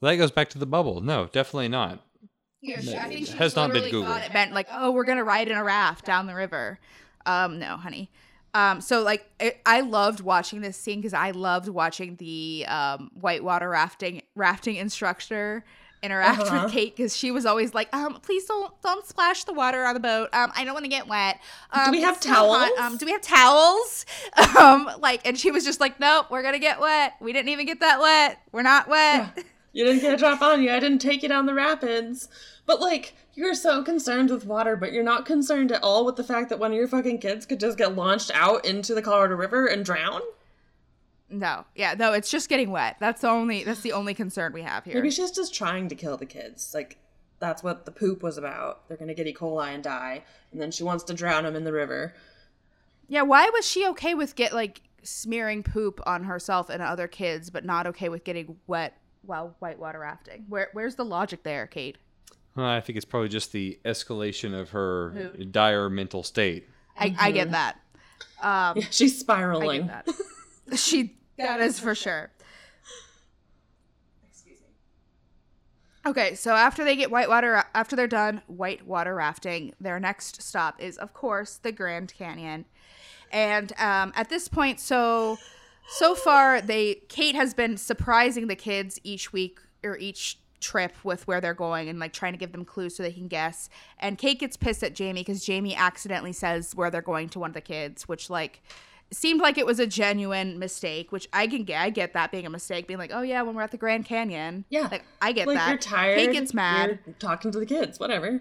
well, 0.00 0.10
that 0.12 0.16
goes 0.16 0.30
back 0.30 0.48
to 0.50 0.58
the 0.58 0.66
bubble. 0.66 1.00
No, 1.00 1.26
definitely 1.26 1.68
not. 1.68 2.00
Yeah, 2.62 2.80
she- 2.80 2.96
I 2.96 3.08
think 3.08 3.26
she 3.26 3.32
has 3.34 3.54
not 3.56 3.72
been 3.72 3.84
Googled. 3.84 4.24
It 4.26 4.32
meant 4.32 4.52
like, 4.54 4.68
oh, 4.72 4.90
we're 4.90 5.04
gonna 5.04 5.22
ride 5.24 5.48
in 5.48 5.56
a 5.56 5.62
raft 5.64 6.04
down 6.06 6.26
the 6.26 6.34
river. 6.34 6.78
Um, 7.26 7.58
no, 7.58 7.76
honey. 7.76 8.10
Um, 8.54 8.80
so 8.80 9.02
like, 9.02 9.28
it, 9.40 9.60
I 9.66 9.80
loved 9.80 10.20
watching 10.20 10.60
this 10.60 10.76
scene 10.76 11.00
because 11.00 11.12
I 11.12 11.32
loved 11.32 11.68
watching 11.68 12.16
the 12.16 12.64
um 12.68 13.10
whitewater 13.14 13.68
rafting 13.68 14.22
rafting 14.34 14.76
instructor 14.76 15.64
interact 16.04 16.40
Uh-huh. 16.42 16.64
with 16.64 16.72
Kate 16.72 16.94
because 16.94 17.16
she 17.16 17.30
was 17.30 17.46
always 17.46 17.74
like, 17.74 17.94
um, 17.94 18.20
please 18.20 18.44
don't 18.44 18.72
don't 18.82 19.06
splash 19.06 19.44
the 19.44 19.52
water 19.52 19.84
on 19.84 19.94
the 19.94 20.00
boat. 20.00 20.28
Um, 20.32 20.52
I 20.54 20.64
don't 20.64 20.74
want 20.74 20.84
to 20.84 20.90
get 20.90 21.08
wet. 21.08 21.40
Um, 21.72 21.86
do 21.86 21.90
we 21.92 22.02
have 22.02 22.20
towels? 22.20 22.70
Um, 22.78 22.96
do 22.98 23.06
we 23.06 23.12
have 23.12 23.22
towels? 23.22 24.06
um, 24.58 24.90
like, 25.00 25.26
and 25.26 25.38
she 25.38 25.50
was 25.50 25.64
just 25.64 25.80
like, 25.80 25.98
nope, 25.98 26.26
we're 26.30 26.42
gonna 26.42 26.58
get 26.58 26.78
wet. 26.80 27.14
We 27.20 27.32
didn't 27.32 27.48
even 27.48 27.66
get 27.66 27.80
that 27.80 28.00
wet. 28.00 28.40
We're 28.52 28.62
not 28.62 28.88
wet. 28.88 29.38
You 29.72 29.84
didn't 29.84 30.02
get 30.02 30.14
a 30.14 30.16
drop 30.16 30.40
on 30.40 30.62
you. 30.62 30.70
I 30.70 30.78
didn't 30.78 31.00
take 31.00 31.22
you 31.24 31.28
down 31.28 31.46
the 31.46 31.54
rapids. 31.54 32.28
But 32.66 32.80
like, 32.80 33.14
you're 33.34 33.54
so 33.54 33.82
concerned 33.82 34.30
with 34.30 34.46
water, 34.46 34.76
but 34.76 34.92
you're 34.92 35.02
not 35.02 35.26
concerned 35.26 35.72
at 35.72 35.82
all 35.82 36.04
with 36.06 36.14
the 36.16 36.22
fact 36.22 36.48
that 36.50 36.58
one 36.60 36.70
of 36.70 36.76
your 36.76 36.86
fucking 36.86 37.18
kids 37.18 37.44
could 37.44 37.58
just 37.58 37.76
get 37.76 37.96
launched 37.96 38.30
out 38.34 38.64
into 38.64 38.94
the 38.94 39.02
Colorado 39.02 39.34
River 39.34 39.66
and 39.66 39.84
drown. 39.84 40.20
No, 41.30 41.64
yeah, 41.74 41.94
no, 41.98 42.12
it's 42.12 42.30
just 42.30 42.48
getting 42.48 42.70
wet. 42.70 42.96
That's 43.00 43.22
the 43.22 43.28
only 43.28 43.64
that's 43.64 43.80
the 43.80 43.92
only 43.92 44.14
concern 44.14 44.52
we 44.52 44.62
have 44.62 44.84
here. 44.84 44.94
Maybe 44.94 45.10
she's 45.10 45.30
just 45.30 45.54
trying 45.54 45.88
to 45.88 45.94
kill 45.94 46.16
the 46.16 46.26
kids. 46.26 46.72
Like, 46.74 46.98
that's 47.40 47.62
what 47.62 47.86
the 47.86 47.90
poop 47.90 48.22
was 48.22 48.38
about. 48.38 48.88
They're 48.88 48.96
gonna 48.96 49.14
get 49.14 49.26
E. 49.26 49.34
coli 49.34 49.74
and 49.74 49.82
die, 49.82 50.22
and 50.52 50.60
then 50.60 50.70
she 50.70 50.84
wants 50.84 51.04
to 51.04 51.14
drown 51.14 51.44
them 51.44 51.56
in 51.56 51.64
the 51.64 51.72
river. 51.72 52.14
Yeah, 53.08 53.22
why 53.22 53.50
was 53.50 53.66
she 53.66 53.86
okay 53.88 54.14
with 54.14 54.36
get 54.36 54.52
like 54.52 54.82
smearing 55.02 55.62
poop 55.62 56.00
on 56.06 56.24
herself 56.24 56.70
and 56.70 56.82
other 56.82 57.08
kids, 57.08 57.50
but 57.50 57.64
not 57.64 57.86
okay 57.86 58.08
with 58.08 58.24
getting 58.24 58.56
wet 58.66 58.96
while 59.22 59.56
whitewater 59.58 60.00
rafting? 60.00 60.44
Where 60.48 60.68
where's 60.72 60.94
the 60.94 61.04
logic 61.04 61.42
there, 61.42 61.66
Kate? 61.66 61.98
Uh, 62.56 62.66
I 62.66 62.80
think 62.80 62.96
it's 62.96 63.04
probably 63.04 63.28
just 63.28 63.52
the 63.52 63.78
escalation 63.84 64.58
of 64.58 64.70
her 64.70 65.32
dire 65.50 65.90
mental 65.90 66.22
state. 66.22 66.68
I, 66.96 67.14
I 67.18 67.30
get 67.32 67.50
that. 67.50 67.76
Um, 68.40 68.76
Yeah, 68.76 68.84
she's 68.90 69.14
I 69.14 69.20
spiraling. 69.20 69.90
She 70.76 71.16
that 71.36 71.60
is 71.60 71.80
for 71.80 71.94
sure. 71.94 72.30
Okay, 76.06 76.34
so 76.34 76.54
after 76.54 76.84
they 76.84 76.96
get 76.96 77.10
whitewater, 77.10 77.64
after 77.74 77.96
they're 77.96 78.06
done 78.06 78.42
whitewater 78.46 79.14
rafting, 79.14 79.72
their 79.80 79.98
next 79.98 80.42
stop 80.42 80.80
is, 80.80 80.98
of 80.98 81.14
course, 81.14 81.56
the 81.56 81.72
Grand 81.72 82.12
Canyon. 82.12 82.66
And 83.32 83.72
um, 83.78 84.12
at 84.14 84.28
this 84.28 84.46
point, 84.46 84.80
so 84.80 85.38
so 85.88 86.14
far, 86.14 86.60
they 86.60 86.96
Kate 87.08 87.34
has 87.34 87.54
been 87.54 87.76
surprising 87.78 88.48
the 88.48 88.56
kids 88.56 89.00
each 89.02 89.32
week 89.32 89.58
or 89.82 89.96
each 89.96 90.38
trip 90.60 90.92
with 91.04 91.26
where 91.26 91.40
they're 91.40 91.54
going 91.54 91.88
and 91.88 91.98
like 91.98 92.12
trying 92.12 92.32
to 92.32 92.38
give 92.38 92.52
them 92.52 92.64
clues 92.64 92.96
so 92.96 93.02
they 93.02 93.12
can 93.12 93.28
guess. 93.28 93.68
And 93.98 94.18
Kate 94.18 94.38
gets 94.38 94.56
pissed 94.56 94.82
at 94.82 94.94
Jamie 94.94 95.20
because 95.20 95.44
Jamie 95.44 95.74
accidentally 95.74 96.32
says 96.32 96.74
where 96.74 96.90
they're 96.90 97.02
going 97.02 97.28
to 97.30 97.38
one 97.38 97.50
of 97.50 97.54
the 97.54 97.60
kids, 97.60 98.08
which 98.08 98.28
like 98.28 98.62
seemed 99.14 99.40
like 99.40 99.58
it 99.58 99.66
was 99.66 99.78
a 99.80 99.86
genuine 99.86 100.58
mistake, 100.58 101.12
which 101.12 101.28
I 101.32 101.46
can 101.46 101.64
get. 101.64 101.80
I 101.80 101.90
get 101.90 102.12
that 102.14 102.30
being 102.30 102.46
a 102.46 102.50
mistake, 102.50 102.86
being 102.86 102.98
like, 102.98 103.10
oh 103.12 103.22
yeah, 103.22 103.42
when 103.42 103.54
we're 103.54 103.62
at 103.62 103.70
the 103.70 103.76
Grand 103.76 104.04
Canyon. 104.04 104.64
Yeah. 104.70 104.88
like 104.90 105.04
I 105.22 105.32
get 105.32 105.46
like 105.46 105.56
that. 105.56 105.68
you're 105.68 105.78
tired. 105.78 106.18
Kate 106.18 106.32
gets 106.32 106.52
mad. 106.54 106.98
You're 107.06 107.14
talking 107.18 107.50
to 107.52 107.58
the 107.58 107.66
kids. 107.66 107.98
Whatever. 108.00 108.40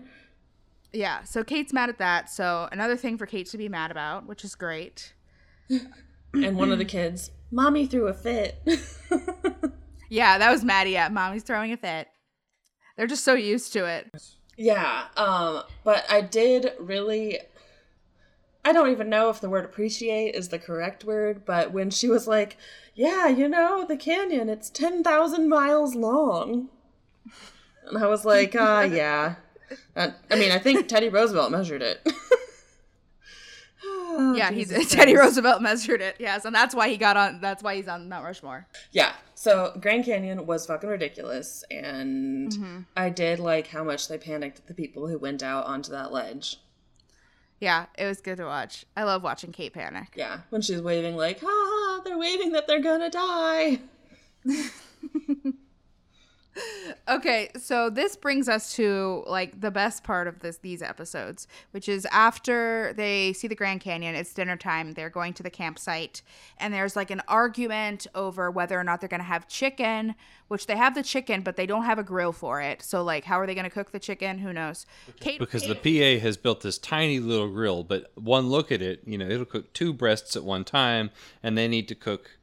Yeah, 0.91 1.23
so 1.23 1.43
Kate's 1.43 1.73
mad 1.73 1.89
at 1.89 1.97
that. 1.97 2.29
So 2.29 2.69
another 2.71 2.95
thing 2.95 3.17
for 3.17 3.25
Kate 3.25 3.47
to 3.47 3.57
be 3.57 3.67
mad 3.67 3.89
about, 3.91 4.27
which 4.27 4.43
is 4.43 4.55
great. 4.55 5.13
And 6.35 6.57
one 6.57 6.71
of 6.71 6.79
the 6.79 6.85
kids, 6.85 7.29
mommy 7.51 7.85
threw 7.85 8.07
a 8.07 8.13
fit. 8.13 8.59
Yeah, 10.09 10.37
that 10.37 10.51
was 10.51 10.63
Maddie. 10.63 10.91
Yeah, 10.91 11.09
mommy's 11.09 11.41
throwing 11.43 11.71
a 11.73 11.77
fit. 11.77 12.07
They're 12.95 13.07
just 13.07 13.23
so 13.23 13.33
used 13.33 13.73
to 13.73 13.85
it. 13.85 14.11
yeah. 14.57 15.05
Um. 15.17 15.63
But 15.83 16.05
I 16.09 16.21
did 16.21 16.71
really. 16.79 17.39
I 18.65 18.71
don't 18.71 18.91
even 18.91 19.09
know 19.09 19.29
if 19.29 19.41
the 19.41 19.49
word 19.49 19.65
appreciate 19.65 20.35
is 20.35 20.49
the 20.49 20.59
correct 20.59 21.03
word, 21.03 21.45
but 21.45 21.71
when 21.73 21.89
she 21.89 22.07
was 22.07 22.27
like, 22.27 22.57
"Yeah, 22.95 23.27
you 23.27 23.47
know, 23.49 23.85
the 23.85 23.97
canyon, 23.97 24.47
it's 24.49 24.69
ten 24.69 25.03
thousand 25.03 25.49
miles 25.49 25.95
long," 25.95 26.69
and 27.85 27.97
I 27.97 28.07
was 28.07 28.23
like, 28.25 28.55
"Ah, 28.57 28.81
yeah." 28.83 29.35
Uh, 29.95 30.11
I 30.31 30.35
mean, 30.35 30.51
I 30.51 30.59
think 30.59 30.87
Teddy 30.87 31.09
Roosevelt 31.09 31.51
measured 31.51 31.81
it. 31.81 32.07
Oh, 33.85 34.33
Yeah, 34.35 34.51
he's 34.51 34.69
Jesus 34.69 34.91
Teddy 34.91 35.13
Christ. 35.13 35.25
Roosevelt 35.25 35.61
measured 35.61 35.99
it. 36.01 36.15
Yes, 36.19 36.45
and 36.45 36.55
that's 36.55 36.73
why 36.73 36.87
he 36.87 36.97
got 36.97 37.17
on. 37.17 37.41
That's 37.41 37.61
why 37.63 37.75
he's 37.75 37.87
on 37.87 38.07
Mount 38.07 38.23
Rushmore. 38.23 38.67
Yeah. 38.91 39.11
So 39.35 39.75
Grand 39.81 40.05
Canyon 40.05 40.45
was 40.45 40.65
fucking 40.65 40.89
ridiculous, 40.89 41.63
and 41.69 42.51
Mm-hmm. 42.51 42.79
I 42.95 43.09
did 43.09 43.39
like 43.39 43.67
how 43.67 43.83
much 43.83 44.07
they 44.07 44.17
panicked 44.17 44.59
at 44.59 44.67
the 44.67 44.73
people 44.73 45.07
who 45.07 45.17
went 45.17 45.43
out 45.43 45.65
onto 45.65 45.91
that 45.91 46.11
ledge. 46.13 46.57
Yeah, 47.63 47.85
it 47.97 48.05
was 48.05 48.19
good 48.19 48.35
to 48.39 48.43
watch. 48.43 48.85
I 48.97 49.03
love 49.03 49.23
watching 49.23 49.53
Kate 49.53 49.71
panic. 49.71 50.15
Yeah, 50.17 50.39
when 50.49 50.61
she's 50.61 50.81
waving 50.81 51.15
like, 51.15 51.39
ha 51.39 51.47
ha, 51.47 52.01
they're 52.03 52.17
waving 52.17 52.51
that 52.51 52.67
they're 52.67 52.81
gonna 52.81 53.09
die. 53.09 53.79
Okay, 57.07 57.49
so 57.57 57.89
this 57.89 58.15
brings 58.15 58.47
us 58.47 58.75
to 58.75 59.23
like 59.27 59.59
the 59.59 59.71
best 59.71 60.03
part 60.03 60.27
of 60.27 60.39
this 60.39 60.57
these 60.57 60.81
episodes, 60.81 61.47
which 61.71 61.89
is 61.89 62.05
after 62.11 62.93
they 62.95 63.33
see 63.33 63.47
the 63.47 63.55
Grand 63.55 63.81
Canyon, 63.81 64.15
it's 64.15 64.33
dinner 64.33 64.55
time, 64.55 64.93
they're 64.93 65.09
going 65.09 65.33
to 65.33 65.43
the 65.43 65.49
campsite, 65.49 66.21
and 66.59 66.73
there's 66.73 66.95
like 66.95 67.11
an 67.11 67.21
argument 67.27 68.07
over 68.15 68.51
whether 68.51 68.79
or 68.79 68.83
not 68.83 69.01
they're 69.01 69.09
gonna 69.09 69.23
have 69.23 69.47
chicken, 69.47 70.15
which 70.47 70.67
they 70.67 70.77
have 70.77 70.95
the 70.95 71.03
chicken, 71.03 71.41
but 71.41 71.55
they 71.55 71.65
don't 71.65 71.85
have 71.85 71.99
a 71.99 72.03
grill 72.03 72.31
for 72.31 72.61
it. 72.61 72.81
So 72.81 73.03
like 73.03 73.23
how 73.25 73.39
are 73.39 73.47
they 73.47 73.55
gonna 73.55 73.69
cook 73.69 73.91
the 73.91 73.99
chicken? 73.99 74.37
Who 74.37 74.53
knows? 74.53 74.85
Kate 75.19 75.39
Because 75.39 75.67
the 75.67 75.75
PA 75.75 76.21
has 76.21 76.37
built 76.37 76.61
this 76.61 76.77
tiny 76.77 77.19
little 77.19 77.49
grill, 77.49 77.83
but 77.83 78.11
one 78.15 78.47
look 78.47 78.71
at 78.71 78.81
it, 78.81 79.01
you 79.05 79.17
know, 79.17 79.27
it'll 79.27 79.45
cook 79.45 79.73
two 79.73 79.93
breasts 79.93 80.35
at 80.35 80.43
one 80.43 80.63
time, 80.63 81.09
and 81.41 81.57
they 81.57 81.67
need 81.67 81.87
to 81.87 81.95
cook, 81.95 82.37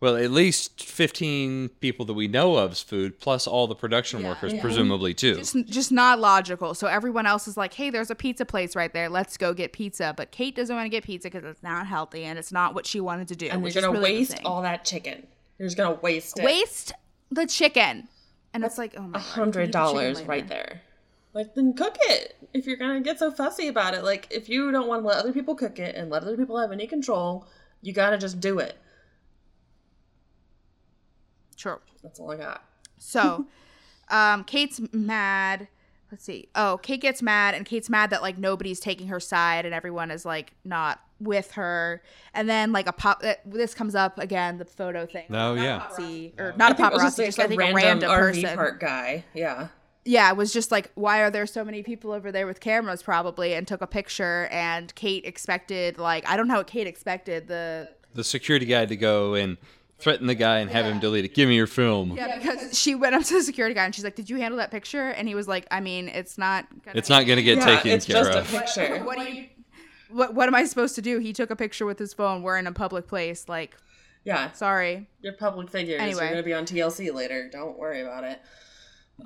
well, 0.00 0.16
at 0.16 0.30
least 0.30 0.84
15 0.84 1.70
people 1.80 2.06
that 2.06 2.14
we 2.14 2.28
know 2.28 2.56
of's 2.56 2.80
food, 2.80 3.18
plus 3.18 3.46
all 3.48 3.66
the 3.66 3.74
production 3.74 4.22
workers, 4.22 4.54
presumably, 4.60 5.12
too. 5.12 5.34
just, 5.34 5.56
just 5.66 5.90
not 5.90 6.20
logical. 6.20 6.74
So 6.74 6.86
everyone 6.86 7.26
else 7.26 7.48
is 7.48 7.56
like, 7.56 7.74
"Hey, 7.74 7.90
there's 7.90 8.10
a 8.10 8.14
pizza 8.14 8.44
place 8.44 8.76
right 8.76 8.92
there. 8.92 9.08
Let's 9.08 9.36
go 9.36 9.52
get 9.52 9.72
pizza." 9.72 10.14
But 10.16 10.30
Kate 10.30 10.54
doesn't 10.54 10.74
want 10.74 10.86
to 10.86 10.90
get 10.90 11.02
pizza 11.02 11.28
because 11.28 11.44
it's 11.44 11.62
not 11.62 11.86
healthy 11.86 12.24
and 12.24 12.38
it's 12.38 12.52
not 12.52 12.74
what 12.74 12.86
she 12.86 13.00
wanted 13.00 13.26
to 13.28 13.36
do. 13.36 13.48
And 13.48 13.62
which 13.62 13.74
you're 13.74 13.82
is 13.82 13.86
gonna 13.86 13.98
really 13.98 14.18
waste 14.18 14.40
all 14.44 14.62
that 14.62 14.84
chicken. 14.84 15.26
You're 15.58 15.66
just 15.66 15.76
gonna 15.76 15.98
waste 16.00 16.38
it. 16.38 16.44
waste 16.44 16.92
the 17.30 17.46
chicken. 17.46 18.06
And 18.54 18.64
it's 18.64 18.78
like, 18.78 18.94
oh 18.96 19.02
my 19.02 19.08
a 19.08 19.12
God, 19.12 19.20
hundred 19.20 19.68
eat 19.68 19.72
the 19.72 19.78
chicken 19.78 19.80
dollars 19.80 20.16
later. 20.18 20.28
right 20.28 20.48
there. 20.48 20.80
Like 21.34 21.54
then 21.54 21.74
cook 21.74 21.96
it. 22.02 22.36
If 22.54 22.66
you're 22.66 22.76
gonna 22.76 23.00
get 23.00 23.18
so 23.18 23.32
fussy 23.32 23.66
about 23.66 23.94
it, 23.94 24.04
like 24.04 24.28
if 24.30 24.48
you 24.48 24.70
don't 24.70 24.86
want 24.86 25.02
to 25.02 25.08
let 25.08 25.18
other 25.18 25.32
people 25.32 25.56
cook 25.56 25.78
it 25.80 25.96
and 25.96 26.08
let 26.08 26.22
other 26.22 26.36
people 26.36 26.58
have 26.58 26.70
any 26.70 26.86
control, 26.86 27.46
you 27.82 27.92
gotta 27.92 28.16
just 28.16 28.40
do 28.40 28.60
it. 28.60 28.78
Sure. 31.58 31.80
That's 32.02 32.20
all 32.20 32.30
I 32.30 32.36
got. 32.36 32.62
So, 32.98 33.46
um, 34.10 34.44
Kate's 34.44 34.80
mad. 34.92 35.68
Let's 36.10 36.24
see. 36.24 36.48
Oh, 36.54 36.78
Kate 36.82 37.00
gets 37.02 37.20
mad, 37.20 37.54
and 37.54 37.66
Kate's 37.66 37.90
mad 37.90 38.10
that 38.10 38.22
like 38.22 38.38
nobody's 38.38 38.80
taking 38.80 39.08
her 39.08 39.20
side, 39.20 39.66
and 39.66 39.74
everyone 39.74 40.10
is 40.10 40.24
like 40.24 40.54
not 40.64 41.00
with 41.20 41.52
her. 41.52 42.00
And 42.32 42.48
then 42.48 42.72
like 42.72 42.86
a 42.86 42.92
pop. 42.92 43.20
Uh, 43.22 43.34
this 43.44 43.74
comes 43.74 43.94
up 43.94 44.18
again, 44.18 44.56
the 44.58 44.64
photo 44.64 45.04
thing. 45.04 45.26
Oh, 45.30 45.54
yeah. 45.54 45.80
Paparazzi- 45.80 46.38
or 46.40 46.54
not 46.56 46.70
a 46.70 46.74
I 46.74 46.76
think 46.76 46.92
it 46.92 46.94
was 46.94 47.02
paparazzi, 47.02 47.26
just, 47.26 47.38
I 47.40 47.46
think 47.48 47.60
a 47.60 47.74
random 47.74 48.08
RV 48.10 48.16
person. 48.42 48.56
park 48.56 48.80
guy. 48.80 49.24
Yeah. 49.34 49.68
yeah, 50.04 50.30
it 50.30 50.36
was 50.36 50.52
just 50.52 50.70
like, 50.70 50.90
why 50.94 51.18
are 51.20 51.30
there 51.30 51.44
so 51.44 51.62
many 51.64 51.82
people 51.82 52.12
over 52.12 52.30
there 52.32 52.46
with 52.46 52.60
cameras, 52.60 53.02
probably, 53.02 53.52
and 53.54 53.66
took 53.68 53.82
a 53.82 53.86
picture. 53.86 54.48
And 54.50 54.94
Kate 54.94 55.24
expected, 55.26 55.98
like, 55.98 56.26
I 56.26 56.36
don't 56.38 56.48
know 56.48 56.56
what 56.58 56.68
Kate 56.68 56.86
expected. 56.86 57.48
The 57.48 57.90
The 58.14 58.24
security 58.24 58.64
guy 58.64 58.86
to 58.86 58.96
go 58.96 59.34
and 59.34 59.58
threaten 59.98 60.26
the 60.26 60.34
guy 60.34 60.58
and 60.60 60.70
have 60.70 60.86
him 60.86 60.98
delete 61.00 61.24
it. 61.24 61.34
Give 61.34 61.48
me 61.48 61.56
your 61.56 61.66
film. 61.66 62.12
yeah, 62.16 62.38
because 62.38 62.78
she 62.78 62.94
went 62.94 63.14
up 63.14 63.24
to 63.24 63.34
the 63.34 63.42
security 63.42 63.74
guy 63.74 63.84
and 63.84 63.94
she's 63.94 64.04
like, 64.04 64.14
"Did 64.16 64.30
you 64.30 64.36
handle 64.36 64.58
that 64.58 64.70
picture?" 64.70 65.10
And 65.10 65.26
he 65.28 65.34
was 65.34 65.48
like, 65.48 65.66
"I 65.70 65.80
mean, 65.80 66.08
it's 66.08 66.38
not. 66.38 66.66
Gonna 66.84 66.96
It's 66.98 67.08
not 67.08 67.26
going 67.26 67.36
to 67.38 67.42
get 67.42 67.58
Yeah, 67.58 67.64
taken 67.66 67.90
it's 67.92 68.06
care 68.06 68.22
just 68.24 68.32
a 68.32 68.40
of. 68.40 68.46
picture. 68.48 69.04
What 69.04 69.18
do 69.18 69.24
you? 69.24 69.46
What 70.10 70.34
What 70.34 70.48
am 70.48 70.54
I 70.54 70.64
supposed 70.64 70.94
to 70.94 71.02
do? 71.02 71.18
He 71.18 71.32
took 71.32 71.50
a 71.50 71.56
picture 71.56 71.84
with 71.84 71.98
his 71.98 72.14
phone. 72.14 72.42
We're 72.42 72.56
in 72.58 72.66
a 72.66 72.72
public 72.72 73.06
place. 73.08 73.48
Like, 73.48 73.76
Yeah. 74.24 74.52
sorry. 74.52 75.08
You're 75.20 75.34
public 75.34 75.68
figures. 75.70 76.00
Anyway. 76.00 76.20
You're 76.22 76.30
gonna 76.30 76.42
be 76.42 76.54
on 76.54 76.64
TLC 76.64 77.10
later. 77.12 77.48
Don't 77.52 77.78
worry 77.78 78.00
about 78.00 78.24
it. 78.24 78.40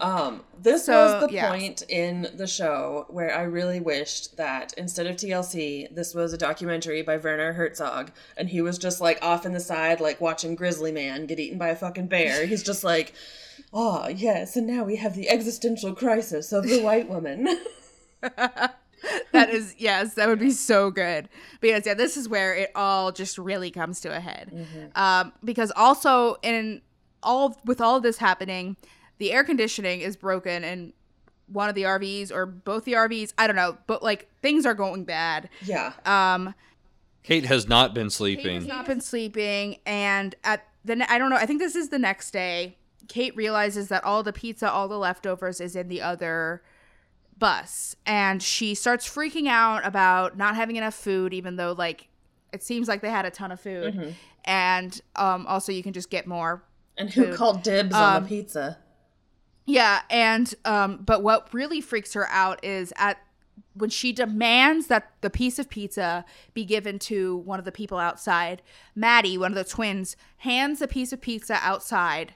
Um, 0.00 0.42
this 0.58 0.86
So, 0.86 1.20
was 1.20 1.28
the 1.28 1.34
yeah. 1.34 1.50
point 1.50 1.82
in 1.88 2.28
the 2.34 2.46
show 2.46 3.06
where 3.08 3.34
I 3.36 3.42
really 3.42 3.78
wished 3.80 4.36
that 4.36 4.72
instead 4.76 5.06
of 5.06 5.16
TLC, 5.16 5.94
this 5.94 6.14
was 6.14 6.32
a 6.32 6.38
documentary 6.38 7.02
by 7.02 7.18
Werner 7.18 7.52
Herzog, 7.52 8.10
and 8.36 8.48
he 8.48 8.62
was 8.62 8.78
just 8.78 9.00
like 9.00 9.18
off 9.22 9.44
in 9.44 9.52
the 9.52 9.60
side, 9.60 10.00
like 10.00 10.20
watching 10.20 10.54
Grizzly 10.54 10.92
Man 10.92 11.26
get 11.26 11.38
eaten 11.38 11.58
by 11.58 11.68
a 11.68 11.76
fucking 11.76 12.06
bear. 12.06 12.46
He's 12.46 12.62
just 12.62 12.84
like, 12.84 13.12
ah, 13.74 14.08
yes, 14.08 14.56
and 14.56 14.66
now 14.66 14.84
we 14.84 14.96
have 14.96 15.14
the 15.14 15.28
existential 15.28 15.94
crisis 15.94 16.52
of 16.52 16.64
the 16.66 16.80
white 16.82 17.08
woman. 17.08 17.48
That 19.32 19.50
is 19.50 19.74
yes, 19.78 20.14
that 20.14 20.28
would 20.28 20.38
be 20.38 20.52
so 20.52 20.90
good. 20.92 21.28
Because 21.60 21.86
yeah, 21.86 21.94
this 21.94 22.16
is 22.16 22.28
where 22.28 22.54
it 22.54 22.70
all 22.76 23.10
just 23.10 23.36
really 23.36 23.70
comes 23.70 24.00
to 24.02 24.16
a 24.16 24.20
head. 24.20 24.66
Um, 24.94 25.32
because 25.42 25.72
also 25.74 26.36
in 26.42 26.82
all 27.22 27.60
with 27.64 27.80
all 27.80 28.00
this 28.00 28.18
happening, 28.18 28.76
the 29.22 29.30
air 29.32 29.44
conditioning 29.44 30.00
is 30.00 30.16
broken 30.16 30.64
and 30.64 30.92
one 31.46 31.68
of 31.68 31.74
the 31.76 31.82
RVs 31.84 32.32
or 32.32 32.44
both 32.46 32.84
the 32.84 32.94
RVs. 32.94 33.32
I 33.38 33.46
don't 33.46 33.54
know, 33.56 33.76
but 33.86 34.02
like 34.02 34.28
things 34.42 34.66
are 34.66 34.74
going 34.74 35.04
bad. 35.04 35.48
yeah. 35.64 35.92
Um, 36.04 36.54
Kate 37.22 37.44
has 37.46 37.68
not 37.68 37.94
been 37.94 38.04
Kate 38.04 38.04
has 38.06 38.14
sleeping. 38.14 38.66
not 38.66 38.84
been 38.86 39.00
sleeping, 39.00 39.76
and 39.86 40.34
at 40.42 40.66
the 40.84 40.96
ne- 40.96 41.06
I 41.08 41.18
don't 41.18 41.30
know. 41.30 41.36
I 41.36 41.46
think 41.46 41.60
this 41.60 41.76
is 41.76 41.88
the 41.90 41.98
next 42.00 42.32
day. 42.32 42.76
Kate 43.06 43.34
realizes 43.36 43.86
that 43.88 44.02
all 44.02 44.24
the 44.24 44.32
pizza, 44.32 44.68
all 44.68 44.88
the 44.88 44.98
leftovers, 44.98 45.60
is 45.60 45.76
in 45.76 45.86
the 45.88 46.02
other 46.02 46.62
bus, 47.38 47.94
and 48.06 48.42
she 48.42 48.74
starts 48.74 49.08
freaking 49.08 49.46
out 49.46 49.86
about 49.86 50.36
not 50.36 50.56
having 50.56 50.74
enough 50.76 50.94
food, 50.94 51.32
even 51.32 51.54
though 51.56 51.72
like 51.72 52.08
it 52.52 52.62
seems 52.62 52.88
like 52.88 53.00
they 53.02 53.10
had 53.10 53.24
a 53.24 53.30
ton 53.30 53.52
of 53.52 53.60
food, 53.60 54.16
and 54.44 55.00
um, 55.14 55.46
also 55.46 55.70
you 55.70 55.82
can 55.84 55.92
just 55.92 56.10
get 56.10 56.26
more. 56.26 56.64
And 56.98 57.08
who 57.08 57.24
Food. 57.26 57.34
called 57.36 57.62
dibs 57.62 57.94
on 57.94 58.16
Um, 58.16 58.22
the 58.24 58.28
pizza? 58.28 58.78
Yeah, 59.64 60.02
and 60.10 60.52
um, 60.64 60.98
but 61.04 61.22
what 61.22 61.52
really 61.54 61.80
freaks 61.80 62.14
her 62.14 62.28
out 62.28 62.64
is 62.64 62.92
at 62.96 63.18
when 63.74 63.90
she 63.90 64.12
demands 64.12 64.88
that 64.88 65.12
the 65.20 65.30
piece 65.30 65.58
of 65.58 65.68
pizza 65.70 66.24
be 66.52 66.64
given 66.64 66.98
to 66.98 67.36
one 67.38 67.58
of 67.58 67.64
the 67.64 67.72
people 67.72 67.98
outside. 67.98 68.60
Maddie, 68.94 69.38
one 69.38 69.52
of 69.52 69.56
the 69.56 69.64
twins, 69.64 70.16
hands 70.38 70.82
a 70.82 70.88
piece 70.88 71.12
of 71.12 71.20
pizza 71.20 71.58
outside, 71.62 72.34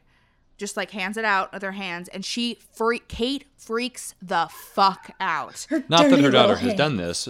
just 0.57 0.77
like 0.77 0.93
hands 0.93 1.17
it 1.17 1.25
out 1.25 1.53
with 1.53 1.63
her 1.63 1.73
hands, 1.73 2.09
and 2.09 2.25
she 2.25 2.59
freak 2.73 3.09
Kate 3.09 3.45
freaks 3.57 4.15
the 4.23 4.49
fuck 4.51 5.11
out. 5.21 5.67
Not 5.89 6.09
that 6.11 6.21
her 6.21 6.31
daughter 6.31 6.55
has 6.57 6.67
hand. 6.69 6.79
done 6.79 6.97
this. 6.97 7.29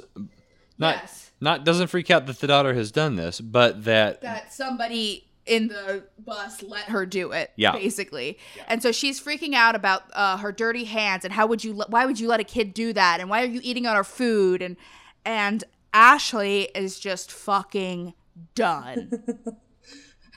Not 0.79 0.97
Yes. 0.97 1.31
not 1.41 1.65
doesn't 1.65 1.87
freak 1.89 2.11
out 2.11 2.27
that 2.27 2.39
the 2.41 2.47
daughter 2.47 2.75
has 2.75 2.93
done 2.93 3.17
this, 3.17 3.41
but 3.41 3.85
that 3.85 4.21
that 4.21 4.53
somebody 4.53 5.26
in 5.47 5.69
the 5.69 6.05
bus 6.19 6.63
let 6.63 6.85
her 6.85 7.07
do 7.07 7.33
it 7.33 7.53
Yeah. 7.57 7.73
basically. 7.73 8.39
And 8.67 8.83
so 8.83 8.93
she's 8.93 9.21
freaking 9.21 9.55
out 9.55 9.75
about 9.75 10.03
uh, 10.13 10.37
her 10.39 10.53
dirty 10.53 10.85
hands 10.85 11.25
and 11.25 11.33
how 11.33 11.47
would 11.47 11.63
you 11.65 11.73
let, 11.73 11.91
why 11.91 12.05
would 12.07 12.19
you 12.19 12.29
let 12.29 12.41
a 12.41 12.45
kid 12.45 12.75
do 12.75 12.93
that? 12.93 13.21
And 13.21 13.31
why 13.31 13.43
are 13.43 13.47
you 13.47 13.61
eating 13.63 13.87
on 13.87 13.95
our 13.97 14.05
food? 14.05 14.63
And 14.63 14.77
and 15.25 15.65
ashley 15.95 16.69
is 16.75 16.99
just 17.01 17.31
fucking 17.33 18.15
done. 18.55 19.11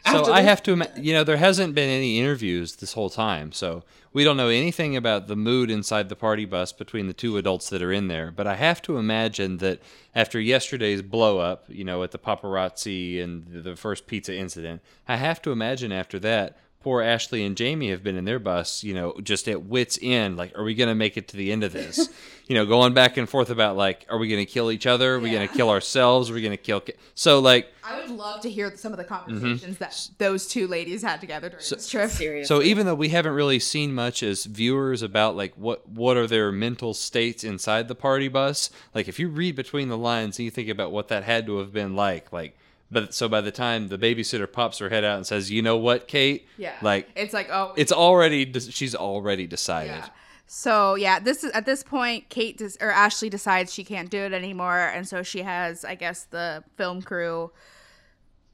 So 0.05 0.31
I 0.31 0.41
have 0.41 0.63
to, 0.63 0.71
ima- 0.71 0.89
you 0.95 1.13
know, 1.13 1.23
there 1.25 1.37
hasn't 1.37 1.75
been 1.75 1.89
any 1.89 2.19
interviews 2.19 2.77
this 2.77 2.93
whole 2.93 3.09
time, 3.09 3.51
so 3.51 3.83
we 4.11 4.23
don't 4.23 4.37
know 4.37 4.49
anything 4.49 4.95
about 4.95 5.27
the 5.27 5.35
mood 5.35 5.69
inside 5.69 6.09
the 6.09 6.15
party 6.15 6.45
bus 6.45 6.71
between 6.71 7.07
the 7.07 7.13
two 7.13 7.37
adults 7.37 7.69
that 7.69 7.81
are 7.81 7.91
in 7.91 8.07
there. 8.07 8.31
But 8.31 8.47
I 8.47 8.55
have 8.55 8.81
to 8.83 8.97
imagine 8.97 9.57
that 9.57 9.79
after 10.15 10.39
yesterday's 10.39 11.01
blow 11.01 11.37
up, 11.39 11.65
you 11.67 11.83
know, 11.83 12.03
at 12.03 12.11
the 12.11 12.17
paparazzi 12.17 13.21
and 13.21 13.45
the- 13.47 13.61
the 13.61 13.75
first 13.75 14.07
pizza 14.07 14.35
incident, 14.35 14.81
I 15.07 15.17
have 15.17 15.41
to 15.43 15.51
imagine 15.51 15.91
after 15.91 16.17
that, 16.19 16.57
poor 16.81 17.01
Ashley 17.01 17.43
and 17.43 17.57
Jamie 17.57 17.89
have 17.91 18.03
been 18.03 18.15
in 18.15 18.25
their 18.25 18.39
bus, 18.39 18.83
you 18.83 18.93
know, 18.93 19.13
just 19.21 19.47
at 19.49 19.63
wits 19.63 19.99
end. 20.01 20.37
Like, 20.37 20.57
are 20.57 20.63
we 20.63 20.75
going 20.75 20.87
to 20.87 20.95
make 20.95 21.17
it 21.17 21.27
to 21.29 21.37
the 21.37 21.51
end 21.51 21.63
of 21.63 21.73
this? 21.73 22.09
you 22.47 22.55
know, 22.55 22.65
going 22.65 22.93
back 22.93 23.17
and 23.17 23.27
forth 23.27 23.49
about 23.49 23.75
like, 23.75 24.05
are 24.09 24.17
we 24.17 24.29
going 24.29 24.43
to 24.45 24.51
kill 24.51 24.71
each 24.71 24.87
other? 24.87 25.15
Are 25.15 25.19
we 25.19 25.29
going 25.29 25.47
to 25.47 25.53
kill 25.53 25.69
ourselves? 25.69 26.29
Are 26.29 26.33
we 26.33 26.41
going 26.41 26.51
to 26.51 26.57
kill? 26.57 26.79
Ki-? 26.79 26.93
So 27.15 27.39
like. 27.39 27.71
i 27.83 27.99
would 27.99 28.09
love 28.09 28.41
to 28.41 28.49
hear 28.49 28.75
some 28.75 28.93
of 28.93 28.97
the 28.97 29.03
Mm-hmm. 29.03 29.25
conversations 29.25 29.77
that 29.79 30.09
those 30.19 30.47
two 30.47 30.67
ladies 30.67 31.01
had 31.01 31.19
together 31.19 31.49
during 31.49 31.63
this 31.67 31.89
trip 31.89 32.09
Seriously. 32.11 32.45
So 32.45 32.61
even 32.61 32.85
though 32.85 32.95
we 32.95 33.09
haven't 33.09 33.33
really 33.33 33.59
seen 33.59 33.93
much 33.93 34.23
as 34.23 34.45
viewers 34.45 35.01
about 35.01 35.35
like 35.35 35.53
what 35.55 35.87
what 35.89 36.15
are 36.15 36.27
their 36.27 36.51
mental 36.51 36.93
states 36.93 37.43
inside 37.43 37.87
the 37.87 37.95
party 37.95 38.27
bus, 38.27 38.69
like 38.95 39.07
if 39.07 39.19
you 39.19 39.27
read 39.29 39.55
between 39.55 39.89
the 39.89 39.97
lines 39.97 40.37
and 40.39 40.45
you 40.45 40.51
think 40.51 40.69
about 40.69 40.91
what 40.91 41.07
that 41.09 41.23
had 41.23 41.45
to 41.47 41.57
have 41.57 41.73
been 41.73 41.95
like, 41.95 42.31
like 42.31 42.55
but 42.91 43.13
so 43.13 43.27
by 43.29 43.41
the 43.41 43.51
time 43.51 43.87
the 43.89 43.97
babysitter 43.97 44.51
pops 44.51 44.79
her 44.79 44.89
head 44.89 45.03
out 45.03 45.17
and 45.17 45.25
says, 45.27 45.51
"You 45.51 45.61
know 45.61 45.77
what, 45.77 46.07
Kate?" 46.07 46.47
yeah 46.57 46.75
Like 46.81 47.09
it's 47.15 47.33
like 47.33 47.49
oh 47.49 47.73
it's 47.77 47.91
already 47.91 48.45
de- 48.45 48.59
she's 48.59 48.95
already 48.95 49.47
decided. 49.47 49.91
Yeah. 49.91 50.09
So 50.51 50.95
yeah, 50.95 51.19
this 51.19 51.43
is 51.43 51.51
at 51.51 51.65
this 51.67 51.83
point, 51.83 52.29
Kate 52.29 52.57
des- 52.57 52.77
or 52.81 52.89
Ashley 52.91 53.29
decides 53.29 53.71
she 53.71 53.83
can't 53.83 54.09
do 54.09 54.17
it 54.17 54.33
anymore, 54.33 54.79
and 54.79 55.07
so 55.07 55.21
she 55.21 55.43
has, 55.43 55.85
I 55.85 55.93
guess, 55.93 56.23
the 56.23 56.63
film 56.75 57.03
crew 57.03 57.51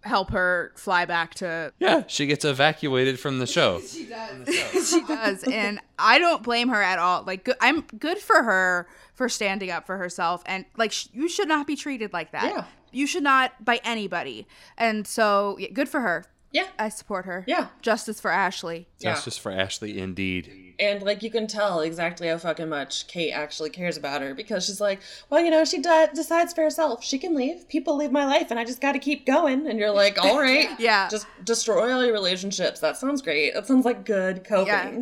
help 0.04 0.32
her 0.32 0.72
fly 0.76 1.06
back 1.06 1.34
to. 1.36 1.72
Yeah, 1.80 2.04
she 2.08 2.26
gets 2.28 2.44
evacuated 2.46 3.20
from 3.20 3.40
the 3.40 3.48
show. 3.48 3.80
She 3.88 4.06
does. 4.06 4.90
she 4.90 5.02
does, 5.06 5.44
and 5.46 5.80
I 5.98 6.20
don't 6.20 6.44
blame 6.44 6.68
her 6.68 6.82
at 6.82 7.00
all. 7.00 7.24
Like, 7.24 7.46
good, 7.46 7.56
I'm 7.62 7.82
good 7.82 8.18
for 8.18 8.44
her 8.44 8.88
for 9.14 9.30
standing 9.30 9.72
up 9.72 9.86
for 9.86 9.98
herself, 9.98 10.44
and 10.46 10.66
like, 10.76 10.92
sh- 10.92 11.08
you 11.14 11.30
should 11.30 11.48
not 11.48 11.66
be 11.66 11.78
treated 11.78 12.12
like 12.12 12.32
that. 12.34 12.44
Yeah. 12.44 12.66
You 12.96 13.06
should 13.08 13.24
not 13.24 13.64
by 13.64 13.80
anybody, 13.84 14.48
and 14.78 15.06
so 15.06 15.58
yeah, 15.60 15.70
good 15.74 15.90
for 15.90 16.02
her. 16.02 16.26
yeah. 16.52 16.68
I 16.80 16.90
support 16.90 17.26
her. 17.26 17.44
Yeah. 17.48 17.68
Justice 17.82 18.20
for 18.22 18.32
Ashley. 18.32 18.88
Yeah. 19.00 19.14
Justice 19.14 19.38
for 19.38 19.52
Ashley, 19.52 20.00
indeed. 20.00 20.74
And 20.80 21.02
like 21.04 21.22
you 21.24 21.30
can 21.30 21.48
tell 21.48 21.82
exactly 21.82 22.28
how 22.28 22.38
fucking 22.38 22.70
much 22.70 23.08
Kate 23.08 23.32
actually 23.32 23.70
cares 23.70 23.96
about 23.98 24.22
her 24.22 24.34
because 24.34 24.66
she's 24.66 24.80
like, 24.82 25.00
well, 25.30 25.42
you 25.44 25.50
know, 25.52 25.64
she 25.66 25.82
di- 25.82 26.08
decides 26.14 26.54
for 26.54 26.62
herself. 26.62 27.04
She 27.04 27.18
can 27.18 27.34
leave. 27.36 27.68
People 27.70 27.96
leave 27.98 28.12
my 28.12 28.26
life, 28.26 28.52
and 28.52 28.60
I 28.60 28.66
just 28.66 28.82
got 28.82 28.92
to 28.94 29.00
keep 29.00 29.26
going. 29.26 29.68
And 29.68 29.80
you're 29.80 29.92
like, 29.92 30.18
all 30.18 30.40
right, 30.40 30.70
Yeah. 30.80 31.08
just 31.10 31.28
destroy 31.44 31.94
all 31.94 32.04
your 32.04 32.14
relationships. 32.14 32.80
That 32.82 32.98
sounds 32.98 33.22
great. 33.22 33.54
That 33.54 33.68
sounds 33.68 33.86
like 33.86 34.06
good 34.06 34.44
coping. 34.46 34.68
Yeah. 34.68 35.02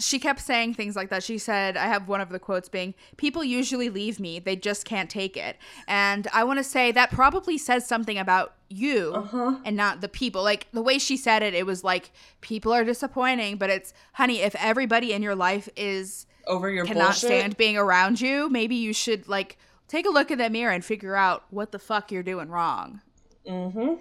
She 0.00 0.18
kept 0.18 0.40
saying 0.40 0.74
things 0.74 0.96
like 0.96 1.10
that. 1.10 1.22
She 1.22 1.38
said, 1.38 1.76
I 1.76 1.86
have 1.86 2.08
one 2.08 2.20
of 2.20 2.30
the 2.30 2.38
quotes 2.38 2.68
being, 2.68 2.94
People 3.16 3.44
usually 3.44 3.88
leave 3.88 4.18
me, 4.18 4.38
they 4.38 4.56
just 4.56 4.84
can't 4.84 5.08
take 5.10 5.36
it. 5.36 5.56
And 5.86 6.26
I 6.32 6.42
want 6.44 6.58
to 6.58 6.64
say 6.64 6.90
that 6.92 7.10
probably 7.10 7.58
says 7.58 7.86
something 7.86 8.18
about 8.18 8.54
you 8.68 9.12
Uh-huh. 9.14 9.58
and 9.64 9.76
not 9.76 10.00
the 10.00 10.08
people. 10.08 10.42
Like 10.42 10.66
the 10.72 10.82
way 10.82 10.98
she 10.98 11.16
said 11.16 11.42
it, 11.42 11.54
it 11.54 11.66
was 11.66 11.84
like, 11.84 12.10
People 12.40 12.72
are 12.72 12.84
disappointing, 12.84 13.56
but 13.58 13.70
it's, 13.70 13.92
honey, 14.14 14.40
if 14.40 14.54
everybody 14.56 15.12
in 15.12 15.22
your 15.22 15.34
life 15.36 15.68
is 15.76 16.26
Over 16.46 16.70
your 16.70 16.84
cannot 16.86 17.04
bullshit. 17.04 17.20
stand 17.28 17.56
being 17.56 17.76
around 17.76 18.20
you, 18.20 18.48
maybe 18.48 18.74
you 18.74 18.92
should 18.92 19.28
like 19.28 19.58
take 19.88 20.06
a 20.06 20.10
look 20.10 20.30
in 20.30 20.38
that 20.38 20.52
mirror 20.52 20.72
and 20.72 20.84
figure 20.84 21.16
out 21.16 21.44
what 21.50 21.72
the 21.72 21.78
fuck 21.78 22.10
you're 22.10 22.22
doing 22.22 22.48
wrong. 22.48 23.00
Mm 23.46 23.72
hmm. 23.72 23.94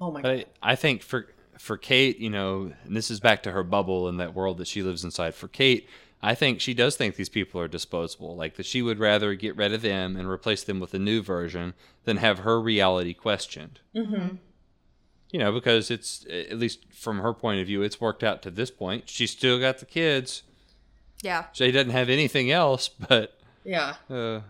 Oh 0.00 0.10
my 0.10 0.22
god. 0.22 0.22
But 0.22 0.30
I, 0.62 0.72
I 0.72 0.76
think 0.76 1.02
for 1.02 1.26
for 1.60 1.76
Kate, 1.76 2.18
you 2.18 2.30
know, 2.30 2.72
and 2.84 2.96
this 2.96 3.10
is 3.10 3.20
back 3.20 3.42
to 3.42 3.52
her 3.52 3.62
bubble 3.62 4.08
and 4.08 4.18
that 4.18 4.34
world 4.34 4.56
that 4.58 4.66
she 4.66 4.82
lives 4.82 5.04
inside. 5.04 5.34
For 5.34 5.46
Kate, 5.46 5.86
I 6.22 6.34
think 6.34 6.58
she 6.60 6.72
does 6.72 6.96
think 6.96 7.16
these 7.16 7.28
people 7.28 7.60
are 7.60 7.68
disposable. 7.68 8.34
Like 8.34 8.56
that 8.56 8.64
she 8.64 8.80
would 8.80 8.98
rather 8.98 9.34
get 9.34 9.56
rid 9.56 9.74
of 9.74 9.82
them 9.82 10.16
and 10.16 10.26
replace 10.26 10.64
them 10.64 10.80
with 10.80 10.94
a 10.94 10.98
new 10.98 11.20
version 11.22 11.74
than 12.04 12.16
have 12.16 12.40
her 12.40 12.58
reality 12.58 13.12
questioned. 13.12 13.80
Mm-hmm. 13.94 14.36
You 15.32 15.38
know, 15.38 15.52
because 15.52 15.90
it's 15.90 16.24
at 16.30 16.58
least 16.58 16.86
from 16.92 17.18
her 17.20 17.34
point 17.34 17.60
of 17.60 17.66
view, 17.66 17.82
it's 17.82 18.00
worked 18.00 18.24
out 18.24 18.40
to 18.42 18.50
this 18.50 18.70
point. 18.70 19.08
She's 19.08 19.30
still 19.30 19.60
got 19.60 19.78
the 19.78 19.84
kids. 19.86 20.42
Yeah. 21.22 21.44
She 21.52 21.70
doesn't 21.70 21.90
have 21.92 22.08
anything 22.08 22.50
else, 22.50 22.88
but 22.88 23.38
Yeah. 23.64 23.96
uh, 24.08 24.40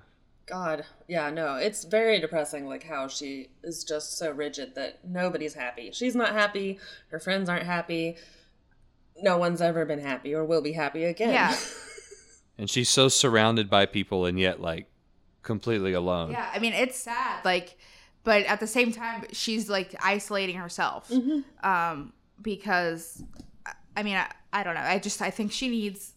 God. 0.50 0.84
Yeah, 1.08 1.30
no. 1.30 1.54
It's 1.54 1.84
very 1.84 2.20
depressing 2.20 2.66
like 2.66 2.84
how 2.84 3.08
she 3.08 3.48
is 3.62 3.84
just 3.84 4.18
so 4.18 4.30
rigid 4.30 4.74
that 4.74 5.04
nobody's 5.04 5.54
happy. 5.54 5.90
She's 5.92 6.14
not 6.14 6.32
happy, 6.32 6.78
her 7.08 7.18
friends 7.18 7.48
aren't 7.48 7.66
happy. 7.66 8.16
No 9.22 9.38
one's 9.38 9.60
ever 9.60 9.84
been 9.84 10.00
happy 10.00 10.34
or 10.34 10.44
will 10.44 10.62
be 10.62 10.72
happy 10.72 11.04
again. 11.04 11.32
Yeah. 11.32 11.56
and 12.58 12.68
she's 12.70 12.88
so 12.88 13.08
surrounded 13.08 13.70
by 13.70 13.86
people 13.86 14.26
and 14.26 14.38
yet 14.38 14.60
like 14.60 14.90
completely 15.42 15.92
alone. 15.92 16.32
Yeah, 16.32 16.50
I 16.52 16.58
mean 16.58 16.72
it's 16.72 16.98
sad, 16.98 17.44
like, 17.44 17.78
but 18.24 18.44
at 18.44 18.60
the 18.60 18.66
same 18.66 18.92
time, 18.92 19.24
she's 19.32 19.68
like 19.70 19.94
isolating 20.02 20.56
herself, 20.56 21.10
um, 21.62 22.12
because, 22.42 23.22
I 23.96 24.02
mean, 24.02 24.16
I, 24.16 24.30
I 24.52 24.62
don't 24.62 24.74
know. 24.74 24.80
I 24.82 24.98
just 24.98 25.22
I 25.22 25.30
think 25.30 25.52
she 25.52 25.68
needs 25.68 26.12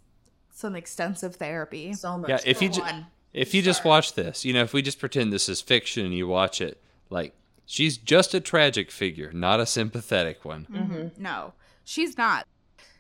some 0.52 0.76
extensive 0.76 1.36
therapy. 1.36 1.94
so 1.94 2.18
much. 2.18 2.30
Yeah, 2.30 2.40
if 2.46 2.62
you 2.62 2.70
For 2.70 2.76
ju- 2.76 2.82
one. 2.82 3.08
If 3.34 3.54
you 3.54 3.62
just 3.62 3.84
watch 3.84 4.14
this, 4.14 4.46
you 4.46 4.54
know, 4.54 4.62
if 4.62 4.74
we 4.74 4.82
just 4.82 5.00
pretend 5.00 5.34
this 5.34 5.50
is 5.50 5.60
fiction 5.62 6.06
and 6.06 6.14
you 6.14 6.28
watch 6.28 6.62
it, 6.62 6.82
like 7.10 7.34
she's 7.66 7.98
just 7.98 8.34
a 8.34 8.40
tragic 8.40 8.92
figure, 8.92 9.32
not 9.34 9.60
a 9.60 9.66
sympathetic 9.66 10.46
one. 10.46 10.68
Mm-hmm. 10.72 10.94
Mm-hmm. 10.94 11.24
No, 11.24 11.54
she's 11.84 12.18
not. 12.18 12.46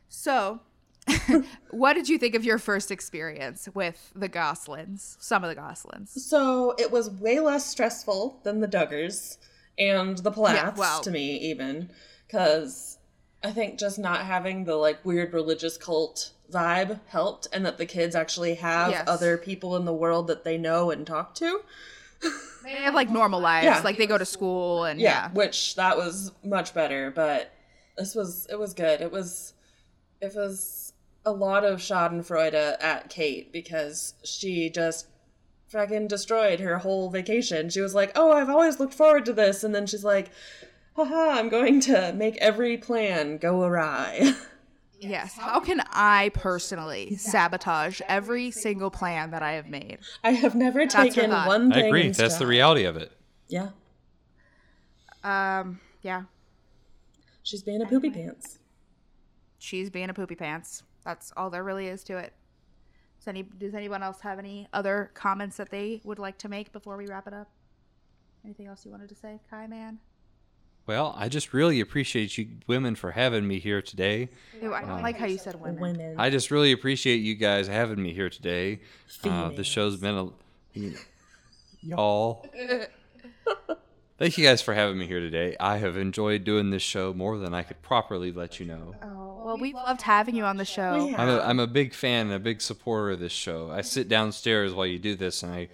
So, 0.09 0.61
what 1.71 1.93
did 1.93 2.09
you 2.09 2.17
think 2.17 2.34
of 2.34 2.43
your 2.45 2.57
first 2.57 2.89
experience 2.91 3.67
with 3.73 4.11
the 4.15 4.29
Gosselins? 4.29 5.17
Some 5.19 5.43
of 5.43 5.49
the 5.53 5.59
Gosselins. 5.59 6.09
So 6.09 6.75
it 6.79 6.91
was 6.91 7.09
way 7.09 7.39
less 7.39 7.65
stressful 7.65 8.39
than 8.43 8.59
the 8.59 8.67
Duggars 8.67 9.38
and 9.77 10.17
the 10.17 10.31
Plaths 10.31 10.57
Yeah, 10.57 10.73
well- 10.75 11.01
to 11.01 11.11
me, 11.11 11.38
even 11.38 11.89
because 12.27 12.97
I 13.43 13.51
think 13.51 13.77
just 13.77 13.99
not 13.99 14.21
having 14.25 14.63
the 14.63 14.75
like 14.77 15.03
weird 15.05 15.34
religious 15.34 15.77
cult 15.77 16.31
vibe 16.53 16.99
helped, 17.07 17.47
and 17.51 17.65
that 17.65 17.77
the 17.77 17.85
kids 17.85 18.15
actually 18.15 18.55
have 18.55 18.91
Yes. 18.91 19.03
other 19.07 19.37
people 19.37 19.75
in 19.75 19.85
the 19.85 19.93
world 19.93 20.27
that 20.27 20.43
they 20.43 20.57
know 20.57 20.91
and 20.91 21.05
talk 21.07 21.33
to. 21.35 21.61
They 22.63 22.69
have 22.71 22.93
like 22.93 23.09
normal 23.09 23.41
lives, 23.41 23.65
Yeah. 23.65 23.81
like 23.83 23.97
they 23.97 24.07
go 24.07 24.17
to 24.17 24.25
school 24.25 24.85
and 24.85 24.99
Yeah, 24.99 25.25
yeah. 25.27 25.31
which 25.33 25.75
that 25.75 25.97
was 25.97 26.31
much 26.43 26.73
better, 26.73 27.11
but 27.11 27.51
this 27.97 28.15
was 28.15 28.47
it 28.49 28.57
was 28.57 28.73
good. 28.73 29.01
It 29.01 29.11
was 29.11 29.53
it 30.21 30.33
was 30.33 30.93
a 31.25 31.31
lot 31.31 31.65
of 31.65 31.79
Schadenfreude 31.79 32.53
at 32.81 33.09
Kate 33.09 33.51
because 33.51 34.13
she 34.23 34.69
just 34.69 35.07
fucking 35.67 36.07
destroyed 36.07 36.59
her 36.61 36.77
whole 36.77 37.09
vacation. 37.09 37.69
She 37.69 37.81
was 37.81 37.93
like, 37.95 38.11
"Oh, 38.15 38.31
I've 38.31 38.49
always 38.49 38.79
looked 38.79 38.93
forward 38.93 39.25
to 39.25 39.33
this," 39.33 39.63
and 39.63 39.73
then 39.75 39.85
she's 39.85 40.03
like, 40.05 40.31
"Haha, 40.95 41.31
I'm 41.39 41.49
going 41.49 41.81
to 41.81 42.13
make 42.13 42.37
every 42.37 42.77
plan 42.77 43.37
go 43.37 43.63
awry." 43.63 44.33
Yes. 45.09 45.35
How 45.37 45.59
can 45.59 45.81
I 45.91 46.31
personally 46.33 47.15
sabotage 47.17 48.01
every 48.07 48.51
single 48.51 48.89
plan 48.89 49.31
that 49.31 49.41
I 49.43 49.53
have 49.53 49.67
made? 49.67 49.99
I 50.23 50.31
have 50.31 50.55
never 50.55 50.79
her 50.81 50.87
taken 50.87 51.29
thought. 51.31 51.47
one 51.47 51.71
I 51.73 51.81
agree. 51.81 52.07
in 52.07 52.11
That's 52.13 52.37
the 52.37 52.47
reality 52.47 52.83
of 52.85 52.95
it. 52.97 53.11
Yeah, 53.47 53.69
Um, 55.23 55.79
yeah. 56.01 56.23
she's 57.43 57.61
being 57.63 57.81
a 57.81 57.85
poopy 57.85 58.09
pants. 58.09 58.59
She's 59.59 59.89
being 59.89 60.09
a 60.09 60.13
poopy 60.13 60.35
pants. 60.35 60.83
That's 61.05 61.31
all 61.37 61.49
there 61.49 61.63
really 61.63 61.87
is 61.87 62.03
to 62.05 62.17
it. 62.17 62.33
Does 63.19 63.27
any 63.27 63.43
does 63.43 63.73
anyone 63.73 64.03
else 64.03 64.19
have 64.21 64.39
any 64.39 64.67
other 64.73 65.11
comments 65.13 65.57
that 65.57 65.69
they 65.69 66.01
would 66.03 66.19
like 66.19 66.37
to 66.39 66.49
make 66.49 66.71
before 66.73 66.97
we 66.97 67.05
wrap 67.07 67.27
it 67.27 67.33
up? 67.33 67.49
Anything 68.43 68.67
else 68.67 68.83
you 68.85 68.91
wanted 68.91 69.09
to 69.09 69.15
say, 69.15 69.39
Kai 69.49 69.67
man? 69.67 69.99
Well, 70.86 71.15
I 71.17 71.29
just 71.29 71.53
really 71.53 71.79
appreciate 71.79 72.38
you 72.38 72.47
women 72.67 72.95
for 72.95 73.11
having 73.11 73.47
me 73.47 73.59
here 73.59 73.81
today. 73.81 74.29
Ew, 74.61 74.73
I 74.73 74.81
don't 74.84 75.01
like 75.01 75.17
how 75.17 75.25
you 75.27 75.38
said 75.38 75.59
women. 75.61 75.79
Women. 75.79 76.15
I 76.19 76.29
just 76.29 76.51
really 76.51 76.73
appreciate 76.73 77.17
you 77.17 77.36
guys 77.36 77.67
having 77.67 78.01
me 78.03 78.13
here 78.13 78.29
today. 78.29 78.79
Uh, 79.23 79.49
the 79.49 79.63
show's 79.63 79.95
been 79.95 80.34
a 80.75 80.91
y'all. 81.81 82.45
Thank 84.19 84.38
you 84.38 84.45
guys 84.45 84.61
for 84.61 84.73
having 84.73 84.97
me 84.97 85.07
here 85.07 85.19
today. 85.19 85.55
I 85.59 85.77
have 85.77 85.97
enjoyed 85.97 86.43
doing 86.43 86.69
this 86.69 86.84
show 86.84 87.13
more 87.13 87.38
than 87.38 87.53
I 87.53 87.63
could 87.63 87.81
properly 87.81 88.31
let 88.31 88.59
you 88.59 88.65
know. 88.67 88.95
Oh, 89.01 89.41
well, 89.43 89.57
we 89.57 89.73
loved 89.73 90.01
having 90.01 90.36
you 90.36 90.43
on 90.45 90.57
the 90.57 90.65
show. 90.65 91.05
We 91.07 91.15
I'm 91.15 91.29
a, 91.29 91.39
I'm 91.39 91.59
a 91.59 91.67
big 91.67 91.93
fan 91.93 92.27
and 92.27 92.36
a 92.36 92.39
big 92.39 92.61
supporter 92.61 93.11
of 93.11 93.19
this 93.19 93.31
show. 93.31 93.71
I 93.71 93.81
sit 93.81 94.07
downstairs 94.07 94.73
while 94.73 94.86
you 94.86 94.99
do 94.99 95.15
this 95.15 95.43
and 95.43 95.51
I 95.53 95.69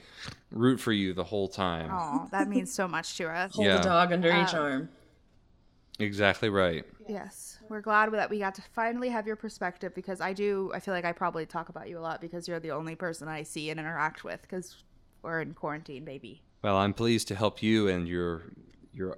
root 0.51 0.79
for 0.79 0.91
you 0.93 1.13
the 1.13 1.25
whole 1.25 1.47
time. 1.47 1.89
Oh, 1.91 2.27
that 2.31 2.47
means 2.47 2.71
so 2.73 2.87
much 2.87 3.17
to 3.17 3.27
us. 3.29 3.53
Hold 3.55 3.67
Yeah. 3.67 3.77
the 3.77 3.83
dog 3.83 4.13
under 4.13 4.29
each 4.29 4.53
Um, 4.53 4.61
arm. 4.63 4.89
Exactly 5.99 6.49
right. 6.49 6.85
Yes, 7.07 7.59
we're 7.69 7.81
glad 7.81 8.11
that 8.13 8.29
we 8.29 8.39
got 8.39 8.55
to 8.55 8.61
finally 8.73 9.09
have 9.09 9.27
your 9.27 9.35
perspective 9.35 9.93
because 9.93 10.21
I 10.21 10.33
do. 10.33 10.71
I 10.73 10.79
feel 10.79 10.93
like 10.93 11.05
I 11.05 11.11
probably 11.11 11.45
talk 11.45 11.69
about 11.69 11.89
you 11.89 11.99
a 11.99 12.01
lot 12.01 12.21
because 12.21 12.47
you're 12.47 12.59
the 12.59 12.71
only 12.71 12.95
person 12.95 13.27
I 13.27 13.43
see 13.43 13.69
and 13.69 13.79
interact 13.79 14.23
with 14.23 14.41
because 14.41 14.77
we're 15.21 15.41
in 15.41 15.53
quarantine, 15.53 16.05
baby. 16.05 16.41
Well, 16.61 16.77
I'm 16.77 16.93
pleased 16.93 17.27
to 17.29 17.35
help 17.35 17.61
you 17.61 17.87
and 17.87 18.07
your 18.07 18.43
your 18.93 19.17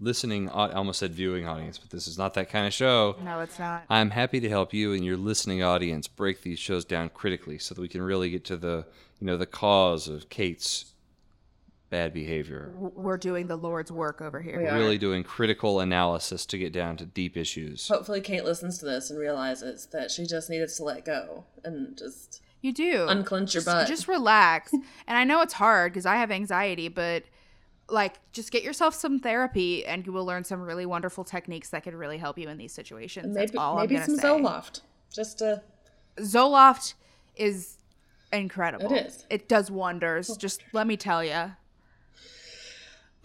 listening. 0.00 0.48
I 0.50 0.72
almost 0.72 0.98
said 0.98 1.12
viewing 1.12 1.46
audience, 1.46 1.78
but 1.78 1.90
this 1.90 2.06
is 2.06 2.16
not 2.16 2.34
that 2.34 2.48
kind 2.48 2.66
of 2.66 2.72
show. 2.72 3.16
No, 3.22 3.40
it's 3.40 3.58
not. 3.58 3.84
I'm 3.88 4.10
happy 4.10 4.40
to 4.40 4.48
help 4.48 4.72
you 4.72 4.92
and 4.92 5.04
your 5.04 5.16
listening 5.16 5.62
audience 5.62 6.08
break 6.08 6.42
these 6.42 6.58
shows 6.58 6.84
down 6.84 7.10
critically 7.10 7.58
so 7.58 7.74
that 7.74 7.80
we 7.80 7.88
can 7.88 8.02
really 8.02 8.30
get 8.30 8.44
to 8.46 8.56
the 8.56 8.86
you 9.20 9.26
know 9.26 9.36
the 9.36 9.46
cause 9.46 10.08
of 10.08 10.28
Kate's 10.28 10.91
bad 11.92 12.14
behavior. 12.14 12.72
We're 12.74 13.18
doing 13.18 13.46
the 13.48 13.56
Lord's 13.56 13.92
work 13.92 14.22
over 14.22 14.40
here. 14.40 14.58
We 14.58 14.66
are. 14.66 14.78
Really 14.78 14.96
doing 14.96 15.22
critical 15.22 15.78
analysis 15.78 16.46
to 16.46 16.58
get 16.58 16.72
down 16.72 16.96
to 16.96 17.04
deep 17.04 17.36
issues. 17.36 17.86
Hopefully, 17.86 18.22
Kate 18.22 18.44
listens 18.44 18.78
to 18.78 18.86
this 18.86 19.10
and 19.10 19.18
realizes 19.20 19.86
that 19.92 20.10
she 20.10 20.24
just 20.26 20.48
needed 20.48 20.70
to 20.70 20.82
let 20.84 21.04
go 21.04 21.44
and 21.62 21.96
just 21.96 22.40
You 22.62 22.72
do. 22.72 23.06
unclench 23.08 23.52
your 23.52 23.62
just, 23.62 23.66
butt. 23.66 23.86
just 23.88 24.08
relax. 24.08 24.72
and 25.06 25.18
I 25.18 25.24
know 25.24 25.42
it's 25.42 25.52
hard 25.52 25.92
because 25.92 26.06
I 26.06 26.16
have 26.16 26.30
anxiety, 26.30 26.88
but 26.88 27.24
like 27.90 28.14
just 28.32 28.50
get 28.52 28.62
yourself 28.62 28.94
some 28.94 29.20
therapy 29.20 29.84
and 29.84 30.06
you 30.06 30.12
will 30.14 30.24
learn 30.24 30.44
some 30.44 30.62
really 30.62 30.86
wonderful 30.86 31.24
techniques 31.24 31.68
that 31.70 31.82
could 31.84 31.94
really 31.94 32.16
help 32.16 32.38
you 32.38 32.48
in 32.48 32.56
these 32.56 32.72
situations. 32.72 33.26
maybe 33.34 33.48
That's 33.48 33.58
all 33.58 33.76
maybe 33.76 33.98
I'm 33.98 34.04
some 34.06 34.16
say. 34.16 34.28
Zoloft. 34.28 34.80
Just 35.12 35.40
to 35.40 35.62
Zoloft 36.20 36.94
is 37.36 37.76
incredible. 38.32 38.90
It 38.94 39.06
is. 39.08 39.26
It 39.28 39.46
does 39.46 39.70
wonders. 39.70 40.34
Just 40.38 40.62
let 40.72 40.86
me 40.86 40.96
tell 40.96 41.22
you. 41.22 41.52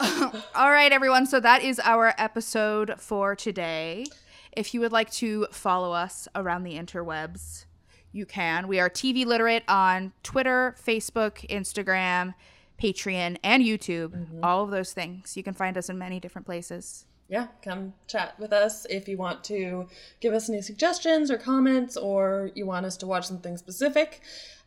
All 0.54 0.70
right, 0.70 0.92
everyone. 0.92 1.26
So 1.26 1.40
that 1.40 1.62
is 1.62 1.80
our 1.82 2.14
episode 2.18 2.94
for 2.98 3.34
today. 3.34 4.06
If 4.52 4.72
you 4.72 4.80
would 4.80 4.92
like 4.92 5.10
to 5.12 5.46
follow 5.50 5.92
us 5.92 6.28
around 6.36 6.62
the 6.62 6.74
interwebs, 6.74 7.64
you 8.12 8.24
can. 8.24 8.68
We 8.68 8.78
are 8.78 8.88
TV 8.88 9.26
Literate 9.26 9.64
on 9.66 10.12
Twitter, 10.22 10.76
Facebook, 10.80 11.48
Instagram, 11.50 12.34
Patreon, 12.80 13.38
and 13.42 13.64
YouTube. 13.64 14.10
Mm-hmm. 14.10 14.44
All 14.44 14.62
of 14.62 14.70
those 14.70 14.92
things. 14.92 15.36
You 15.36 15.42
can 15.42 15.54
find 15.54 15.76
us 15.76 15.88
in 15.88 15.98
many 15.98 16.20
different 16.20 16.46
places. 16.46 17.04
yeah, 17.28 17.48
come 17.62 17.92
chat 18.06 18.38
with 18.38 18.52
us 18.52 18.86
if 18.88 19.08
you 19.08 19.16
want 19.16 19.42
to 19.44 19.88
give 20.20 20.32
us 20.32 20.48
any 20.48 20.62
suggestions 20.62 21.30
or 21.30 21.38
comments, 21.38 21.96
or 21.96 22.50
you 22.54 22.66
want 22.66 22.86
us 22.86 22.96
to 22.98 23.06
watch 23.06 23.26
something 23.26 23.56
specific. 23.56 24.20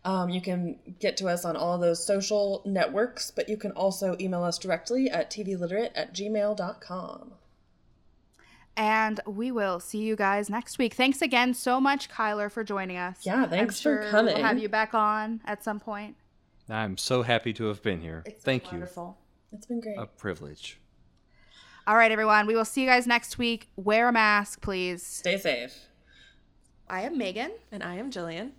Um, 0.04 0.30
you 0.30 0.42
can 0.42 0.80
get 1.00 1.16
to 1.18 1.28
us 1.28 1.46
on 1.46 1.56
all 1.56 1.76
of 1.76 1.82
those 1.82 2.04
social 2.04 2.64
networks, 2.66 3.30
but 3.30 3.48
you 3.48 3.56
can 3.56 3.72
also 3.72 4.16
email 4.20 4.44
us 4.44 4.58
directly 4.58 5.10
at 5.10 5.30
tvliterate 5.30 5.92
at 5.94 6.14
gmail.com. 6.14 7.34
And 8.78 9.20
we 9.28 9.52
will 9.52 9.80
see 9.80 10.00
you 10.00 10.16
guys 10.16 10.50
next 10.50 10.78
week. 10.80 10.94
Thanks 10.94 11.22
again 11.22 11.54
so 11.54 11.80
much, 11.80 12.10
Kyler, 12.10 12.52
for 12.52 12.64
joining 12.64 12.98
us. 12.98 13.20
Yeah, 13.24 13.46
thanks 13.46 13.86
I'm 13.86 13.98
for 13.98 14.10
coming. 14.10 14.34
We'll 14.34 14.44
have 14.44 14.58
you 14.58 14.70
back 14.70 14.94
on 14.94 15.42
at 15.46 15.64
some 15.64 15.80
point. 15.80 16.16
I'm 16.70 16.98
so 16.98 17.22
happy 17.22 17.54
to 17.54 17.66
have 17.66 17.84
been 17.84 18.02
here. 18.02 18.24
Thank 18.40 18.66
you. 18.66 18.80
Wonderful. 18.80 19.18
It's 19.52 19.66
been 19.66 19.82
great. 19.82 19.98
A 20.00 20.06
privilege. 20.06 20.80
All 21.86 21.96
right, 21.98 22.12
everyone. 22.12 22.48
We 22.48 22.56
will 22.56 22.66
see 22.66 22.82
you 22.82 22.88
guys 22.88 23.06
next 23.06 23.38
week. 23.38 23.70
Wear 23.76 24.08
a 24.08 24.12
mask, 24.14 24.62
please. 24.62 25.04
Stay 25.04 25.38
safe. 25.38 25.76
I 26.90 27.02
am 27.02 27.18
Megan, 27.18 27.52
And 27.72 27.84
I 27.84 27.96
am 27.96 28.12
Jillian. 28.12 28.52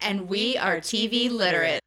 And 0.00 0.28
we 0.28 0.56
are 0.56 0.78
TV 0.78 1.30
literate. 1.30 1.80